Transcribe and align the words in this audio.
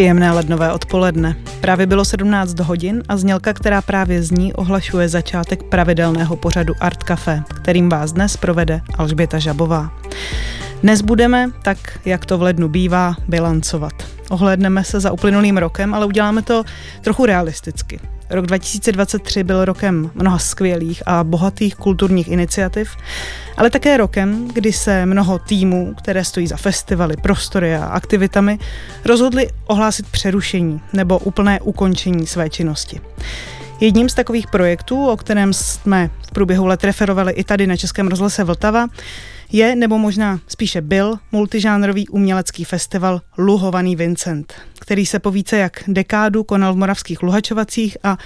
Příjemné 0.00 0.32
lednové 0.32 0.72
odpoledne. 0.72 1.36
Právě 1.60 1.86
bylo 1.86 2.04
17 2.04 2.58
hodin 2.58 3.02
a 3.08 3.16
znělka, 3.16 3.52
která 3.52 3.82
právě 3.82 4.22
zní, 4.22 4.52
ohlašuje 4.52 5.08
začátek 5.08 5.62
pravidelného 5.62 6.36
pořadu 6.36 6.74
Art 6.80 7.02
Café, 7.02 7.42
kterým 7.62 7.88
vás 7.88 8.12
dnes 8.12 8.36
provede 8.36 8.80
Alžběta 8.98 9.38
Žabová. 9.38 9.90
Dnes 10.82 11.02
budeme, 11.02 11.50
tak 11.62 11.78
jak 12.04 12.26
to 12.26 12.38
v 12.38 12.42
lednu 12.42 12.68
bývá, 12.68 13.16
bilancovat. 13.28 13.92
Ohlédneme 14.30 14.84
se 14.84 15.00
za 15.00 15.12
uplynulým 15.12 15.56
rokem, 15.56 15.94
ale 15.94 16.06
uděláme 16.06 16.42
to 16.42 16.64
trochu 17.00 17.26
realisticky. 17.26 18.00
Rok 18.30 18.46
2023 18.46 19.44
byl 19.44 19.64
rokem 19.64 20.10
mnoha 20.14 20.38
skvělých 20.38 21.02
a 21.06 21.24
bohatých 21.24 21.74
kulturních 21.74 22.28
iniciativ, 22.28 22.96
ale 23.56 23.70
také 23.70 23.96
rokem, 23.96 24.48
kdy 24.48 24.72
se 24.72 25.06
mnoho 25.06 25.38
týmů, 25.38 25.94
které 25.98 26.24
stojí 26.24 26.46
za 26.46 26.56
festivaly, 26.56 27.16
prostory 27.16 27.76
a 27.76 27.84
aktivitami, 27.84 28.58
rozhodli 29.04 29.48
ohlásit 29.66 30.06
přerušení 30.06 30.80
nebo 30.92 31.18
úplné 31.18 31.60
ukončení 31.60 32.26
své 32.26 32.50
činnosti. 32.50 33.00
Jedním 33.80 34.08
z 34.08 34.14
takových 34.14 34.46
projektů, 34.46 35.08
o 35.08 35.16
kterém 35.16 35.52
jsme 35.52 36.10
v 36.26 36.30
průběhu 36.30 36.66
let 36.66 36.84
referovali 36.84 37.32
i 37.32 37.44
tady 37.44 37.66
na 37.66 37.76
Českém 37.76 38.08
rozhlase 38.08 38.44
Vltava, 38.44 38.86
je 39.52 39.76
nebo 39.76 39.98
možná 39.98 40.40
spíše 40.48 40.80
byl 40.80 41.18
multižánrový 41.32 42.08
umělecký 42.08 42.64
festival 42.64 43.20
Luhovaný 43.38 43.96
Vincent, 43.96 44.54
který 44.80 45.06
se 45.06 45.18
po 45.18 45.30
více 45.30 45.56
jak 45.56 45.82
dekádu 45.88 46.44
konal 46.44 46.74
v 46.74 46.76
moravských 46.76 47.22
Luhačovacích 47.22 47.96
a 48.02 48.16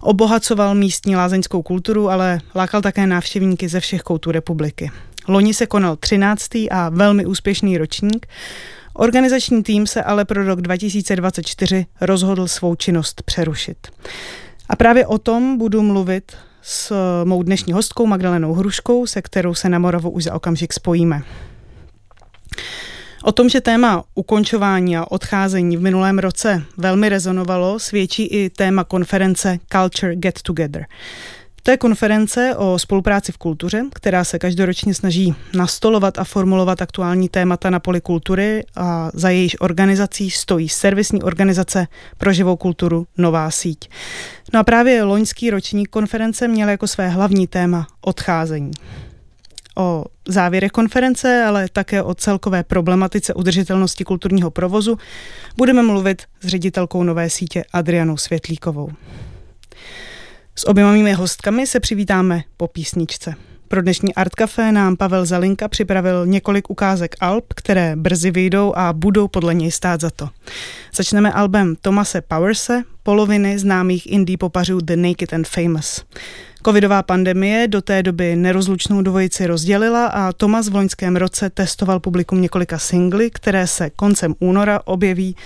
obohacoval 0.00 0.74
místní 0.74 1.16
lázeňskou 1.16 1.62
kulturu, 1.62 2.10
ale 2.10 2.40
lákal 2.54 2.80
také 2.82 3.06
návštěvníky 3.06 3.68
ze 3.68 3.80
všech 3.80 4.02
koutů 4.02 4.30
republiky. 4.30 4.90
Loni 5.28 5.54
se 5.54 5.66
konal 5.66 5.96
13. 5.96 6.54
a 6.70 6.88
velmi 6.88 7.26
úspěšný 7.26 7.78
ročník, 7.78 8.26
Organizační 8.94 9.62
tým 9.62 9.86
se 9.86 10.02
ale 10.02 10.24
pro 10.24 10.44
rok 10.44 10.60
2024 10.60 11.86
rozhodl 12.00 12.48
svou 12.48 12.74
činnost 12.74 13.22
přerušit. 13.22 13.76
A 14.68 14.76
právě 14.76 15.06
o 15.06 15.18
tom 15.18 15.58
budu 15.58 15.82
mluvit 15.82 16.32
s 16.62 16.94
mou 17.24 17.42
dnešní 17.42 17.72
hostkou 17.72 18.06
Magdalenou 18.06 18.52
Hruškou, 18.52 19.06
se 19.06 19.22
kterou 19.22 19.54
se 19.54 19.68
na 19.68 19.78
Moravu 19.78 20.10
už 20.10 20.24
za 20.24 20.34
okamžik 20.34 20.72
spojíme. 20.72 21.22
O 23.24 23.32
tom, 23.32 23.48
že 23.48 23.60
téma 23.60 24.04
ukončování 24.14 24.96
a 24.96 25.10
odcházení 25.10 25.76
v 25.76 25.80
minulém 25.80 26.18
roce 26.18 26.62
velmi 26.76 27.08
rezonovalo, 27.08 27.78
svědčí 27.78 28.26
i 28.26 28.50
téma 28.50 28.84
konference 28.84 29.58
Culture 29.72 30.16
Get 30.16 30.42
Together. 30.42 30.86
To 31.64 31.70
je 31.70 31.76
konference 31.76 32.56
o 32.56 32.78
spolupráci 32.78 33.32
v 33.32 33.38
kultuře, 33.38 33.84
která 33.94 34.24
se 34.24 34.38
každoročně 34.38 34.94
snaží 34.94 35.34
nastolovat 35.54 36.18
a 36.18 36.24
formulovat 36.24 36.82
aktuální 36.82 37.28
témata 37.28 37.70
na 37.70 37.80
poli 37.80 38.00
kultury 38.00 38.64
a 38.76 39.10
za 39.14 39.30
jejíž 39.30 39.56
organizací 39.60 40.30
stojí 40.30 40.68
servisní 40.68 41.22
organizace 41.22 41.86
pro 42.18 42.32
živou 42.32 42.56
kulturu 42.56 43.06
Nová 43.18 43.50
síť. 43.50 43.90
No 44.54 44.60
a 44.60 44.64
právě 44.64 45.02
loňský 45.02 45.50
ročník 45.50 45.88
konference 45.88 46.48
měl 46.48 46.68
jako 46.68 46.86
své 46.86 47.08
hlavní 47.08 47.46
téma 47.46 47.86
odcházení. 48.00 48.70
O 49.76 50.04
závěrech 50.28 50.70
konference, 50.70 51.44
ale 51.44 51.66
také 51.72 52.02
o 52.02 52.14
celkové 52.14 52.62
problematice 52.62 53.34
udržitelnosti 53.34 54.04
kulturního 54.04 54.50
provozu 54.50 54.98
budeme 55.56 55.82
mluvit 55.82 56.22
s 56.40 56.46
ředitelkou 56.46 57.02
nové 57.02 57.30
sítě 57.30 57.64
Adrianou 57.72 58.16
Světlíkovou. 58.16 58.90
S 60.56 60.68
oběma 60.68 60.92
mými 60.92 61.12
hostkami 61.12 61.66
se 61.66 61.80
přivítáme 61.80 62.42
po 62.56 62.68
písničce. 62.68 63.34
Pro 63.68 63.82
dnešní 63.82 64.14
Art 64.14 64.34
Café 64.34 64.72
nám 64.72 64.96
Pavel 64.96 65.26
Zalinka 65.26 65.68
připravil 65.68 66.26
několik 66.26 66.70
ukázek 66.70 67.16
alb, 67.20 67.44
které 67.56 67.96
brzy 67.96 68.30
vyjdou 68.30 68.72
a 68.76 68.92
budou 68.92 69.28
podle 69.28 69.54
něj 69.54 69.70
stát 69.70 70.00
za 70.00 70.10
to. 70.10 70.28
Začneme 70.94 71.32
albem 71.32 71.76
Tomase 71.80 72.20
Powerse, 72.20 72.82
poloviny 73.02 73.58
známých 73.58 74.12
indie 74.12 74.38
popařů 74.38 74.80
The 74.80 74.96
Naked 74.96 75.32
and 75.32 75.48
Famous. 75.48 76.04
Covidová 76.64 77.02
pandemie 77.02 77.68
do 77.68 77.82
té 77.82 78.02
doby 78.02 78.36
nerozlučnou 78.36 79.02
dvojici 79.02 79.46
rozdělila 79.46 80.06
a 80.06 80.32
Tomas 80.32 80.68
v 80.68 80.74
loňském 80.74 81.16
roce 81.16 81.50
testoval 81.50 82.00
publikum 82.00 82.40
několika 82.40 82.78
singly, 82.78 83.30
které 83.30 83.66
se 83.66 83.90
koncem 83.90 84.34
února 84.38 84.80
objeví 84.84 85.36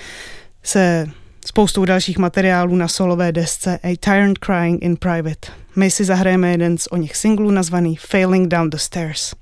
se 0.62 1.06
spoustou 1.46 1.84
dalších 1.84 2.18
materiálů 2.18 2.76
na 2.76 2.88
solové 2.88 3.32
desce 3.32 3.78
A 3.82 3.96
Tyrant 3.96 4.38
Crying 4.38 4.84
in 4.84 4.96
Private. 4.96 5.48
My 5.76 5.90
si 5.90 6.04
zahrajeme 6.04 6.50
jeden 6.50 6.78
z 6.78 6.86
o 6.86 6.96
nich 6.96 7.16
singlů 7.16 7.50
nazvaný 7.50 7.96
Failing 7.96 8.48
Down 8.48 8.70
the 8.70 8.76
Stairs. 8.76 9.34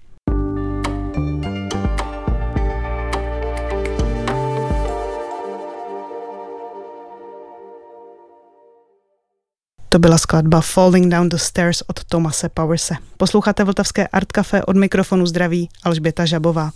To 9.95 9.99
byla 9.99 10.19
skladba 10.19 10.61
Falling 10.61 11.13
Down 11.13 11.29
the 11.29 11.37
Stairs 11.37 11.83
od 11.87 12.05
Tomase 12.05 12.49
Powerse. 12.49 12.95
Posloucháte 13.17 13.65
Vltavské 13.65 14.07
Art 14.07 14.33
Café 14.33 14.63
od 14.63 14.77
mikrofonu 14.77 15.27
zdraví 15.27 15.69
Alžběta 15.85 16.25
Žabová. 16.25 16.71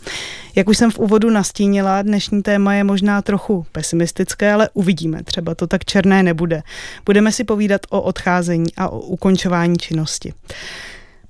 Jak 0.56 0.68
už 0.68 0.78
jsem 0.78 0.90
v 0.90 0.98
úvodu 0.98 1.30
nastínila, 1.30 2.02
dnešní 2.02 2.42
téma 2.42 2.74
je 2.74 2.84
možná 2.84 3.22
trochu 3.22 3.66
pesimistické, 3.72 4.52
ale 4.52 4.68
uvidíme, 4.72 5.22
třeba 5.22 5.54
to 5.54 5.66
tak 5.66 5.84
černé 5.84 6.22
nebude. 6.22 6.62
Budeme 7.06 7.32
si 7.32 7.44
povídat 7.44 7.80
o 7.90 8.02
odcházení 8.02 8.66
a 8.76 8.88
o 8.88 9.00
ukončování 9.00 9.76
činnosti. 9.76 10.34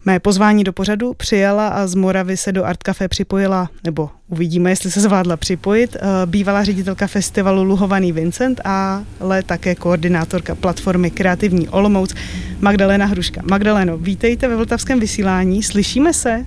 Mé 0.04 0.20
pozvání 0.20 0.64
do 0.64 0.72
pořadu 0.72 1.14
přijala 1.14 1.68
a 1.68 1.86
z 1.86 1.94
Moravy 1.94 2.36
se 2.36 2.52
do 2.52 2.64
Art 2.64 2.82
Café 2.82 3.08
připojila, 3.08 3.70
nebo 3.84 4.10
uvidíme, 4.28 4.70
jestli 4.70 4.90
se 4.90 5.00
zvládla 5.00 5.36
připojit, 5.36 5.96
eh, 5.96 6.26
bývalá 6.26 6.64
ředitelka 6.64 7.06
festivalu 7.06 7.62
Luhovaný 7.62 8.12
Vincent, 8.12 8.60
ale 9.20 9.42
také 9.42 9.74
koordinátorka 9.74 10.54
platformy 10.54 11.10
Kreativní 11.10 11.68
Olomouc 11.68 12.14
Magdalena 12.60 13.06
Hruška. 13.06 13.42
Magdaleno, 13.50 13.98
vítejte 13.98 14.48
ve 14.48 14.56
Vltavském 14.56 15.00
vysílání, 15.00 15.62
slyšíme 15.62 16.12
se? 16.12 16.46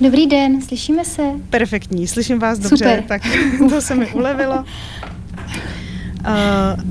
Dobrý 0.00 0.26
den, 0.26 0.62
slyšíme 0.62 1.04
se. 1.04 1.22
Perfektní, 1.50 2.06
slyším 2.06 2.38
vás 2.38 2.58
dobře, 2.58 2.76
Super. 2.76 3.02
tak 3.02 3.22
to 3.70 3.80
se 3.80 3.94
mi 3.94 4.06
ulevilo. 4.06 4.64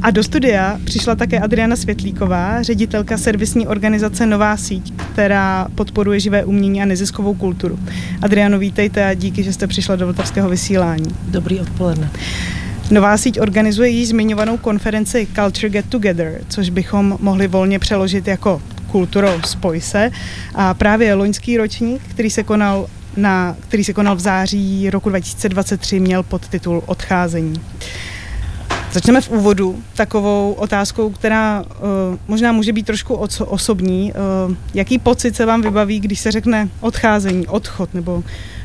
A 0.01 0.11
do 0.11 0.23
studia 0.23 0.79
přišla 0.85 1.15
také 1.15 1.39
Adriana 1.39 1.75
Světlíková, 1.75 2.63
ředitelka 2.63 3.17
servisní 3.17 3.67
organizace 3.67 4.25
Nová 4.25 4.57
síť, 4.57 4.93
která 5.13 5.67
podporuje 5.75 6.19
živé 6.19 6.45
umění 6.45 6.81
a 6.81 6.85
neziskovou 6.85 7.33
kulturu. 7.33 7.79
Adriano, 8.21 8.59
vítejte 8.59 9.05
a 9.05 9.13
díky, 9.13 9.43
že 9.43 9.53
jste 9.53 9.67
přišla 9.67 9.95
do 9.95 10.05
Vltavského 10.05 10.49
vysílání. 10.49 11.15
Dobrý 11.27 11.59
odpoledne. 11.59 12.09
Nová 12.91 13.17
síť 13.17 13.39
organizuje 13.39 13.89
již 13.89 14.07
zmiňovanou 14.07 14.57
konferenci 14.57 15.27
Culture 15.35 15.69
Get 15.69 15.85
Together, 15.89 16.41
což 16.47 16.69
bychom 16.69 17.17
mohli 17.21 17.47
volně 17.47 17.79
přeložit 17.79 18.27
jako 18.27 18.61
kulturo 18.91 19.41
spoj 19.45 19.81
se. 19.81 20.11
A 20.55 20.73
právě 20.73 21.13
loňský 21.13 21.57
ročník, 21.57 22.01
který 22.07 22.29
se 22.29 22.43
konal 22.43 22.87
na, 23.17 23.55
který 23.59 23.83
se 23.83 23.93
konal 23.93 24.15
v 24.15 24.19
září 24.19 24.89
roku 24.89 25.09
2023, 25.09 25.99
měl 25.99 26.23
podtitul 26.23 26.83
Odcházení. 26.85 27.61
Začneme 28.95 29.21
v 29.21 29.29
úvodu 29.29 29.83
takovou 29.95 30.53
otázkou, 30.53 31.09
která 31.09 31.61
uh, 31.63 32.17
možná 32.27 32.51
může 32.51 32.73
být 32.73 32.85
trošku 32.85 33.13
osobní. 33.39 34.13
Uh, 34.47 34.55
jaký 34.73 34.99
pocit 34.99 35.35
se 35.35 35.45
vám 35.45 35.61
vybaví, 35.61 35.99
když 35.99 36.19
se 36.19 36.31
řekne 36.31 36.69
odcházení, 36.81 37.47
odchod 37.47 37.93
nebo 37.93 38.23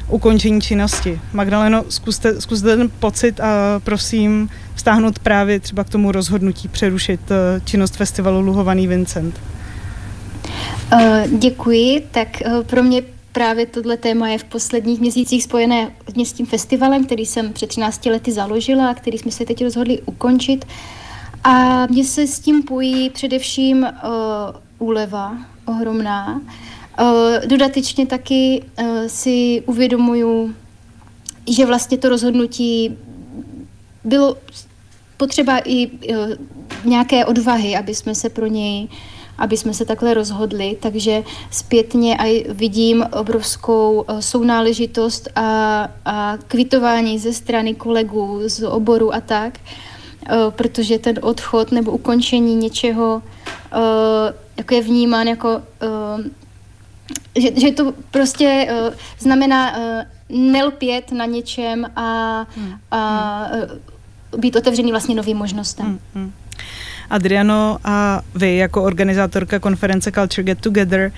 ukončení 0.08 0.60
činnosti? 0.60 1.20
Magdaleno, 1.32 1.84
zkuste, 1.88 2.40
zkuste 2.40 2.76
ten 2.76 2.88
pocit 2.98 3.40
a 3.40 3.80
prosím 3.84 4.48
vztáhnout 4.74 5.18
právě 5.18 5.60
třeba 5.60 5.84
k 5.84 5.88
tomu 5.88 6.12
rozhodnutí 6.12 6.68
přerušit 6.68 7.20
uh, 7.30 7.36
činnost 7.64 7.96
festivalu 7.96 8.40
Luhovaný 8.40 8.86
Vincent. 8.86 9.40
Děkuji. 11.38 12.06
Tak 12.10 12.28
pro 12.66 12.82
mě 12.82 13.02
právě 13.32 13.66
tohle 13.66 13.96
téma 13.96 14.28
je 14.28 14.38
v 14.38 14.44
posledních 14.44 15.00
měsících 15.00 15.44
spojené 15.44 15.92
s 16.24 16.32
tím 16.32 16.46
festivalem, 16.46 17.04
který 17.04 17.26
jsem 17.26 17.52
před 17.52 17.66
13 17.66 18.06
lety 18.06 18.32
založila 18.32 18.90
a 18.90 18.94
který 18.94 19.18
jsme 19.18 19.30
se 19.30 19.44
teď 19.44 19.64
rozhodli 19.64 20.02
ukončit. 20.02 20.64
A 21.44 21.86
mně 21.86 22.04
se 22.04 22.26
s 22.26 22.40
tím 22.40 22.62
pojí 22.62 23.10
především 23.10 23.82
uh, 23.82 24.88
úleva 24.88 25.38
ohromná. 25.66 26.40
Uh, 27.00 27.46
dodatečně 27.46 28.06
taky 28.06 28.62
uh, 28.78 28.86
si 29.06 29.62
uvědomuju, 29.66 30.54
že 31.56 31.66
vlastně 31.66 31.98
to 31.98 32.08
rozhodnutí 32.08 32.98
bylo 34.04 34.36
potřeba 35.16 35.58
i 35.64 35.86
uh, 35.86 36.16
nějaké 36.84 37.24
odvahy, 37.24 37.76
aby 37.76 37.94
jsme 37.94 38.14
se 38.14 38.28
pro 38.28 38.46
něj 38.46 38.84
uh, 38.84 38.90
aby 39.40 39.56
jsme 39.56 39.74
se 39.74 39.84
takhle 39.84 40.14
rozhodli, 40.14 40.76
takže 40.80 41.22
zpětně 41.50 42.16
aj 42.16 42.44
vidím 42.48 43.04
obrovskou 43.12 44.04
eh, 44.08 44.22
sounáležitost 44.22 45.28
a, 45.36 45.88
a 46.04 46.38
kvitování 46.48 47.18
ze 47.18 47.32
strany 47.32 47.74
kolegů 47.74 48.40
z 48.46 48.62
oboru 48.62 49.14
a 49.14 49.20
tak, 49.20 49.58
eh, 49.58 50.36
protože 50.50 50.98
ten 50.98 51.18
odchod 51.22 51.72
nebo 51.72 51.92
ukončení 51.92 52.54
něčeho 52.54 53.22
eh, 53.72 54.34
jako 54.56 54.74
je 54.74 54.82
vnímán 54.82 55.26
jako 55.26 55.62
že, 57.38 57.60
že 57.60 57.72
to 57.72 57.92
prostě 58.10 58.68
znamená 59.18 59.78
nelpět 60.28 61.12
na 61.12 61.24
něčem 61.24 61.90
a, 61.96 62.46
hmm. 62.56 62.74
a 62.90 63.46
být 64.36 64.56
otevřený 64.56 64.90
vlastně 64.90 65.14
novým 65.14 65.36
možnostem. 65.36 65.86
Hmm, 65.86 65.98
hmm. 66.14 66.32
Adriano, 67.10 67.78
a 67.84 68.22
vy 68.34 68.56
jako 68.56 68.82
organizátorka 68.82 69.58
konference 69.58 70.12
Culture 70.12 70.42
Get 70.42 70.60
Together, 70.60 71.12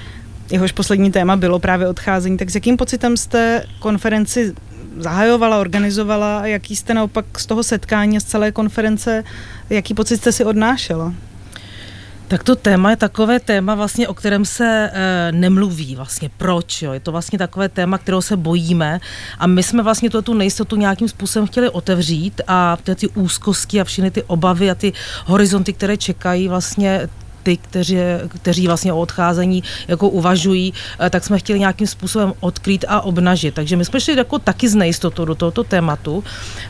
jehož 0.50 0.72
poslední 0.72 1.12
téma 1.12 1.36
bylo 1.36 1.58
právě 1.58 1.88
odcházení, 1.88 2.36
tak 2.36 2.50
s 2.50 2.54
jakým 2.54 2.76
pocitem 2.76 3.16
jste 3.16 3.64
konferenci 3.78 4.54
zahajovala, 4.96 5.60
organizovala 5.60 6.46
jaký 6.46 6.76
jste 6.76 6.94
naopak 6.94 7.38
z 7.38 7.46
toho 7.46 7.62
setkání, 7.62 8.20
z 8.20 8.24
celé 8.24 8.52
konference, 8.52 9.24
jaký 9.70 9.94
pocit 9.94 10.16
jste 10.16 10.32
si 10.32 10.44
odnášela? 10.44 11.14
Tak 12.32 12.44
to 12.44 12.56
téma 12.56 12.90
je 12.90 12.96
takové 12.96 13.40
téma, 13.40 13.74
vlastně, 13.74 14.08
o 14.08 14.14
kterém 14.14 14.44
se 14.44 14.90
e, 14.92 15.32
nemluví. 15.32 15.96
Vlastně 15.96 16.30
proč? 16.36 16.82
Jo? 16.82 16.92
Je 16.92 17.00
to 17.00 17.12
vlastně 17.12 17.38
takové 17.38 17.68
téma, 17.68 17.98
kterého 17.98 18.22
se 18.22 18.36
bojíme 18.36 19.00
a 19.38 19.46
my 19.46 19.62
jsme 19.62 19.82
vlastně 19.82 20.10
tu, 20.10 20.22
tu 20.22 20.34
nejistotu 20.34 20.76
nějakým 20.76 21.08
způsobem 21.08 21.46
chtěli 21.46 21.70
otevřít 21.70 22.40
a 22.48 22.76
ty, 22.76 22.94
ty 22.94 23.08
úzkosti 23.08 23.80
a 23.80 23.84
všechny 23.84 24.10
ty 24.10 24.22
obavy 24.22 24.70
a 24.70 24.74
ty 24.74 24.92
horizonty, 25.24 25.72
které 25.72 25.96
čekají 25.96 26.48
vlastně 26.48 27.08
ty, 27.42 27.56
kteří, 27.56 27.96
kteří 28.28 28.66
vlastně 28.66 28.92
o 28.92 28.98
odcházení 28.98 29.62
jako 29.88 30.08
uvažují, 30.08 30.74
eh, 31.00 31.10
tak 31.10 31.24
jsme 31.24 31.38
chtěli 31.38 31.58
nějakým 31.58 31.86
způsobem 31.86 32.32
odkrýt 32.40 32.84
a 32.88 33.00
obnažit. 33.00 33.54
Takže 33.54 33.76
my 33.76 33.84
jsme 33.84 34.00
šli 34.00 34.16
jako 34.16 34.38
taky 34.38 34.68
z 34.68 34.74
nejistotou 34.74 35.24
do 35.24 35.34
tohoto 35.34 35.64
tématu, 35.64 36.24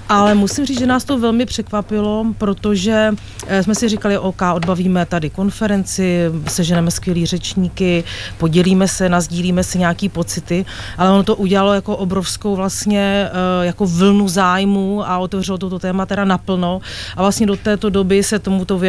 ale 0.08 0.34
musím 0.34 0.66
říct, 0.66 0.78
že 0.78 0.86
nás 0.86 1.04
to 1.04 1.18
velmi 1.18 1.46
překvapilo, 1.46 2.26
protože 2.38 3.14
eh, 3.46 3.62
jsme 3.62 3.74
si 3.74 3.88
říkali, 3.88 4.18
OK, 4.18 4.42
odbavíme 4.54 5.06
tady 5.06 5.30
konferenci, 5.30 6.30
seženeme 6.48 6.90
skvělý 6.90 7.26
řečníky, 7.26 8.04
podělíme 8.38 8.88
se, 8.88 9.08
nazdílíme 9.08 9.64
si 9.64 9.78
nějaký 9.78 10.08
pocity, 10.08 10.64
ale 10.98 11.10
ono 11.10 11.22
to 11.22 11.36
udělalo 11.36 11.72
jako 11.72 11.96
obrovskou 11.96 12.56
vlastně 12.56 13.28
eh, 13.28 13.66
jako 13.66 13.86
vlnu 13.86 14.28
zájmu 14.28 15.08
a 15.08 15.18
otevřelo 15.18 15.58
toto 15.58 15.78
téma 15.78 16.06
teda 16.06 16.24
naplno 16.24 16.80
a 17.16 17.22
vlastně 17.22 17.46
do 17.46 17.56
této 17.56 17.90
doby 17.90 18.22
se 18.22 18.38
tomuto 18.38 18.80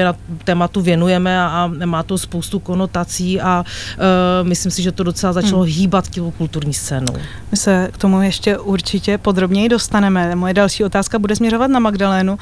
tématu 0.44 0.81
věnujeme 0.81 1.41
a 1.41 1.71
má 1.85 2.03
to 2.03 2.17
spoustu 2.17 2.59
konotací 2.59 3.41
a 3.41 3.65
uh, 3.65 4.47
myslím 4.47 4.71
si, 4.71 4.81
že 4.81 4.91
to 4.91 5.03
docela 5.03 5.33
začalo 5.33 5.63
hmm. 5.63 5.71
hýbat 5.71 6.09
tělo 6.09 6.31
kulturní 6.31 6.73
scénou. 6.73 7.13
My 7.51 7.57
se 7.57 7.89
k 7.93 7.97
tomu 7.97 8.21
ještě 8.21 8.57
určitě 8.57 9.17
podrobněji 9.17 9.69
dostaneme. 9.69 10.35
Moje 10.35 10.53
další 10.53 10.83
otázka 10.83 11.19
bude 11.19 11.35
směřovat 11.35 11.67
na 11.67 11.79
Magdalénu. 11.79 12.37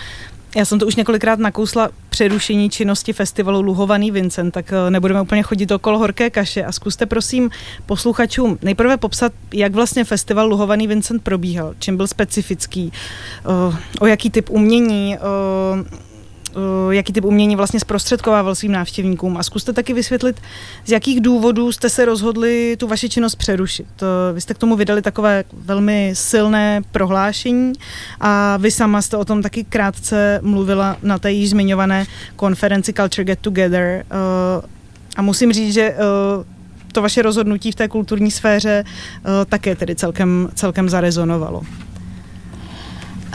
Já 0.55 0.65
jsem 0.65 0.79
to 0.79 0.87
už 0.87 0.95
několikrát 0.95 1.39
nakousla 1.39 1.89
přerušení 2.09 2.69
činnosti 2.69 3.13
festivalu 3.13 3.61
Luhovaný 3.61 4.11
Vincent, 4.11 4.53
tak 4.53 4.73
eh, 4.73 4.91
nebudeme 4.91 5.21
úplně 5.21 5.43
chodit 5.43 5.71
okolo 5.71 5.99
horké 5.99 6.29
kaše 6.29 6.63
a 6.63 6.71
zkuste 6.71 7.05
prosím 7.05 7.49
posluchačům 7.85 8.57
nejprve 8.61 8.97
popsat, 8.97 9.33
jak 9.53 9.73
vlastně 9.73 10.03
festival 10.03 10.47
Luhovaný 10.47 10.87
Vincent 10.87 11.23
probíhal, 11.23 11.73
čím 11.79 11.97
byl 11.97 12.07
specifický, 12.07 12.91
eh, 12.93 13.77
o 13.99 14.05
jaký 14.05 14.29
typ 14.29 14.49
umění, 14.49 15.17
jaký 16.89 17.13
typ 17.13 17.25
umění 17.25 17.55
vlastně 17.55 17.79
zprostředkovával 17.79 18.55
svým 18.55 18.71
návštěvníkům 18.71 19.37
a 19.37 19.43
zkuste 19.43 19.73
taky 19.73 19.93
vysvětlit, 19.93 20.41
z 20.85 20.91
jakých 20.91 21.21
důvodů 21.21 21.71
jste 21.71 21.89
se 21.89 22.05
rozhodli 22.05 22.75
tu 22.79 22.87
vaši 22.87 23.09
činnost 23.09 23.35
přerušit. 23.35 23.87
Eh, 24.01 24.33
vy 24.33 24.41
jste 24.41 24.53
k 24.53 24.57
tomu 24.57 24.75
vydali 24.75 25.01
takové 25.01 25.43
velmi 25.53 26.11
silné 26.15 26.81
prohlášení 26.91 27.73
a 28.19 28.57
vy 28.57 28.71
sama 28.71 29.01
jste 29.01 29.17
o 29.17 29.25
tom 29.25 29.41
taky 29.41 29.63
krátce 29.63 30.39
mluvila 30.43 30.97
na 31.03 31.19
té 31.19 31.31
již 31.31 31.49
zmiňované 31.49 32.05
konferenci 32.35 32.93
Culture 32.93 33.25
Get 33.25 33.39
Together 33.39 33.81
eh, 33.81 34.03
a 35.15 35.21
musím 35.21 35.53
říct, 35.53 35.73
že 35.73 35.95
to 36.91 37.01
vaše 37.01 37.21
rozhodnutí 37.21 37.71
v 37.71 37.75
té 37.75 37.87
kulturní 37.87 38.31
sféře 38.31 38.83
také 39.49 39.75
tedy 39.75 39.95
celkem, 39.95 40.49
celkem 40.55 40.89
zarezonovalo. 40.89 41.61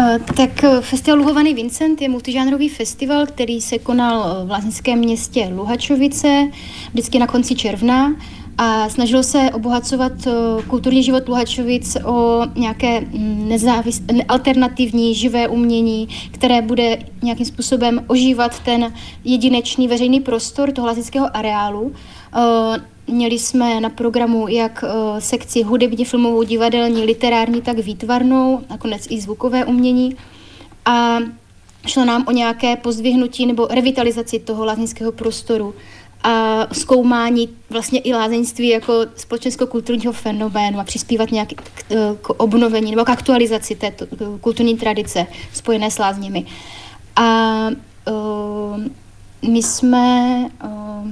Eh, 0.01 0.19
tak 0.37 0.65
eh, 0.65 0.81
festival 0.81 1.19
Luhovaný 1.19 1.55
Vincent 1.55 2.03
je 2.03 2.09
multižánrový 2.09 2.69
festival, 2.69 3.27
který 3.27 3.61
se 3.61 3.79
konal 3.79 4.45
v 4.47 4.51
lázeňském 4.51 4.99
městě 4.99 5.49
Luhačovice 5.55 6.49
vždycky 6.93 7.19
na 7.19 7.27
konci 7.27 7.55
června 7.55 8.17
a 8.59 8.89
snažilo 8.89 9.23
se 9.23 9.51
obohacovat 9.53 10.13
eh, 10.27 10.31
kulturní 10.67 11.03
život 11.03 11.29
Luhačovic 11.29 11.97
o 12.05 12.43
nějaké 12.55 13.01
mm, 13.01 13.49
nezávis, 13.49 14.03
alternativní 14.29 15.15
živé 15.15 15.49
umění, 15.49 16.09
které 16.33 16.63
bude 16.63 16.99
nějakým 17.23 17.47
způsobem 17.47 18.05
ožívat 18.07 18.61
ten 18.61 18.93
jedinečný 19.25 19.89
veřejný 19.89 20.21
prostor 20.21 20.73
toho 20.73 20.87
lázeňského 20.87 21.37
areálu. 21.37 21.93
Měli 23.07 23.39
jsme 23.39 23.81
na 23.81 23.91
programu 23.91 24.49
jak 24.49 24.85
uh, 24.85 25.19
sekci 25.19 25.63
hudebně, 25.63 26.05
filmovou, 26.05 26.43
divadelní, 26.43 27.05
literární, 27.05 27.63
tak 27.63 27.79
výtvarnou, 27.79 28.61
nakonec 28.71 29.07
i 29.11 29.21
zvukové 29.21 29.65
umění. 29.65 30.17
A 30.85 31.19
šlo 31.87 32.05
nám 32.05 32.25
o 32.29 32.33
nějaké 32.33 32.77
pozdvihnutí 32.77 33.47
nebo 33.47 33.67
revitalizaci 33.67 34.39
toho 34.39 34.65
lázeňského 34.65 35.13
prostoru 35.13 35.75
a 36.23 36.67
zkoumání 36.73 37.49
vlastně 37.71 38.01
i 38.01 38.15
lázeňství 38.15 38.69
jako 38.69 39.07
společensko-kulturního 39.17 40.13
fenoménu 40.13 40.81
a 40.81 40.85
přispívat 40.85 41.31
nějak 41.31 41.49
k, 41.49 41.85
k 42.23 42.31
obnovení 42.31 42.91
nebo 42.91 43.05
k 43.05 43.09
aktualizaci 43.09 43.75
této 43.75 44.07
kulturní 44.41 44.77
tradice 44.77 45.27
spojené 45.53 45.91
s 45.91 45.99
lázněmi. 45.99 46.45
A 47.17 47.69
uh, 48.11 48.81
my 49.51 49.63
jsme 49.63 50.39
uh, 50.65 51.11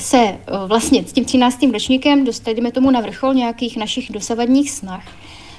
se 0.00 0.18
eh, 0.18 0.38
vlastně 0.66 1.04
s 1.06 1.12
tím 1.12 1.24
13. 1.24 1.58
ročníkem 1.72 2.24
dostali 2.24 2.70
tomu 2.72 2.90
na 2.90 3.00
vrchol 3.00 3.34
nějakých 3.34 3.76
našich 3.76 4.12
dosavadních 4.12 4.70
snah. 4.70 5.04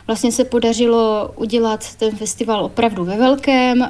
Vlastně 0.07 0.31
se 0.31 0.45
podařilo 0.45 1.31
udělat 1.35 1.95
ten 1.95 2.15
festival 2.15 2.65
opravdu 2.65 3.05
ve 3.05 3.17
velkém, 3.17 3.83
eh, 3.83 3.88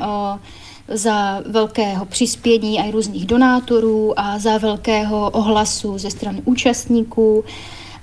za 0.91 1.41
velkého 1.45 2.05
přispění 2.05 2.79
a 2.79 2.91
různých 2.91 3.25
donátorů 3.25 4.19
a 4.19 4.39
za 4.39 4.57
velkého 4.57 5.29
ohlasu 5.29 5.97
ze 5.97 6.09
strany 6.09 6.41
účastníků. 6.45 7.43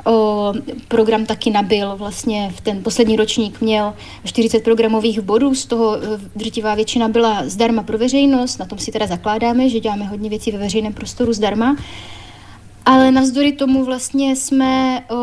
O, 0.05 0.53
program 0.89 1.27
taky 1.27 1.51
nabil, 1.51 1.97
vlastně 1.97 2.53
v 2.57 2.61
ten 2.61 2.83
poslední 2.83 3.17
ročník 3.17 3.61
měl 3.61 3.95
40 4.25 4.65
programových 4.65 5.21
bodů, 5.21 5.55
z 5.55 5.67
toho 5.67 5.97
eh, 5.97 6.21
drtivá 6.37 6.75
většina 6.75 7.09
byla 7.09 7.43
zdarma 7.45 7.83
pro 7.83 7.99
veřejnost, 7.99 8.59
na 8.59 8.67
tom 8.67 8.79
si 8.79 8.93
teda 8.93 9.07
zakládáme, 9.07 9.69
že 9.69 9.81
děláme 9.81 10.05
hodně 10.05 10.31
věcí 10.31 10.51
ve 10.53 10.59
veřejném 10.59 10.93
prostoru 10.93 11.33
zdarma. 11.33 11.77
Ale 12.89 13.11
navzdory 13.11 13.53
tomu 13.53 13.85
vlastně 13.85 14.37
jsme 14.37 15.05
uh, 15.11 15.19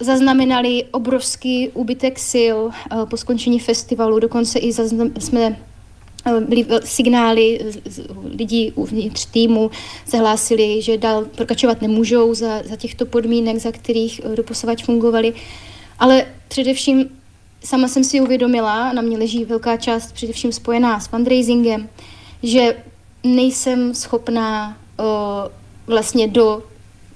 zaznamenali 0.00 0.84
obrovský 0.90 1.68
úbytek 1.68 2.18
sil 2.30 2.58
uh, 2.64 2.72
po 3.04 3.16
skončení 3.16 3.60
festivalu, 3.60 4.18
dokonce 4.18 4.58
i 4.58 4.72
jsme 5.18 5.56
uh, 6.26 6.40
byly 6.40 6.66
signály 6.84 7.60
lidí 8.36 8.72
uvnitř 8.72 9.26
týmu 9.26 9.70
se 10.06 10.18
hlásili, 10.18 10.82
že 10.82 10.98
dál 10.98 11.24
prokračovat 11.24 11.82
nemůžou 11.82 12.34
za, 12.34 12.62
za 12.64 12.76
těchto 12.76 13.06
podmínek, 13.06 13.58
za 13.58 13.72
kterých 13.72 14.20
doposovat 14.34 14.82
fungovali. 14.82 15.34
Ale 15.98 16.26
především 16.48 17.10
sama 17.64 17.88
jsem 17.88 18.04
si 18.04 18.20
uvědomila, 18.20 18.92
na 18.92 19.02
mě 19.02 19.18
leží 19.18 19.44
velká 19.44 19.76
část 19.76 20.12
především 20.12 20.52
spojená 20.52 21.00
s 21.00 21.06
fundraisingem, 21.06 21.88
že 22.42 22.76
nejsem 23.24 23.94
schopná 23.94 24.76
vlastně 25.86 26.28
do 26.28 26.62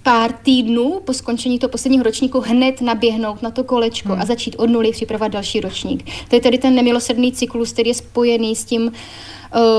pár 0.05 0.33
týdnů 0.33 1.01
po 1.05 1.13
skončení 1.13 1.59
toho 1.59 1.71
posledního 1.71 2.05
ročníku 2.05 2.41
hned 2.41 2.81
naběhnout 2.81 3.43
na 3.43 3.51
to 3.51 3.65
kolečko 3.65 4.13
hmm. 4.13 4.23
a 4.23 4.25
začít 4.25 4.57
od 4.59 4.71
nuly 4.71 4.91
připravovat 4.93 5.33
další 5.33 5.61
ročník. 5.61 6.11
To 6.29 6.37
je 6.37 6.41
tedy 6.41 6.59
ten 6.59 6.75
nemilosrdný 6.75 7.33
cyklus, 7.33 7.73
který 7.73 7.91
je 7.91 7.95
spojený 7.95 8.57
s 8.57 8.65
tím 8.65 8.83
uh, 8.83 8.93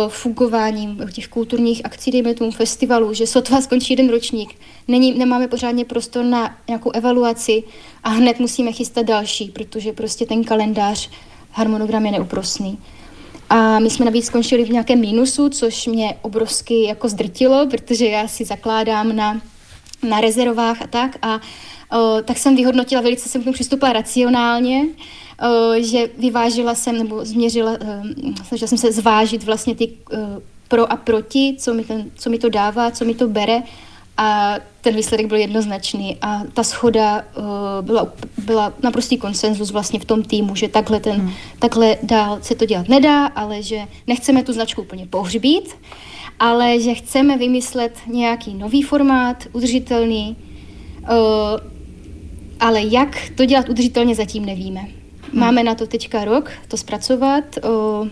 fungováním 0.10 1.00
těch 1.14 1.28
kulturních 1.28 1.86
akcí, 1.86 2.12
dejme 2.12 2.34
tomu 2.34 2.52
festivalu, 2.52 3.14
že 3.14 3.28
sotva 3.28 3.62
skončí 3.62 3.94
jeden 3.94 4.10
ročník, 4.10 4.56
není, 4.88 5.14
nemáme 5.14 5.48
pořádně 5.48 5.86
prostor 5.86 6.26
na 6.26 6.58
nějakou 6.68 6.92
evaluaci 6.92 7.64
a 8.04 8.10
hned 8.10 8.40
musíme 8.40 8.72
chystat 8.72 9.06
další, 9.06 9.46
protože 9.46 9.94
prostě 9.94 10.26
ten 10.26 10.44
kalendář, 10.44 11.10
harmonogram 11.52 12.06
je 12.06 12.12
neúprosný. 12.12 12.78
A 13.50 13.80
my 13.80 13.90
jsme 13.90 14.06
navíc 14.06 14.26
skončili 14.26 14.66
v 14.66 14.70
nějakém 14.70 15.00
mínusu, 15.00 15.50
což 15.50 15.88
mě 15.88 16.18
obrovsky 16.22 16.84
jako 16.84 17.10
zdrtilo, 17.10 17.68
protože 17.72 18.06
já 18.06 18.28
si 18.28 18.46
zakládám 18.46 19.16
na, 19.16 19.42
na 20.04 20.22
rezervách 20.22 20.82
a 20.82 20.88
tak. 20.88 21.18
A 21.22 21.40
o, 21.98 22.22
tak 22.22 22.38
jsem 22.38 22.56
vyhodnotila, 22.56 23.02
velice 23.02 23.30
jsem 23.30 23.42
k 23.42 23.44
tomu 23.44 23.54
přistupila 23.54 23.94
racionálně, 23.94 24.86
o, 25.42 25.82
že 25.82 26.10
vyvážila 26.18 26.76
jsem 26.76 26.98
nebo 26.98 27.26
změřila, 27.26 27.72
o, 27.72 28.44
snažila 28.48 28.68
jsem 28.68 28.78
se 28.78 28.92
zvážit 28.92 29.44
vlastně 29.44 29.76
ty 29.76 29.88
o, 29.88 30.18
pro 30.68 30.92
a 30.92 30.96
proti, 30.96 31.56
co 31.60 31.74
mi, 31.74 31.84
ten, 31.84 32.12
co 32.16 32.30
mi 32.30 32.40
to 32.40 32.50
dává, 32.50 32.92
co 32.92 33.06
mi 33.06 33.16
to 33.16 33.28
bere 33.28 33.64
a 34.18 34.56
ten 34.82 34.96
výsledek 34.96 35.28
byl 35.28 35.38
jednoznačný 35.38 36.18
a 36.22 36.42
ta 36.54 36.64
schoda 36.64 37.24
uh, 37.38 37.46
byla, 37.82 38.14
byla 38.38 38.74
naprostý 38.84 39.18
konsenzus 39.18 39.72
vlastně 39.72 40.00
v 40.00 40.06
tom 40.06 40.24
týmu, 40.24 40.56
že 40.56 40.68
takhle, 40.68 41.00
ten, 41.00 41.16
hmm. 41.16 41.32
takhle 41.60 41.98
dál 42.04 42.38
se 42.42 42.56
to 42.56 42.66
dělat 42.66 42.90
nedá, 42.90 43.26
ale 43.26 43.64
že 43.64 43.80
nechceme 44.08 44.44
tu 44.44 44.54
značku 44.54 44.82
úplně 44.82 45.06
pohřbít, 45.06 45.76
ale 46.40 46.80
že 46.80 46.94
chceme 46.94 47.38
vymyslet 47.38 47.98
nějaký 48.08 48.54
nový 48.54 48.82
formát, 48.82 49.44
udržitelný, 49.54 50.36
uh, 51.02 51.10
ale 52.60 52.82
jak 52.84 53.30
to 53.36 53.46
dělat 53.46 53.70
udržitelně 53.70 54.16
zatím 54.16 54.46
nevíme. 54.46 54.80
Hmm. 54.80 54.92
Máme 55.34 55.64
na 55.64 55.76
to 55.76 55.88
teďka 55.88 56.26
rok 56.26 56.52
to 56.68 56.78
zpracovat, 56.78 57.44
uh, 57.64 58.08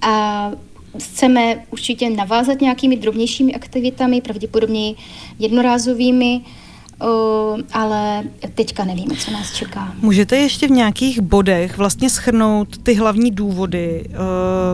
a 0.00 0.50
chceme 0.98 1.56
určitě 1.70 2.10
navázat 2.10 2.60
nějakými 2.60 2.96
drobnějšími 2.96 3.54
aktivitami, 3.54 4.20
pravděpodobně 4.20 4.94
jednorázovými, 5.38 6.40
ale 7.72 8.22
teďka 8.54 8.84
nevíme, 8.84 9.16
co 9.16 9.30
nás 9.30 9.52
čeká. 9.52 9.94
Můžete 10.02 10.36
ještě 10.36 10.66
v 10.66 10.70
nějakých 10.70 11.20
bodech 11.20 11.78
vlastně 11.78 12.10
schrnout 12.10 12.78
ty 12.78 12.94
hlavní 12.94 13.30
důvody, 13.30 14.04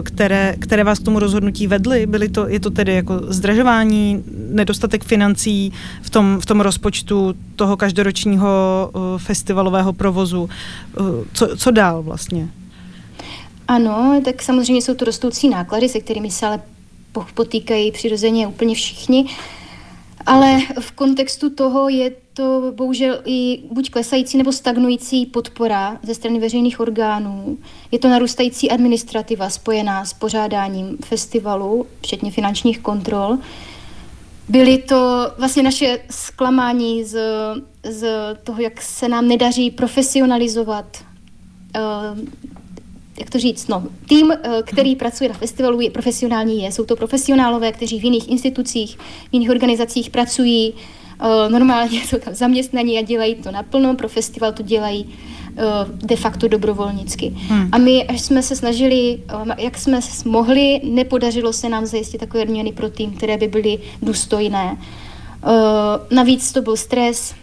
které, 0.02 0.56
které 0.58 0.84
vás 0.84 0.98
k 0.98 1.02
tomu 1.02 1.18
rozhodnutí 1.18 1.66
vedly? 1.66 2.06
Byly 2.06 2.28
to, 2.28 2.48
je 2.48 2.60
to 2.60 2.70
tedy 2.70 2.94
jako 2.94 3.20
zdražování, 3.28 4.24
nedostatek 4.50 5.04
financí 5.04 5.72
v 6.02 6.10
tom, 6.10 6.38
v 6.40 6.46
tom 6.46 6.60
rozpočtu 6.60 7.34
toho 7.56 7.76
každoročního 7.76 8.90
festivalového 9.16 9.92
provozu? 9.92 10.48
Co, 11.32 11.56
co 11.56 11.70
dál 11.70 12.02
vlastně? 12.02 12.48
Ano, 13.70 14.20
tak 14.24 14.42
samozřejmě 14.42 14.82
jsou 14.82 14.94
to 14.94 15.04
rostoucí 15.04 15.48
náklady, 15.48 15.88
se 15.88 16.00
kterými 16.00 16.30
se 16.30 16.46
ale 16.46 16.62
potýkají 17.34 17.92
přirozeně 17.92 18.46
úplně 18.46 18.74
všichni. 18.74 19.26
Ale 20.26 20.58
v 20.80 20.92
kontextu 20.92 21.50
toho 21.50 21.88
je 21.88 22.12
to 22.34 22.72
bohužel 22.76 23.20
i 23.24 23.58
buď 23.72 23.90
klesající 23.90 24.38
nebo 24.38 24.52
stagnující 24.52 25.26
podpora 25.26 25.98
ze 26.02 26.14
strany 26.14 26.40
veřejných 26.40 26.80
orgánů. 26.80 27.58
Je 27.90 27.98
to 27.98 28.08
narůstající 28.08 28.70
administrativa 28.70 29.50
spojená 29.50 30.04
s 30.04 30.12
pořádáním 30.12 30.98
festivalu, 31.04 31.86
včetně 32.02 32.30
finančních 32.30 32.78
kontrol. 32.78 33.38
Byly 34.48 34.78
to 34.78 35.32
vlastně 35.38 35.62
naše 35.62 35.98
zklamání 36.10 37.04
z, 37.04 37.20
z 37.84 38.08
toho, 38.44 38.62
jak 38.62 38.82
se 38.82 39.08
nám 39.08 39.28
nedaří 39.28 39.70
profesionalizovat 39.70 41.04
uh, 41.76 42.18
jak 43.20 43.30
to 43.30 43.38
říct, 43.38 43.68
no, 43.68 43.82
tým, 44.08 44.32
eh, 44.32 44.62
který 44.64 44.96
pracuje 44.96 45.28
na 45.28 45.34
festivalu, 45.34 45.80
je 45.80 45.90
profesionální, 45.90 46.62
je. 46.62 46.72
Jsou 46.72 46.84
to 46.84 46.96
profesionálové, 46.96 47.72
kteří 47.72 48.00
v 48.00 48.04
jiných 48.04 48.28
institucích, 48.28 48.96
v 48.98 49.32
jiných 49.32 49.50
organizacích 49.50 50.10
pracují, 50.10 50.74
eh, 50.74 51.48
normálně 51.48 52.00
jsou 52.00 52.18
tam 52.18 52.34
zaměstnaní 52.34 52.98
a 52.98 53.02
dělají 53.02 53.34
to 53.34 53.50
naplno, 53.50 53.94
pro 53.94 54.08
festival 54.08 54.52
to 54.52 54.62
dělají 54.62 55.06
eh, 55.56 55.62
de 56.06 56.16
facto 56.16 56.48
dobrovolnicky. 56.48 57.34
Hmm. 57.48 57.68
A 57.72 57.78
my, 57.78 58.04
až 58.04 58.20
jsme 58.20 58.42
se 58.42 58.56
snažili, 58.56 59.18
jak 59.58 59.78
jsme 59.78 60.00
mohli, 60.24 60.80
nepodařilo 60.84 61.52
se 61.52 61.68
nám 61.68 61.86
zajistit 61.86 62.18
takové 62.18 62.42
odměny 62.42 62.72
pro 62.72 62.90
tým, 62.90 63.10
které 63.10 63.36
by 63.36 63.48
byly 63.48 63.78
důstojné. 64.02 64.76
Navíc 66.10 66.52
to 66.52 66.62
byl 66.62 66.76
stres, 66.76 67.34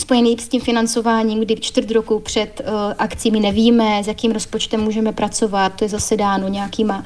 spojený 0.00 0.36
s 0.38 0.48
tím 0.48 0.60
financováním, 0.60 1.40
kdy 1.40 1.56
čtvrt 1.56 1.90
roku 1.90 2.18
před 2.18 2.60
uh, 2.60 2.92
akcí 2.98 3.30
my 3.30 3.40
nevíme, 3.40 4.04
s 4.04 4.06
jakým 4.06 4.32
rozpočtem 4.32 4.80
můžeme 4.80 5.12
pracovat, 5.12 5.72
to 5.76 5.84
je 5.84 5.88
zase 5.88 6.16
dáno 6.16 6.48
nějakýma 6.48 7.04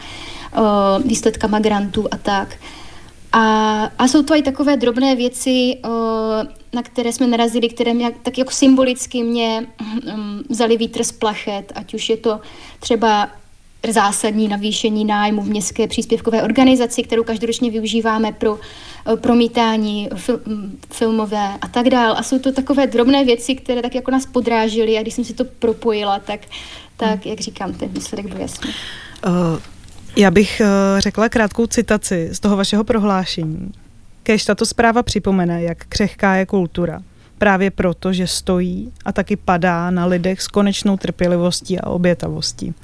uh, 0.58 1.02
výsledkama 1.06 1.58
grantů 1.58 2.08
a 2.10 2.16
tak. 2.16 2.56
A, 3.32 3.84
a 3.98 4.08
jsou 4.08 4.22
to 4.22 4.34
i 4.34 4.42
takové 4.42 4.76
drobné 4.76 5.16
věci, 5.16 5.78
uh, 5.84 5.90
na 6.72 6.82
které 6.82 7.12
jsme 7.12 7.26
narazili, 7.26 7.68
které 7.68 7.94
mě 7.94 8.12
tak 8.22 8.38
jako 8.38 8.50
symbolicky 8.50 9.22
mě 9.22 9.66
um, 10.14 10.42
vzali 10.50 10.76
vítr 10.76 11.04
z 11.04 11.12
plachet, 11.12 11.72
ať 11.74 11.94
už 11.94 12.08
je 12.08 12.16
to 12.16 12.40
třeba 12.80 13.28
zásadní 13.92 14.48
navýšení 14.48 15.04
nájmu 15.04 15.42
v 15.42 15.48
městské 15.48 15.86
příspěvkové 15.86 16.42
organizaci, 16.42 17.02
kterou 17.02 17.24
každoročně 17.24 17.70
využíváme 17.70 18.32
pro 18.32 18.58
eh, 19.12 19.16
promítání 19.16 20.08
fil, 20.16 20.40
mm, 20.46 20.78
filmové 20.92 21.48
a 21.60 21.68
tak 21.68 21.90
dál. 21.90 22.14
A 22.18 22.22
jsou 22.22 22.38
to 22.38 22.52
takové 22.52 22.86
drobné 22.86 23.24
věci, 23.24 23.54
které 23.54 23.82
tak 23.82 23.94
jako 23.94 24.10
nás 24.10 24.26
podrážily 24.26 24.98
a 24.98 25.02
když 25.02 25.14
jsem 25.14 25.24
si 25.24 25.34
to 25.34 25.44
propojila, 25.44 26.18
tak, 26.18 26.40
tak 26.96 27.26
jak 27.26 27.40
říkám, 27.40 27.72
ten 27.72 27.88
výsledek 27.88 28.26
byl 28.26 28.40
jasný. 28.40 28.70
Uh, 29.26 29.32
já 30.16 30.30
bych 30.30 30.62
uh, 30.64 31.00
řekla 31.00 31.28
krátkou 31.28 31.66
citaci 31.66 32.28
z 32.32 32.40
toho 32.40 32.56
vašeho 32.56 32.84
prohlášení. 32.84 33.72
Kež 34.22 34.44
tato 34.44 34.66
zpráva 34.66 35.02
připomene, 35.02 35.62
jak 35.62 35.84
křehká 35.88 36.34
je 36.34 36.46
kultura. 36.46 37.00
Právě 37.38 37.70
proto, 37.70 38.12
že 38.12 38.26
stojí 38.26 38.92
a 39.04 39.12
taky 39.12 39.36
padá 39.36 39.90
na 39.90 40.06
lidech 40.06 40.42
s 40.42 40.48
konečnou 40.48 40.96
trpělivostí 40.96 41.78
a 41.78 41.86
obětavostí. 41.86 42.74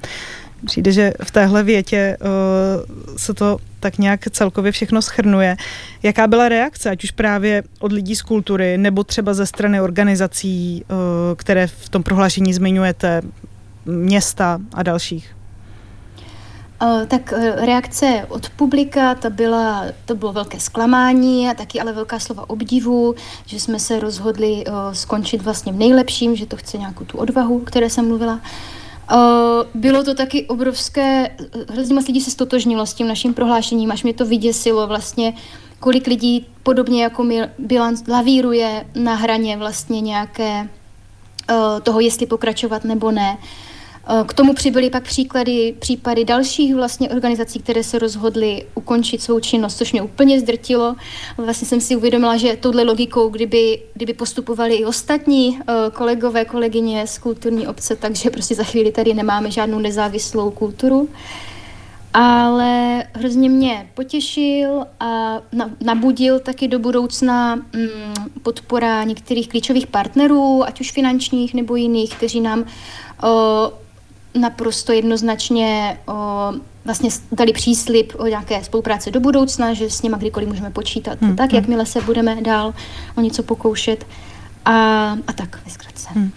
Přijde, 0.65 0.91
že 0.91 1.13
v 1.23 1.31
téhle 1.31 1.63
větě 1.63 2.17
uh, 2.21 3.17
se 3.17 3.33
to 3.33 3.57
tak 3.79 3.97
nějak 3.97 4.29
celkově 4.29 4.71
všechno 4.71 5.01
schrnuje. 5.01 5.57
Jaká 6.03 6.27
byla 6.27 6.49
reakce, 6.49 6.89
ať 6.89 7.03
už 7.03 7.11
právě 7.11 7.63
od 7.79 7.91
lidí 7.91 8.15
z 8.15 8.21
kultury, 8.21 8.77
nebo 8.77 9.03
třeba 9.03 9.33
ze 9.33 9.45
strany 9.45 9.81
organizací, 9.81 10.85
uh, 10.87 10.97
které 11.35 11.67
v 11.67 11.89
tom 11.89 12.03
prohlášení 12.03 12.53
zmiňujete, 12.53 13.21
města 13.85 14.59
a 14.73 14.83
dalších? 14.83 15.35
Uh, 16.81 17.05
tak 17.05 17.33
reakce 17.55 18.25
od 18.29 18.49
publika, 18.49 19.15
to, 19.15 19.29
byla, 19.29 19.85
to 20.05 20.15
bylo 20.15 20.33
velké 20.33 20.59
zklamání 20.59 21.49
a 21.49 21.53
taky 21.53 21.81
ale 21.81 21.93
velká 21.93 22.19
slova 22.19 22.49
obdivu, 22.49 23.15
že 23.45 23.59
jsme 23.59 23.79
se 23.79 23.99
rozhodli 23.99 24.63
skončit 24.91 25.41
vlastně 25.41 25.71
v 25.71 25.75
nejlepším, 25.75 26.35
že 26.35 26.45
to 26.45 26.57
chce 26.57 26.77
nějakou 26.77 27.03
tu 27.03 27.17
odvahu, 27.17 27.59
které 27.59 27.89
jsem 27.89 28.07
mluvila. 28.07 28.33
Uh, 28.33 28.41
bylo 29.73 30.03
to 30.03 30.13
taky 30.13 30.45
obrovské, 30.47 31.35
hrozně 31.69 31.95
moc 31.95 32.07
lidí 32.07 32.21
se 32.21 32.31
stotožnilo 32.31 32.85
s 32.85 32.93
tím 32.93 33.07
naším 33.07 33.33
prohlášením, 33.33 33.91
až 33.91 34.03
mě 34.03 34.13
to 34.13 34.25
vyděsilo 34.25 34.87
vlastně, 34.87 35.33
kolik 35.79 36.07
lidí 36.07 36.47
podobně 36.63 37.03
jako 37.03 37.23
mi 37.23 37.41
bilanc 37.57 38.07
lavíruje 38.07 38.85
na 38.95 39.15
hraně 39.15 39.57
vlastně 39.57 40.01
nějaké 40.01 40.61
uh, 40.61 41.57
toho, 41.83 41.99
jestli 41.99 42.25
pokračovat 42.25 42.83
nebo 42.83 43.11
ne. 43.11 43.37
Uh, 43.39 43.45
Eh, 43.45 43.70
k 44.27 44.33
tomu 44.33 44.53
přibyly 44.53 44.89
pak 44.89 45.03
příklady, 45.03 45.75
případy 45.79 46.25
dalších 46.25 46.75
vlastně 46.75 47.09
organizací, 47.09 47.59
které 47.59 47.83
se 47.83 47.99
rozhodly 47.99 48.65
ukončit 48.75 49.21
svou 49.21 49.39
činnost, 49.39 49.77
což 49.77 49.91
mě 49.91 50.01
úplně 50.01 50.39
zdrtilo. 50.39 50.95
Vlastně 51.37 51.67
jsem 51.67 51.81
si 51.81 51.95
uvědomila, 51.95 52.37
že 52.37 52.57
touhle 52.59 52.83
logikou, 52.83 53.29
kdyby, 53.29 53.81
kdyby 53.93 54.13
postupovali 54.13 54.75
i 54.75 54.85
ostatní 54.85 55.59
eh, 55.59 55.73
kolegové, 55.91 56.45
kolegyně 56.45 57.07
z 57.07 57.17
kulturní 57.17 57.67
obce, 57.67 57.95
takže 57.95 58.29
prostě 58.29 58.55
za 58.55 58.63
chvíli 58.63 58.91
tady 58.91 59.13
nemáme 59.13 59.51
žádnou 59.51 59.79
nezávislou 59.79 60.51
kulturu. 60.51 61.09
Ale 62.13 63.03
hrozně 63.13 63.49
mě 63.49 63.89
potěšil 63.93 64.85
a 64.99 65.41
nabudil 65.81 66.39
taky 66.39 66.67
do 66.67 66.79
budoucna 66.79 67.55
mm, 67.55 67.63
podpora 68.43 69.03
některých 69.03 69.49
klíčových 69.49 69.87
partnerů, 69.87 70.63
ať 70.63 70.81
už 70.81 70.91
finančních 70.91 71.53
nebo 71.53 71.75
jiných, 71.75 72.15
kteří 72.15 72.41
nám 72.41 72.65
naprosto 74.39 74.91
jednoznačně 74.91 75.97
o, 76.07 76.53
vlastně 76.85 77.09
dali 77.31 77.53
příslip 77.53 78.13
o 78.17 78.27
nějaké 78.27 78.63
spolupráce 78.63 79.11
do 79.11 79.19
budoucna, 79.19 79.73
že 79.73 79.89
s 79.89 80.01
nimi 80.01 80.15
kdykoliv 80.19 80.49
můžeme 80.49 80.69
počítat. 80.69 81.21
Hmm. 81.21 81.35
Tak, 81.35 81.49
hmm. 81.49 81.55
jakmile 81.55 81.85
se 81.85 82.01
budeme 82.01 82.41
dál 82.41 82.73
o 83.15 83.21
něco 83.21 83.43
pokoušet. 83.43 84.05
A, 84.65 84.71
a 85.27 85.33
tak, 85.35 85.59
vyzkratce. 85.65 86.09
Hmm. 86.13 86.31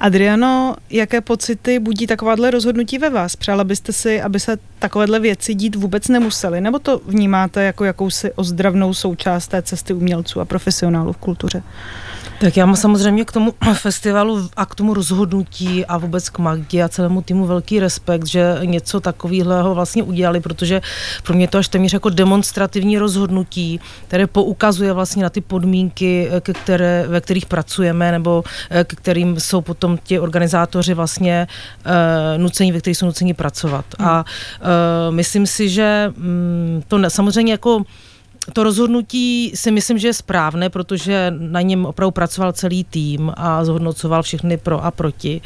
Adriano, 0.00 0.74
jaké 0.90 1.20
pocity 1.20 1.78
budí 1.78 2.06
takováhle 2.06 2.50
rozhodnutí 2.50 2.98
ve 2.98 3.10
vás? 3.10 3.36
Přála 3.36 3.64
byste 3.64 3.92
si, 3.92 4.22
aby 4.22 4.40
se 4.40 4.58
takovéhle 4.78 5.20
věci 5.20 5.54
dít 5.54 5.76
vůbec 5.76 6.08
nemusely? 6.08 6.60
Nebo 6.60 6.78
to 6.78 7.00
vnímáte 7.06 7.64
jako 7.64 7.84
jakousi 7.84 8.32
ozdravnou 8.32 8.94
součást 8.94 9.48
té 9.48 9.62
cesty 9.62 9.92
umělců 9.92 10.40
a 10.40 10.44
profesionálů 10.44 11.12
v 11.12 11.16
kultuře? 11.16 11.62
Tak 12.38 12.56
já 12.56 12.66
mám 12.66 12.76
samozřejmě 12.76 13.24
k 13.24 13.32
tomu 13.32 13.54
festivalu 13.74 14.48
a 14.56 14.66
k 14.66 14.74
tomu 14.74 14.94
rozhodnutí 14.94 15.86
a 15.86 15.98
vůbec 15.98 16.28
k 16.28 16.38
Magdě 16.38 16.82
a 16.82 16.88
celému 16.88 17.22
týmu 17.22 17.46
velký 17.46 17.80
respekt, 17.80 18.26
že 18.26 18.58
něco 18.64 19.00
takového 19.00 19.74
vlastně 19.74 20.02
udělali, 20.02 20.40
protože 20.40 20.82
pro 21.22 21.34
mě 21.34 21.48
to 21.48 21.58
až 21.58 21.68
téměř 21.68 21.92
jako 21.92 22.10
demonstrativní 22.10 22.98
rozhodnutí, 22.98 23.80
které 24.08 24.26
poukazuje 24.26 24.92
vlastně 24.92 25.22
na 25.22 25.30
ty 25.30 25.40
podmínky, 25.40 26.28
ke 26.40 26.52
které, 26.52 27.04
ve 27.08 27.20
kterých 27.20 27.46
pracujeme, 27.46 28.12
nebo 28.12 28.44
eh, 28.70 28.84
ke 28.84 28.96
kterým 28.96 29.40
jsou 29.40 29.60
potom 29.60 29.98
ti 30.02 30.20
organizátoři 30.20 30.94
vlastně 30.94 31.46
uh, 31.86 31.92
nuceni, 32.42 32.72
ve 32.72 32.80
kterých 32.80 32.96
jsou 32.98 33.06
nuceni 33.06 33.34
pracovat. 33.34 33.84
Hmm. 33.98 34.08
A 34.08 34.24
uh, 34.24 35.14
myslím 35.14 35.46
si, 35.46 35.68
že 35.68 36.12
um, 36.16 36.82
to 36.88 36.98
ne, 36.98 37.10
samozřejmě 37.10 37.52
jako 37.52 37.82
to 38.52 38.62
rozhodnutí 38.62 39.52
si 39.54 39.70
myslím, 39.70 39.98
že 39.98 40.08
je 40.08 40.12
správné, 40.12 40.70
protože 40.70 41.32
na 41.38 41.60
něm 41.60 41.86
opravdu 41.86 42.10
pracoval 42.10 42.52
celý 42.52 42.84
tým 42.84 43.32
a 43.36 43.64
zhodnocoval 43.64 44.22
všechny 44.22 44.56
pro 44.56 44.84
a 44.84 44.90
proti. 44.90 45.40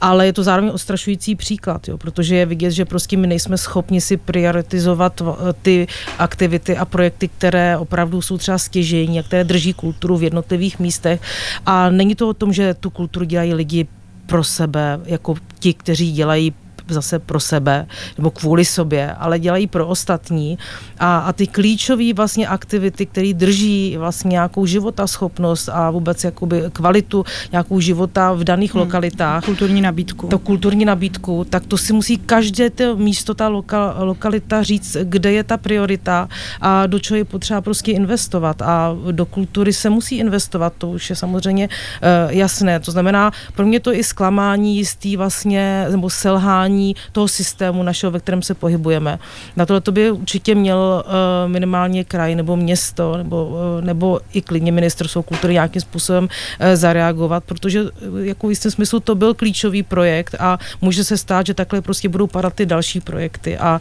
Ale 0.00 0.26
je 0.26 0.32
to 0.32 0.42
zároveň 0.42 0.70
ostrašující 0.74 1.34
příklad, 1.34 1.88
jo, 1.88 1.98
protože 1.98 2.36
je 2.36 2.46
vidět, 2.46 2.70
že 2.70 2.84
prostě 2.84 3.16
my 3.16 3.26
nejsme 3.26 3.58
schopni 3.58 4.00
si 4.00 4.16
prioritizovat 4.16 5.22
ty 5.62 5.86
aktivity 6.18 6.76
a 6.76 6.84
projekty, 6.84 7.28
které 7.28 7.78
opravdu 7.78 8.22
jsou 8.22 8.38
třeba 8.38 8.58
stěžení 8.58 9.20
a 9.20 9.22
které 9.22 9.44
drží 9.44 9.72
kulturu 9.72 10.16
v 10.16 10.22
jednotlivých 10.22 10.78
místech. 10.78 11.20
A 11.66 11.90
není 11.90 12.14
to 12.14 12.28
o 12.28 12.34
tom, 12.34 12.52
že 12.52 12.74
tu 12.74 12.90
kulturu 12.90 13.24
dělají 13.24 13.54
lidi 13.54 13.86
pro 14.26 14.44
sebe, 14.44 15.00
jako 15.04 15.34
ti, 15.58 15.74
kteří 15.74 16.12
dělají 16.12 16.52
zase 16.88 17.18
pro 17.18 17.40
sebe 17.40 17.86
nebo 18.18 18.30
kvůli 18.30 18.64
sobě, 18.64 19.12
ale 19.14 19.38
dělají 19.38 19.66
pro 19.66 19.86
ostatní 19.86 20.58
a, 20.98 21.18
a 21.18 21.32
ty 21.32 21.46
klíčové 21.46 22.12
vlastně 22.12 22.48
aktivity, 22.48 23.06
které 23.06 23.32
drží 23.32 23.96
vlastně 23.98 24.28
nějakou 24.28 24.66
životaschopnost 24.66 25.68
a 25.68 25.90
vůbec 25.90 26.24
jakoby 26.24 26.62
kvalitu 26.72 27.24
nějakou 27.52 27.80
života 27.80 28.32
v 28.32 28.44
daných 28.44 28.74
hmm. 28.74 28.82
lokalitách. 28.82 29.44
Kulturní 29.44 29.80
nabídku. 29.80 30.26
To 30.28 30.38
kulturní 30.38 30.84
nabídku, 30.84 31.44
tak 31.50 31.66
to 31.66 31.78
si 31.78 31.92
musí 31.92 32.18
každé 32.18 32.70
to 32.70 32.96
místo, 32.96 33.34
ta 33.34 33.48
loka, 33.48 33.94
lokalita 33.98 34.62
říct, 34.62 34.96
kde 35.02 35.32
je 35.32 35.44
ta 35.44 35.56
priorita 35.56 36.28
a 36.60 36.86
do 36.86 36.98
čeho 36.98 37.18
je 37.18 37.24
potřeba 37.24 37.60
prostě 37.60 37.92
investovat 37.92 38.62
a 38.62 38.96
do 39.10 39.26
kultury 39.26 39.72
se 39.72 39.90
musí 39.90 40.16
investovat, 40.18 40.72
to 40.78 40.90
už 40.90 41.10
je 41.10 41.16
samozřejmě 41.16 41.68
uh, 41.68 42.32
jasné. 42.32 42.80
To 42.80 42.90
znamená, 42.90 43.30
pro 43.54 43.66
mě 43.66 43.80
to 43.80 43.92
i 43.92 44.04
zklamání 44.04 44.76
jistý 44.76 45.16
vlastně, 45.16 45.86
nebo 45.90 46.10
selhání 46.10 46.73
toho 47.12 47.28
systému 47.28 47.82
našeho, 47.82 48.10
ve 48.10 48.20
kterém 48.20 48.42
se 48.42 48.54
pohybujeme. 48.54 49.18
Na 49.56 49.66
tohle 49.66 49.80
to 49.80 49.92
by 49.92 50.10
určitě 50.10 50.54
měl 50.54 51.04
uh, 51.06 51.12
minimálně 51.50 52.04
kraj 52.04 52.34
nebo 52.34 52.56
město, 52.56 53.16
nebo, 53.16 53.46
uh, 53.46 53.84
nebo 53.84 54.20
i 54.32 54.42
klidně 54.42 54.72
ministerstvo 54.72 55.22
kultury 55.22 55.52
nějakým 55.52 55.80
způsobem 55.80 56.24
uh, 56.24 56.66
zareagovat, 56.74 57.44
protože 57.44 57.84
jako 58.22 58.46
v 58.46 58.50
jistém 58.50 58.72
smyslu 58.72 59.00
to 59.00 59.14
byl 59.14 59.34
klíčový 59.34 59.82
projekt 59.82 60.34
a 60.38 60.58
může 60.80 61.04
se 61.04 61.16
stát, 61.16 61.46
že 61.46 61.54
takhle 61.54 61.80
prostě 61.80 62.08
budou 62.08 62.26
padat 62.26 62.54
ty 62.54 62.66
další 62.66 63.00
projekty 63.00 63.58
a 63.58 63.80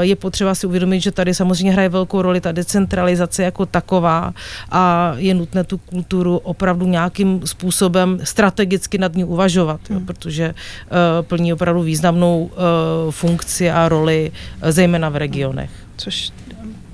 je 0.00 0.16
potřeba 0.16 0.54
si 0.54 0.66
uvědomit, 0.66 1.00
že 1.00 1.12
tady 1.12 1.34
samozřejmě 1.34 1.72
hraje 1.72 1.88
velkou 1.88 2.22
roli 2.22 2.40
ta 2.40 2.52
decentralizace 2.52 3.42
jako 3.42 3.66
taková 3.66 4.34
a 4.70 5.12
je 5.16 5.34
nutné 5.34 5.64
tu 5.64 5.78
kulturu 5.78 6.36
opravdu 6.36 6.86
nějakým 6.86 7.40
způsobem 7.44 8.18
strategicky 8.24 8.98
nad 8.98 9.14
ní 9.14 9.24
uvažovat, 9.24 9.80
hmm. 9.88 9.98
jo, 9.98 10.04
protože 10.06 10.54
uh, 10.54 11.26
plní 11.26 11.52
opravdu 11.52 11.82
významnou 11.98 12.42
uh, 12.42 13.10
funkci 13.10 13.70
a 13.70 13.88
roli, 13.88 14.32
uh, 14.62 14.70
zejména 14.70 15.08
v 15.08 15.16
regionech. 15.16 15.70
Což 15.96 16.32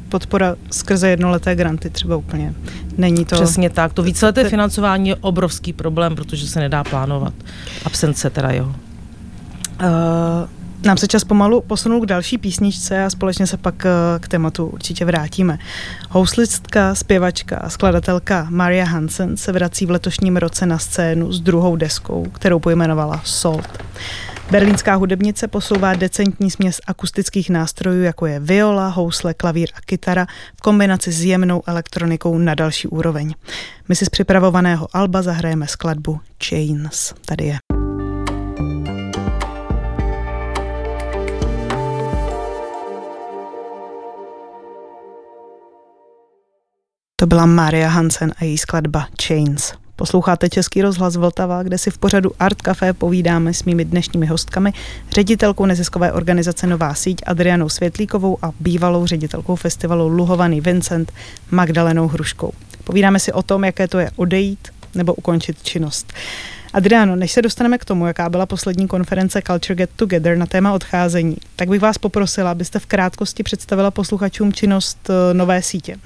podpora 0.08 0.56
skrze 0.70 1.08
jednoleté 1.08 1.54
granty 1.54 1.90
třeba 1.90 2.16
úplně 2.16 2.54
není 2.99 3.25
to... 3.25 3.34
Přesně 3.37 3.70
tak. 3.70 3.92
To 3.92 4.02
víceleté 4.02 4.49
financování 4.49 5.08
je 5.08 5.16
obrovský 5.16 5.73
problém, 5.73 6.14
protože 6.14 6.49
se 6.49 6.61
nedá 6.61 6.84
plánovat. 6.84 7.34
Absence 7.84 8.30
teda 8.30 8.50
jeho. 8.50 8.68
Uh, 8.68 10.49
nám 10.84 10.96
se 10.96 11.08
čas 11.08 11.25
pomalu 11.25 11.61
posunul 11.61 12.00
k 12.00 12.06
další 12.06 12.38
písničce 12.38 13.04
a 13.04 13.11
společně 13.11 13.46
se 13.46 13.56
pak 13.56 13.87
eh, 13.87 13.90
k 14.20 14.28
tématu 14.28 14.66
určitě 14.66 15.04
vrátíme. 15.04 15.58
Houslistka, 16.11 16.94
zpěvačka 16.94 17.56
a 17.56 17.68
skladatelka 17.68 18.46
Maria 18.50 18.84
Hansen 18.84 19.37
se 19.37 19.52
vrací 19.52 19.87
v 19.87 19.90
letošním 19.90 20.37
roce 20.37 20.66
na 20.66 20.78
scénu 20.78 21.32
s 21.32 21.40
druhou 21.40 21.76
deskou, 21.76 22.26
kterou 22.32 22.58
pojmenovala 22.58 23.20
Salt. 23.25 23.84
Berlínská 24.51 24.95
hudebnice 24.95 25.49
posouvá 25.49 25.95
decentní 25.95 26.51
směs 26.51 26.81
akustických 26.87 27.51
nástrojů, 27.51 28.03
jako 28.03 28.27
je 28.27 28.41
viola, 28.41 28.89
housle, 28.89 29.35
klavír 29.35 29.69
a 29.75 29.81
kytara 29.81 30.27
v 30.57 30.61
kombinaci 30.61 31.13
s 31.13 31.25
jemnou 31.25 31.63
elektronikou 31.67 32.39
na 32.39 32.55
další 32.55 32.89
úroveň. 32.89 33.35
My 33.89 33.97
si 33.97 34.05
z 34.05 34.09
připravovaného 34.09 34.89
alba 34.93 35.23
zahrajeme 35.23 35.67
skladbu 35.67 36.21
Chains. 36.49 37.15
Tady 37.27 37.45
je. 37.45 37.59
To 47.17 47.27
byla 47.27 47.47
Maria 47.47 47.89
Hansen 47.89 48.33
a 48.39 48.45
její 48.45 48.59
skladba 48.59 49.09
Chains. 49.27 49.84
Posloucháte 49.97 50.49
Český 50.49 50.83
rozhlas 50.83 51.17
Vltava, 51.17 51.63
kde 51.63 51.79
si 51.79 51.91
v 51.91 51.99
pořadu 51.99 52.33
Art 52.39 52.63
Café 52.63 52.93
povídáme 52.93 53.55
s 53.55 53.65
mými 53.65 53.85
dnešními 53.85 54.27
hostkami, 54.27 54.73
ředitelkou 55.11 55.67
neziskové 55.67 56.13
organizace 56.13 56.67
Nová 56.67 56.95
síť 56.95 57.23
Adrianou 57.27 57.69
Světlíkovou 57.69 58.39
a 58.43 58.51
bývalou 58.61 59.07
ředitelkou 59.07 59.57
festivalu 59.57 60.09
Luhovaný 60.09 60.61
Vincent 60.61 61.13
Magdalenou 61.51 62.09
Hruškou. 62.09 62.52
Povídáme 62.85 63.21
si 63.21 63.33
o 63.33 63.43
tom, 63.43 63.65
jaké 63.65 63.89
to 63.89 63.99
je 63.99 64.11
odejít 64.17 64.69
nebo 64.95 65.15
ukončit 65.15 65.63
činnost. 65.63 66.13
Adriano, 66.73 67.17
než 67.17 67.33
se 67.33 67.43
dostaneme 67.43 67.78
k 67.78 67.85
tomu, 67.85 68.07
jaká 68.07 68.28
byla 68.28 68.47
poslední 68.47 68.89
konference 68.89 69.43
Culture 69.47 69.75
Get 69.75 69.91
Together 69.97 70.39
na 70.39 70.47
téma 70.47 70.73
odcházení, 70.73 71.37
tak 71.57 71.69
bych 71.69 71.80
vás 71.80 71.99
poprosila, 71.99 72.50
abyste 72.50 72.78
v 72.78 72.87
krátkosti 72.87 73.43
představila 73.43 73.91
posluchačům 73.91 74.52
činnost 74.52 75.11
eh, 75.11 75.35
nové 75.35 75.63
sítě 75.63 75.97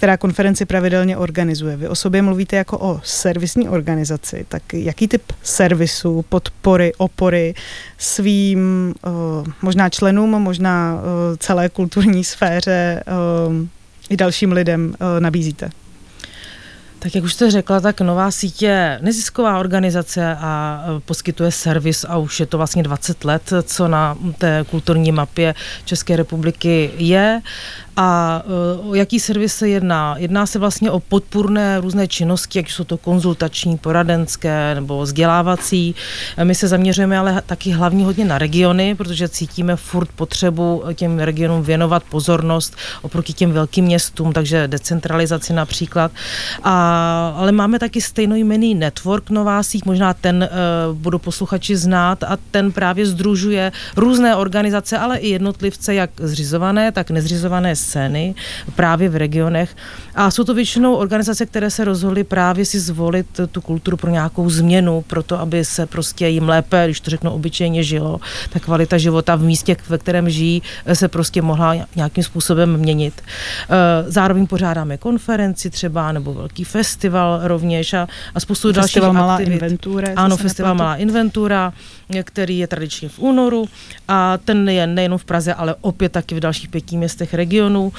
která 0.00 0.16
konferenci 0.16 0.64
pravidelně 0.64 1.16
organizuje. 1.16 1.76
Vy 1.76 1.88
o 1.88 1.94
sobě 1.94 2.22
mluvíte 2.22 2.56
jako 2.56 2.78
o 2.78 3.00
servisní 3.04 3.68
organizaci, 3.68 4.46
tak 4.48 4.62
jaký 4.72 5.08
typ 5.08 5.22
servisu, 5.42 6.24
podpory, 6.28 6.92
opory 6.98 7.54
svým 7.98 8.94
uh, 9.06 9.12
možná 9.62 9.88
členům, 9.88 10.30
možná 10.30 10.94
uh, 10.94 11.00
celé 11.36 11.68
kulturní 11.68 12.24
sféře 12.24 13.02
uh, 13.48 13.54
i 14.10 14.16
dalším 14.16 14.52
lidem 14.52 14.94
nabízíte? 15.18 15.70
Tak 16.98 17.14
jak 17.14 17.24
už 17.24 17.34
jste 17.34 17.50
řekla, 17.50 17.80
tak 17.80 18.00
Nová 18.00 18.30
sítě 18.30 18.66
je 18.66 18.98
nezisková 19.02 19.58
organizace 19.58 20.36
a 20.40 20.84
poskytuje 21.04 21.52
servis 21.52 22.04
a 22.08 22.16
už 22.16 22.40
je 22.40 22.46
to 22.46 22.56
vlastně 22.56 22.82
20 22.82 23.24
let, 23.24 23.52
co 23.62 23.88
na 23.88 24.18
té 24.38 24.64
kulturní 24.70 25.12
mapě 25.12 25.54
České 25.84 26.16
republiky 26.16 26.90
je 26.96 27.40
a 27.96 28.42
e, 28.44 28.88
o 28.88 28.94
jaký 28.94 29.20
servis 29.20 29.54
se 29.54 29.68
jedná? 29.68 30.14
Jedná 30.18 30.46
se 30.46 30.58
vlastně 30.58 30.90
o 30.90 31.00
podpůrné 31.00 31.80
různé 31.80 32.08
činnosti, 32.08 32.58
jak 32.58 32.70
jsou 32.70 32.84
to 32.84 32.96
konzultační, 32.96 33.78
poradenské 33.78 34.74
nebo 34.74 35.02
vzdělávací. 35.02 35.94
E, 36.36 36.44
my 36.44 36.54
se 36.54 36.68
zaměřujeme 36.68 37.18
ale 37.18 37.42
taky 37.46 37.70
hlavně 37.70 38.04
hodně 38.04 38.24
na 38.24 38.38
regiony, 38.38 38.94
protože 38.94 39.28
cítíme 39.28 39.76
furt 39.76 40.08
potřebu 40.16 40.82
těm 40.94 41.18
regionům 41.18 41.62
věnovat 41.62 42.02
pozornost 42.02 42.76
oproti 43.02 43.32
těm 43.32 43.52
velkým 43.52 43.84
městům, 43.84 44.32
takže 44.32 44.68
decentralizaci 44.68 45.52
například. 45.52 46.12
A, 46.62 47.34
ale 47.36 47.52
máme 47.52 47.78
taky 47.78 48.00
stejnojmený 48.00 48.74
network 48.74 49.30
Nová 49.30 49.62
síť, 49.62 49.84
možná 49.84 50.14
ten 50.14 50.48
uh, 50.90 50.96
budou 50.96 51.18
posluchači 51.18 51.76
znát 51.76 52.24
a 52.24 52.38
ten 52.50 52.72
právě 52.72 53.06
združuje 53.06 53.72
různé 53.96 54.36
organizace, 54.36 54.98
ale 54.98 55.18
i 55.18 55.28
jednotlivce, 55.28 55.94
jak 55.94 56.10
zřizované, 56.18 56.92
tak 56.92 57.10
nezřizované 57.10 57.76
scény 57.90 58.34
právě 58.74 59.08
v 59.08 59.16
regionech. 59.16 59.76
A 60.14 60.30
jsou 60.30 60.44
to 60.44 60.54
většinou 60.54 60.94
organizace, 60.94 61.46
které 61.46 61.70
se 61.70 61.84
rozhodly 61.84 62.24
právě 62.24 62.64
si 62.64 62.80
zvolit 62.80 63.26
tu 63.50 63.60
kulturu 63.60 63.96
pro 63.96 64.10
nějakou 64.10 64.50
změnu, 64.50 65.02
pro 65.06 65.22
to, 65.22 65.40
aby 65.40 65.64
se 65.64 65.86
prostě 65.86 66.28
jim 66.28 66.48
lépe, 66.48 66.84
když 66.86 67.00
to 67.00 67.10
řeknu 67.10 67.30
obyčejně, 67.30 67.82
žilo. 67.82 68.20
Ta 68.50 68.60
kvalita 68.60 68.98
života 68.98 69.36
v 69.36 69.42
místě, 69.42 69.76
ve 69.88 69.98
kterém 69.98 70.30
žijí, 70.30 70.62
se 70.92 71.08
prostě 71.08 71.42
mohla 71.42 71.74
nějakým 71.96 72.24
způsobem 72.24 72.76
měnit. 72.76 73.22
Eh, 73.22 73.76
zároveň 74.06 74.46
pořádáme 74.46 74.96
konferenci 74.96 75.70
třeba, 75.70 76.12
nebo 76.12 76.34
velký 76.34 76.64
festival 76.64 77.40
rovněž 77.42 77.94
a, 77.94 78.08
a 78.34 78.40
spoustu 78.40 78.72
festival 78.72 79.12
dalších 79.12 79.20
Malá 79.20 79.34
aktivit. 79.34 79.54
Inventura. 79.54 80.08
Ano, 80.16 80.36
festival 80.36 80.74
Malá 80.74 80.96
Inventura, 80.96 81.72
který 82.22 82.58
je 82.58 82.66
tradičně 82.66 83.08
v 83.08 83.18
únoru 83.18 83.68
a 84.08 84.38
ten 84.38 84.68
je 84.68 84.86
nejen 84.86 85.18
v 85.18 85.24
Praze, 85.24 85.54
ale 85.54 85.74
opět 85.80 86.12
taky 86.12 86.34
v 86.34 86.40
dalších 86.40 86.68
pěti 86.68 86.96
městech 86.96 87.34
regionu 87.34 87.92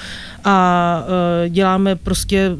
a 0.44 1.04
e, 1.46 1.50
děláme 1.50 1.96
prostě 1.96 2.52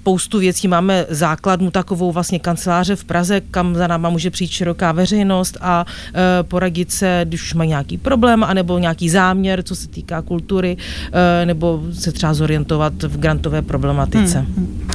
spoustu 0.00 0.38
věcí. 0.38 0.68
Máme 0.68 1.06
základnu 1.08 1.70
takovou 1.70 2.12
vlastně 2.12 2.38
kanceláře 2.38 2.96
v 2.96 3.04
Praze, 3.04 3.40
kam 3.40 3.74
za 3.74 3.86
náma 3.86 4.10
může 4.10 4.30
přijít 4.30 4.50
široká 4.50 4.92
veřejnost 4.92 5.56
a 5.60 5.86
e, 6.14 6.42
poradit 6.42 6.92
se, 6.92 7.20
když 7.24 7.42
už 7.42 7.54
mají 7.54 7.68
nějaký 7.68 7.98
problém, 7.98 8.44
anebo 8.44 8.78
nějaký 8.78 9.10
záměr, 9.10 9.62
co 9.62 9.76
se 9.76 9.88
týká 9.88 10.22
kultury, 10.22 10.76
e, 11.42 11.46
nebo 11.46 11.82
se 11.92 12.12
třeba 12.12 12.34
zorientovat 12.34 13.02
v 13.02 13.18
grantové 13.18 13.62
problematice. 13.62 14.38
Hmm. 14.38 14.90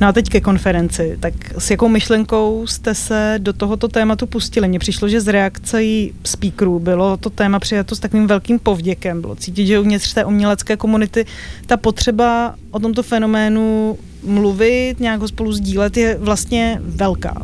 No 0.00 0.08
a 0.08 0.12
teď 0.12 0.28
ke 0.28 0.40
konferenci. 0.40 1.16
Tak 1.20 1.34
s 1.58 1.70
jakou 1.70 1.88
myšlenkou 1.88 2.66
jste 2.66 2.94
se 2.94 3.34
do 3.38 3.52
tohoto 3.52 3.88
tématu 3.88 4.26
pustili? 4.26 4.68
Mně 4.68 4.78
přišlo, 4.78 5.08
že 5.08 5.20
z 5.20 5.28
reakcí 5.28 6.14
speakerů 6.24 6.78
bylo 6.78 7.16
to 7.16 7.30
téma 7.30 7.58
přijato 7.58 7.94
s 7.94 8.00
takovým 8.00 8.26
velkým 8.26 8.58
povděkem. 8.58 9.20
Bylo 9.20 9.34
cítit, 9.34 9.66
že 9.66 9.78
uvnitř 9.78 10.14
té 10.14 10.24
umělecké 10.24 10.76
komunity 10.76 11.26
ta 11.66 11.76
potřeba 11.76 12.54
o 12.70 12.78
tomto 12.78 13.02
fenoménu 13.02 13.98
mluvit, 14.24 15.00
nějak 15.00 15.20
ho 15.20 15.28
spolu 15.28 15.52
sdílet 15.52 15.96
je 15.96 16.18
vlastně 16.20 16.78
velká. 16.82 17.42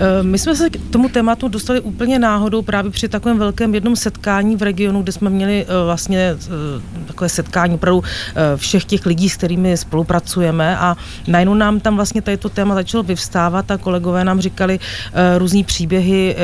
Eh, 0.00 0.22
my 0.22 0.38
jsme 0.38 0.56
se 0.56 0.70
k 0.70 0.90
tomu 0.90 1.08
tématu 1.08 1.48
dostali 1.48 1.80
úplně 1.80 2.18
náhodou 2.18 2.62
právě 2.62 2.90
při 2.90 3.08
takovém 3.08 3.38
velkém 3.38 3.74
jednom 3.74 3.96
setkání 3.96 4.56
v 4.56 4.62
regionu, 4.62 5.02
kde 5.02 5.12
jsme 5.12 5.30
měli 5.30 5.66
eh, 5.68 5.84
vlastně 5.84 6.18
eh, 6.18 7.06
takové 7.06 7.28
setkání 7.28 7.74
opravdu 7.74 8.02
všech 8.56 8.84
těch 8.84 9.06
lidí, 9.06 9.28
s 9.28 9.36
kterými 9.36 9.76
spolupracujeme. 9.76 10.78
A 10.78 10.96
najednou 11.28 11.54
nám 11.54 11.80
tam 11.80 11.96
vlastně 11.96 12.22
tady 12.22 12.36
to 12.36 12.48
téma 12.48 12.74
začalo 12.74 13.02
vyvstávat 13.02 13.70
a 13.70 13.78
kolegové 13.78 14.24
nám 14.24 14.40
říkali 14.40 14.78
různý 15.38 15.64
příběhy 15.64 16.36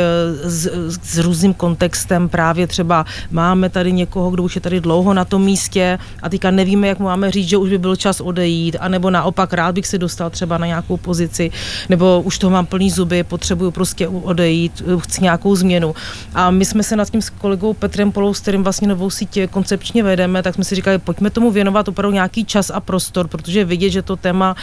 s, 0.43 0.71
s 1.03 1.19
různým 1.19 1.55
kontextem, 1.55 2.29
právě 2.29 2.67
třeba 2.67 3.05
máme 3.31 3.69
tady 3.69 3.93
někoho, 3.93 4.31
kdo 4.31 4.43
už 4.43 4.55
je 4.55 4.61
tady 4.61 4.81
dlouho 4.81 5.15
na 5.15 5.25
tom 5.25 5.45
místě 5.45 5.99
a 6.23 6.29
teďka 6.29 6.51
nevíme, 6.51 6.89
jak 6.89 6.99
mu 6.99 7.05
máme 7.05 7.31
říct, 7.31 7.49
že 7.49 7.57
už 7.57 7.71
by 7.71 7.79
byl 7.79 7.97
čas 7.97 8.21
odejít, 8.21 8.77
anebo 8.81 9.11
naopak 9.11 9.53
rád 9.53 9.75
bych 9.75 9.87
se 9.87 9.99
dostal 9.99 10.31
třeba 10.31 10.59
na 10.59 10.67
nějakou 10.67 10.97
pozici, 10.97 11.51
nebo 11.89 12.21
už 12.21 12.39
toho 12.39 12.51
mám 12.51 12.67
plný 12.67 12.91
zuby, 12.91 13.25
potřebuju 13.43 13.71
prostě 13.71 14.09
odejít, 14.09 14.83
chci 14.99 15.23
nějakou 15.23 15.57
změnu. 15.57 15.95
A 16.35 16.51
my 16.51 16.65
jsme 16.65 16.83
se 16.83 16.97
nad 16.97 17.11
tím 17.11 17.23
s 17.23 17.31
kolegou 17.31 17.75
Petrem 17.75 18.13
Polou, 18.13 18.35
s 18.35 18.41
kterým 18.41 18.63
vlastně 18.63 18.89
novou 18.89 19.11
sítě 19.11 19.47
koncepčně 19.47 20.03
vedeme, 20.03 20.43
tak 20.43 20.55
jsme 20.55 20.65
si 20.65 20.75
říkali, 20.75 20.99
pojďme 20.99 21.31
tomu 21.31 21.51
věnovat 21.51 21.89
opravdu 21.89 22.15
nějaký 22.15 22.45
čas 22.45 22.71
a 22.71 22.81
prostor, 22.81 23.29
protože 23.29 23.65
vidět, 23.65 23.91
že 23.91 24.03
to 24.03 24.17
téma 24.17 24.55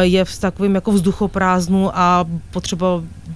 je 0.00 0.24
v 0.24 0.38
takovém 0.38 0.74
jako 0.74 0.92
vzduchoprázdnu 0.92 1.90
a 1.98 2.24
potřeba 2.50 2.86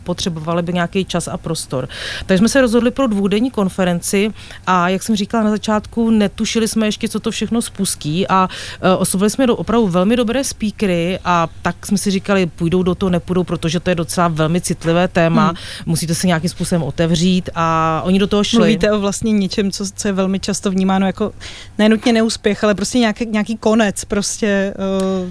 potřebovali 0.07 0.62
by 0.62 0.73
nějaký 0.73 1.05
čas 1.05 1.29
a 1.29 1.37
prostor. 1.37 1.88
Takže 2.27 2.38
jsme 2.38 2.49
se 2.49 2.61
rozhodli 2.61 2.90
pro 2.90 3.07
dvoudenní 3.07 3.51
konferenci 3.51 4.33
a 4.66 4.88
jak 4.88 5.03
jsem 5.03 5.16
říkala 5.16 5.45
na 5.45 5.51
začátku, 5.51 6.11
netušili 6.11 6.69
jsme 6.69 6.87
ještě, 6.87 7.09
co 7.09 7.21
to 7.21 7.31
všechno 7.31 7.62
spustí 7.62 8.29
a 8.29 8.49
uh, 8.49 9.03
oslovili 9.03 9.31
jsme 9.31 9.47
do 9.47 9.57
opravdu 9.57 9.88
velmi 9.88 10.16
dobré 10.16 10.45
speakery 10.45 11.19
a 11.25 11.49
tak 11.62 11.87
jsme 11.87 11.99
si 11.99 12.11
říkali, 12.11 12.47
půjdou 12.47 12.83
do 12.83 12.95
toho, 12.95 13.11
nepůjdou, 13.11 13.45
protože 13.45 13.81
to 13.81 13.90
je 13.90 13.95
docela 13.95 14.29
velmi 14.29 14.61
citlivé 14.61 15.09
téma, 15.09 15.47
hmm. 15.47 15.57
musíte 15.87 16.14
se 16.14 16.27
nějakým 16.27 16.51
způsobem 16.51 16.83
otevřít 16.83 17.51
a 17.55 18.01
oni 18.05 18.19
do 18.19 18.27
toho 18.27 18.45
šli. 18.45 18.59
Mluvíte 18.59 18.92
o 18.92 19.01
vlastně 19.01 19.33
něčem, 19.33 19.73
co, 19.73 19.85
co 19.97 20.09
je 20.09 20.12
velmi 20.12 20.40
často 20.40 20.71
vnímáno 20.71 21.07
jako 21.07 21.33
nenutně 21.79 22.12
neúspěch, 22.12 22.64
ale 22.64 22.75
prostě 22.75 22.99
nějaký, 22.99 23.27
nějaký 23.27 23.57
konec, 23.57 24.05
prostě 24.05 24.75
uh, 24.79 25.31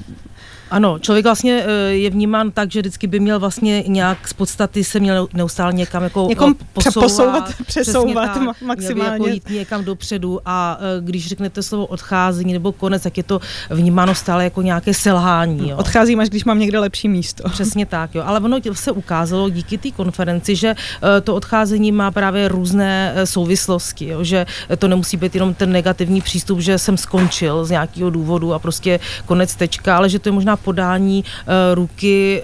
ano, 0.72 1.00
člověk 1.00 1.26
vlastně 1.26 1.64
eh, 1.66 1.72
je 1.92 2.10
vnímán 2.10 2.52
tak, 2.52 2.72
že 2.72 2.80
vždycky 2.80 3.08
by 3.08 3.20
měl 3.20 3.40
vlastně 3.40 3.84
nějak 3.88 4.28
z 4.28 4.34
podstaty 4.34 4.84
se 4.84 5.00
měl 5.00 5.28
neustále 5.34 5.74
někam 5.74 6.04
jako 6.04 6.26
Někom 6.30 6.56
posouvat, 6.74 7.04
posouvat 7.04 7.54
přesouvat 7.66 8.34
tak, 8.34 8.62
maximálně. 8.62 8.94
Měl 8.94 8.96
by 8.96 9.24
jako 9.24 9.28
jít 9.28 9.50
někam 9.50 9.84
dopředu 9.84 10.40
a 10.46 10.78
eh, 10.80 11.02
když 11.02 11.28
řeknete 11.28 11.64
slovo 11.64 11.86
odcházení 11.86 12.54
nebo 12.54 12.72
konec, 12.72 13.04
tak 13.04 13.18
je 13.18 13.24
to 13.24 13.40
vnímáno 13.70 14.16
stále 14.16 14.44
jako 14.44 14.62
nějaké 14.62 14.94
selhání. 14.94 15.70
Jo. 15.70 15.78
Odcházím, 15.78 16.20
až 16.20 16.30
když 16.30 16.46
mám 16.46 16.60
někde 16.60 16.80
lepší 16.80 17.10
místo. 17.10 17.50
Přesně 17.50 17.86
tak, 17.86 18.16
jo. 18.16 18.24
Ale 18.26 18.40
ono 18.40 18.60
se 18.74 18.92
ukázalo 18.92 19.50
díky 19.50 19.78
té 19.78 19.92
konferenci, 19.92 20.56
že 20.56 20.76
eh, 21.18 21.22
to 21.22 21.36
odcházení 21.36 21.92
má 21.92 22.12
právě 22.12 22.48
různé 22.48 23.16
souvislosti, 23.24 24.08
jo. 24.08 24.24
že 24.24 24.46
to 24.78 24.88
nemusí 24.88 25.18
být 25.18 25.36
jenom 25.36 25.54
ten 25.54 25.72
negativní 25.72 26.22
přístup, 26.22 26.60
že 26.60 26.78
jsem 26.78 26.98
skončil 26.98 27.66
z 27.66 27.70
nějakého 27.70 28.10
důvodu 28.10 28.54
a 28.54 28.60
prostě 28.60 29.00
konec 29.26 29.56
tečka, 29.56 29.98
ale 29.98 30.10
že 30.10 30.20
to 30.20 30.30
je 30.30 30.34
možná 30.34 30.55
podání 30.58 31.24
uh, 31.24 31.54
ruky 31.76 32.42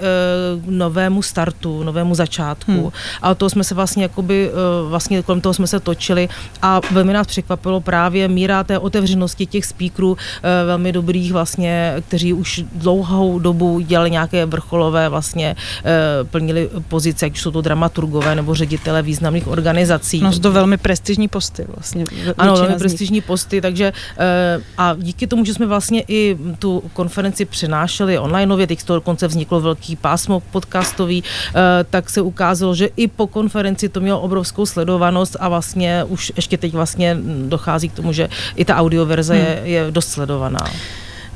uh, 0.57 0.73
novému 0.73 1.21
startu, 1.21 1.83
novému 1.83 2.15
začátku. 2.15 2.71
Hmm. 2.71 2.91
A 3.21 3.35
to 3.35 3.49
jsme 3.49 3.63
se 3.63 3.75
vlastně 3.75 4.03
jakoby, 4.03 4.49
uh, 4.49 4.89
vlastně 4.89 5.23
kolem 5.23 5.41
toho 5.41 5.53
jsme 5.53 5.67
se 5.67 5.79
točili 5.79 6.29
a 6.61 6.81
velmi 6.91 7.13
nás 7.13 7.27
překvapilo 7.27 7.81
právě 7.81 8.27
míra 8.27 8.63
té 8.63 8.79
otevřenosti 8.79 9.45
těch 9.45 9.65
speakerů, 9.65 10.17
velmi 10.65 10.91
dobrých 10.91 11.31
vlastně, 11.31 11.93
kteří 12.07 12.33
už 12.33 12.63
dlouhou 12.75 13.39
dobu 13.39 13.79
dělali 13.79 14.11
nějaké 14.11 14.45
vrcholové 14.45 15.09
vlastně, 15.09 15.55
plnili 16.23 16.69
pozice, 16.87 17.25
ať 17.25 17.37
jsou 17.37 17.51
to 17.51 17.61
dramaturgové 17.61 18.35
nebo 18.35 18.55
ředitele 18.55 19.01
významných 19.01 19.47
organizací. 19.47 20.21
No, 20.21 20.39
to 20.39 20.51
velmi 20.51 20.77
prestižní 20.77 21.27
posty 21.27 21.65
vlastně. 21.75 22.05
Ano, 22.37 22.55
velmi 22.55 22.75
prestižní 22.75 23.21
posty, 23.21 23.61
takže 23.61 23.93
a 24.77 24.95
díky 24.97 25.27
tomu, 25.27 25.45
že 25.45 25.53
jsme 25.53 25.65
vlastně 25.65 26.03
i 26.07 26.37
tu 26.59 26.83
konferenci 26.93 27.45
přinášeli 27.45 28.00
přenášeli 28.01 28.19
onlineově, 28.19 28.67
teď 28.67 28.83
to 28.83 28.95
dokonce 28.95 29.27
vzniklo 29.27 29.61
velký 29.61 29.95
pásmo 29.95 30.39
podcastový, 30.39 31.23
eh, 31.23 31.83
tak 31.89 32.09
se 32.09 32.21
ukázalo, 32.21 32.75
že 32.75 32.89
i 32.97 33.07
po 33.07 33.27
konferenci 33.27 33.89
to 33.89 33.99
mělo 33.99 34.19
obrovskou 34.21 34.65
sledovanost 34.65 35.37
a 35.39 35.49
vlastně 35.49 36.03
už 36.07 36.31
ještě 36.35 36.57
teď 36.57 36.73
vlastně 36.73 37.17
dochází 37.47 37.89
k 37.89 37.93
tomu, 37.93 38.13
že 38.13 38.29
i 38.55 38.65
ta 38.65 38.75
audioverze 38.75 39.33
hmm. 39.33 39.43
je, 39.43 39.61
je 39.63 39.91
dost 39.91 40.09
sledovaná. 40.09 40.65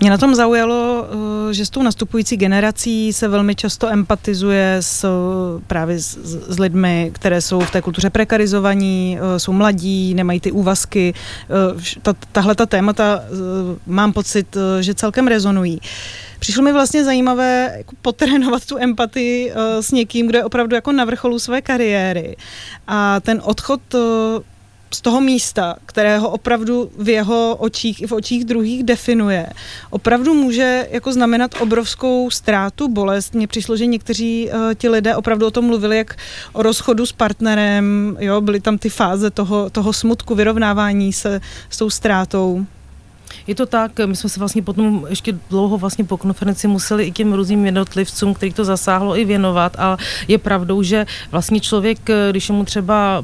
Mě 0.05 0.09
na 0.11 0.17
tom 0.17 0.35
zaujalo, 0.35 1.05
eh, 1.49 1.53
že 1.53 1.65
s 1.65 1.69
tou 1.69 1.83
nastupující 1.83 2.37
generací 2.37 3.13
se 3.13 3.27
velmi 3.27 3.55
často 3.55 3.87
empatizuje 3.87 4.77
s, 4.79 5.09
právě 5.67 5.99
s, 5.99 6.17
s 6.47 6.59
lidmi, 6.59 7.11
které 7.13 7.41
jsou 7.41 7.59
v 7.59 7.71
té 7.71 7.81
kultuře 7.81 8.09
prekarizovaní, 8.09 9.17
eh, 9.17 9.39
jsou 9.39 9.53
mladí, 9.53 10.13
nemají 10.13 10.39
ty 10.39 10.51
úvazky. 10.51 11.13
Ta, 12.01 12.13
tahle 12.31 12.55
ta 12.55 12.65
témata 12.65 13.21
mám 13.87 14.13
pocit, 14.13 14.57
že 14.79 14.93
celkem 14.93 15.27
rezonují 15.27 15.79
přišlo 16.39 16.63
mi 16.63 16.73
vlastně 16.73 17.03
zajímavé 17.03 17.73
jako 17.77 17.95
potrénovat 18.01 18.65
tu 18.65 18.77
empatii 18.77 19.51
s 19.79 19.91
někým, 19.91 20.27
kdo 20.27 20.37
je 20.37 20.43
opravdu 20.43 20.75
jako 20.75 20.91
na 20.91 21.05
vrcholu 21.05 21.39
své 21.39 21.61
kariéry. 21.61 22.35
A 22.87 23.19
ten 23.19 23.41
odchod 23.43 23.81
z 24.95 25.01
toho 25.01 25.21
místa, 25.21 25.75
kterého 25.85 26.29
opravdu 26.29 26.91
v 26.97 27.09
jeho 27.09 27.55
očích 27.59 28.01
i 28.01 28.07
v 28.07 28.11
očích 28.11 28.45
druhých 28.45 28.83
definuje, 28.83 29.47
opravdu 29.89 30.33
může 30.33 30.87
jako 30.91 31.13
znamenat 31.13 31.51
obrovskou 31.59 32.29
ztrátu, 32.29 32.87
bolest. 32.87 33.33
Mně 33.33 33.47
přišlo, 33.47 33.77
že 33.77 33.85
někteří 33.85 34.49
uh, 34.49 34.73
ti 34.73 34.89
lidé 34.89 35.15
opravdu 35.15 35.47
o 35.47 35.51
tom 35.51 35.65
mluvili 35.65 35.97
jak 35.97 36.17
o 36.53 36.63
rozchodu 36.63 37.05
s 37.05 37.11
partnerem, 37.11 38.17
jo, 38.19 38.41
byly 38.41 38.59
tam 38.59 38.77
ty 38.77 38.89
fáze 38.89 39.29
toho, 39.29 39.69
toho 39.69 39.93
smutku, 39.93 40.35
vyrovnávání 40.35 41.13
se 41.13 41.41
s 41.69 41.77
tou 41.77 41.89
ztrátou. 41.89 42.65
Je 43.47 43.55
to 43.55 43.65
tak, 43.65 43.91
my 44.05 44.15
jsme 44.15 44.29
se 44.29 44.39
vlastně 44.39 44.61
potom 44.61 45.05
ještě 45.09 45.33
dlouho 45.49 45.77
vlastně 45.77 46.05
po 46.05 46.17
konferenci 46.17 46.67
museli 46.67 47.03
i 47.03 47.11
těm 47.11 47.33
různým 47.33 47.65
jednotlivcům, 47.65 48.33
kterých 48.33 48.53
to 48.53 48.65
zasáhlo, 48.65 49.17
i 49.17 49.25
věnovat. 49.25 49.75
A 49.79 49.97
je 50.27 50.37
pravdou, 50.37 50.83
že 50.83 51.05
vlastně 51.31 51.59
člověk, 51.59 51.99
když 52.29 52.49
je 52.49 52.55
mu 52.55 52.65
třeba 52.65 53.23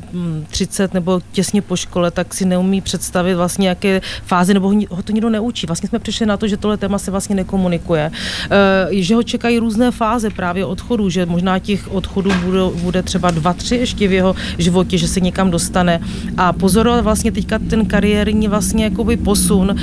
30 0.50 0.84
mm, 0.84 0.94
nebo 0.94 1.22
těsně 1.32 1.62
po 1.62 1.76
škole, 1.76 2.12
tak 2.12 2.34
si 2.34 2.46
neumí 2.46 2.82
představit 2.82 3.36
vlastně 3.36 3.70
jaké 3.70 4.02
fáze, 4.26 4.54
nebo 4.54 4.74
ho 4.90 5.04
to 5.04 5.12
nikdo 5.12 5.30
neučí. 5.30 5.68
Vlastně 5.68 5.90
jsme 5.90 6.00
přišli 6.00 6.26
na 6.26 6.38
to, 6.38 6.48
že 6.48 6.58
tohle 6.58 6.78
téma 6.78 6.98
se 6.98 7.12
vlastně 7.12 7.36
nekomunikuje, 7.36 8.12
e, 8.52 8.88
že 8.92 9.16
ho 9.16 9.24
čekají 9.24 9.60
různé 9.60 9.92
fáze 9.92 10.30
právě 10.30 10.66
odchodu, 10.66 11.10
že 11.10 11.26
možná 11.26 11.60
těch 11.60 11.94
odchodů 11.94 12.32
bude, 12.44 12.60
bude 12.82 13.04
třeba 13.04 13.32
dva, 13.32 13.54
tři 13.54 13.76
ještě 13.76 14.08
v 14.08 14.14
jeho 14.14 14.36
životě, 14.58 14.98
že 14.98 15.08
se 15.08 15.20
někam 15.20 15.52
dostane. 15.52 16.00
A 16.38 16.54
pozorovat 16.54 17.04
vlastně 17.04 17.32
teďka 17.32 17.60
ten 17.60 17.86
kariérní 17.86 18.48
vlastně 18.48 18.84
jakoby 18.84 19.18
posun 19.18 19.76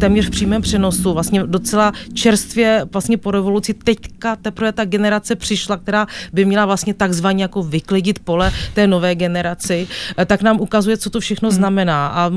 téměř 0.00 0.26
v 0.26 0.30
přímém 0.30 0.62
přenosu, 0.62 1.12
vlastně 1.12 1.42
docela 1.46 1.92
čerstvě 2.14 2.86
vlastně 2.92 3.16
po 3.16 3.30
revoluci 3.30 3.74
teďka 3.74 4.36
teprve 4.36 4.72
ta 4.72 4.84
generace 4.84 5.36
přišla, 5.36 5.76
která 5.76 6.06
by 6.32 6.44
měla 6.44 6.66
vlastně 6.66 6.94
takzvaně 6.94 7.44
jako 7.44 7.62
vyklidit 7.62 8.18
pole 8.18 8.52
té 8.74 8.86
nové 8.86 9.14
generaci, 9.14 9.88
eh, 10.18 10.24
tak 10.24 10.42
nám 10.42 10.60
ukazuje, 10.60 10.96
co 10.96 11.10
to 11.10 11.20
všechno 11.20 11.48
hmm. 11.48 11.56
znamená. 11.56 12.08
A 12.08 12.30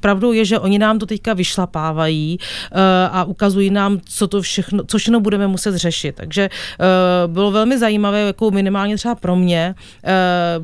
pravdou 0.00 0.32
je, 0.32 0.44
že 0.44 0.58
oni 0.58 0.78
nám 0.78 0.98
to 0.98 1.06
teďka 1.06 1.34
vyšlapávají 1.34 2.38
eh, 2.38 2.80
a 3.12 3.24
ukazují 3.24 3.70
nám, 3.70 3.98
co 4.04 4.28
to 4.28 4.42
všechno, 4.42 4.84
co 4.84 4.98
všechno 4.98 5.20
budeme 5.20 5.46
muset 5.46 5.76
řešit. 5.76 6.14
Takže 6.14 6.42
eh, 6.42 6.84
bylo 7.26 7.50
velmi 7.50 7.78
zajímavé, 7.78 8.20
jako 8.20 8.50
minimálně 8.50 8.96
třeba 8.96 9.14
pro 9.14 9.36
mě, 9.36 9.74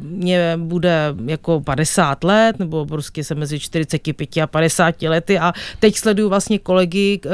mě 0.00 0.56
bude 0.56 1.14
jako 1.26 1.60
50 1.60 2.24
let, 2.24 2.58
nebo 2.58 2.86
prostě 2.86 3.24
se 3.24 3.34
mezi 3.34 3.60
45 3.60 4.36
a 4.42 4.46
50 4.46 5.02
lety 5.02 5.38
a 5.38 5.52
teď 5.84 5.96
sleduju 5.96 6.28
vlastně 6.28 6.58
kolegy, 6.58 7.20
eh, 7.24 7.28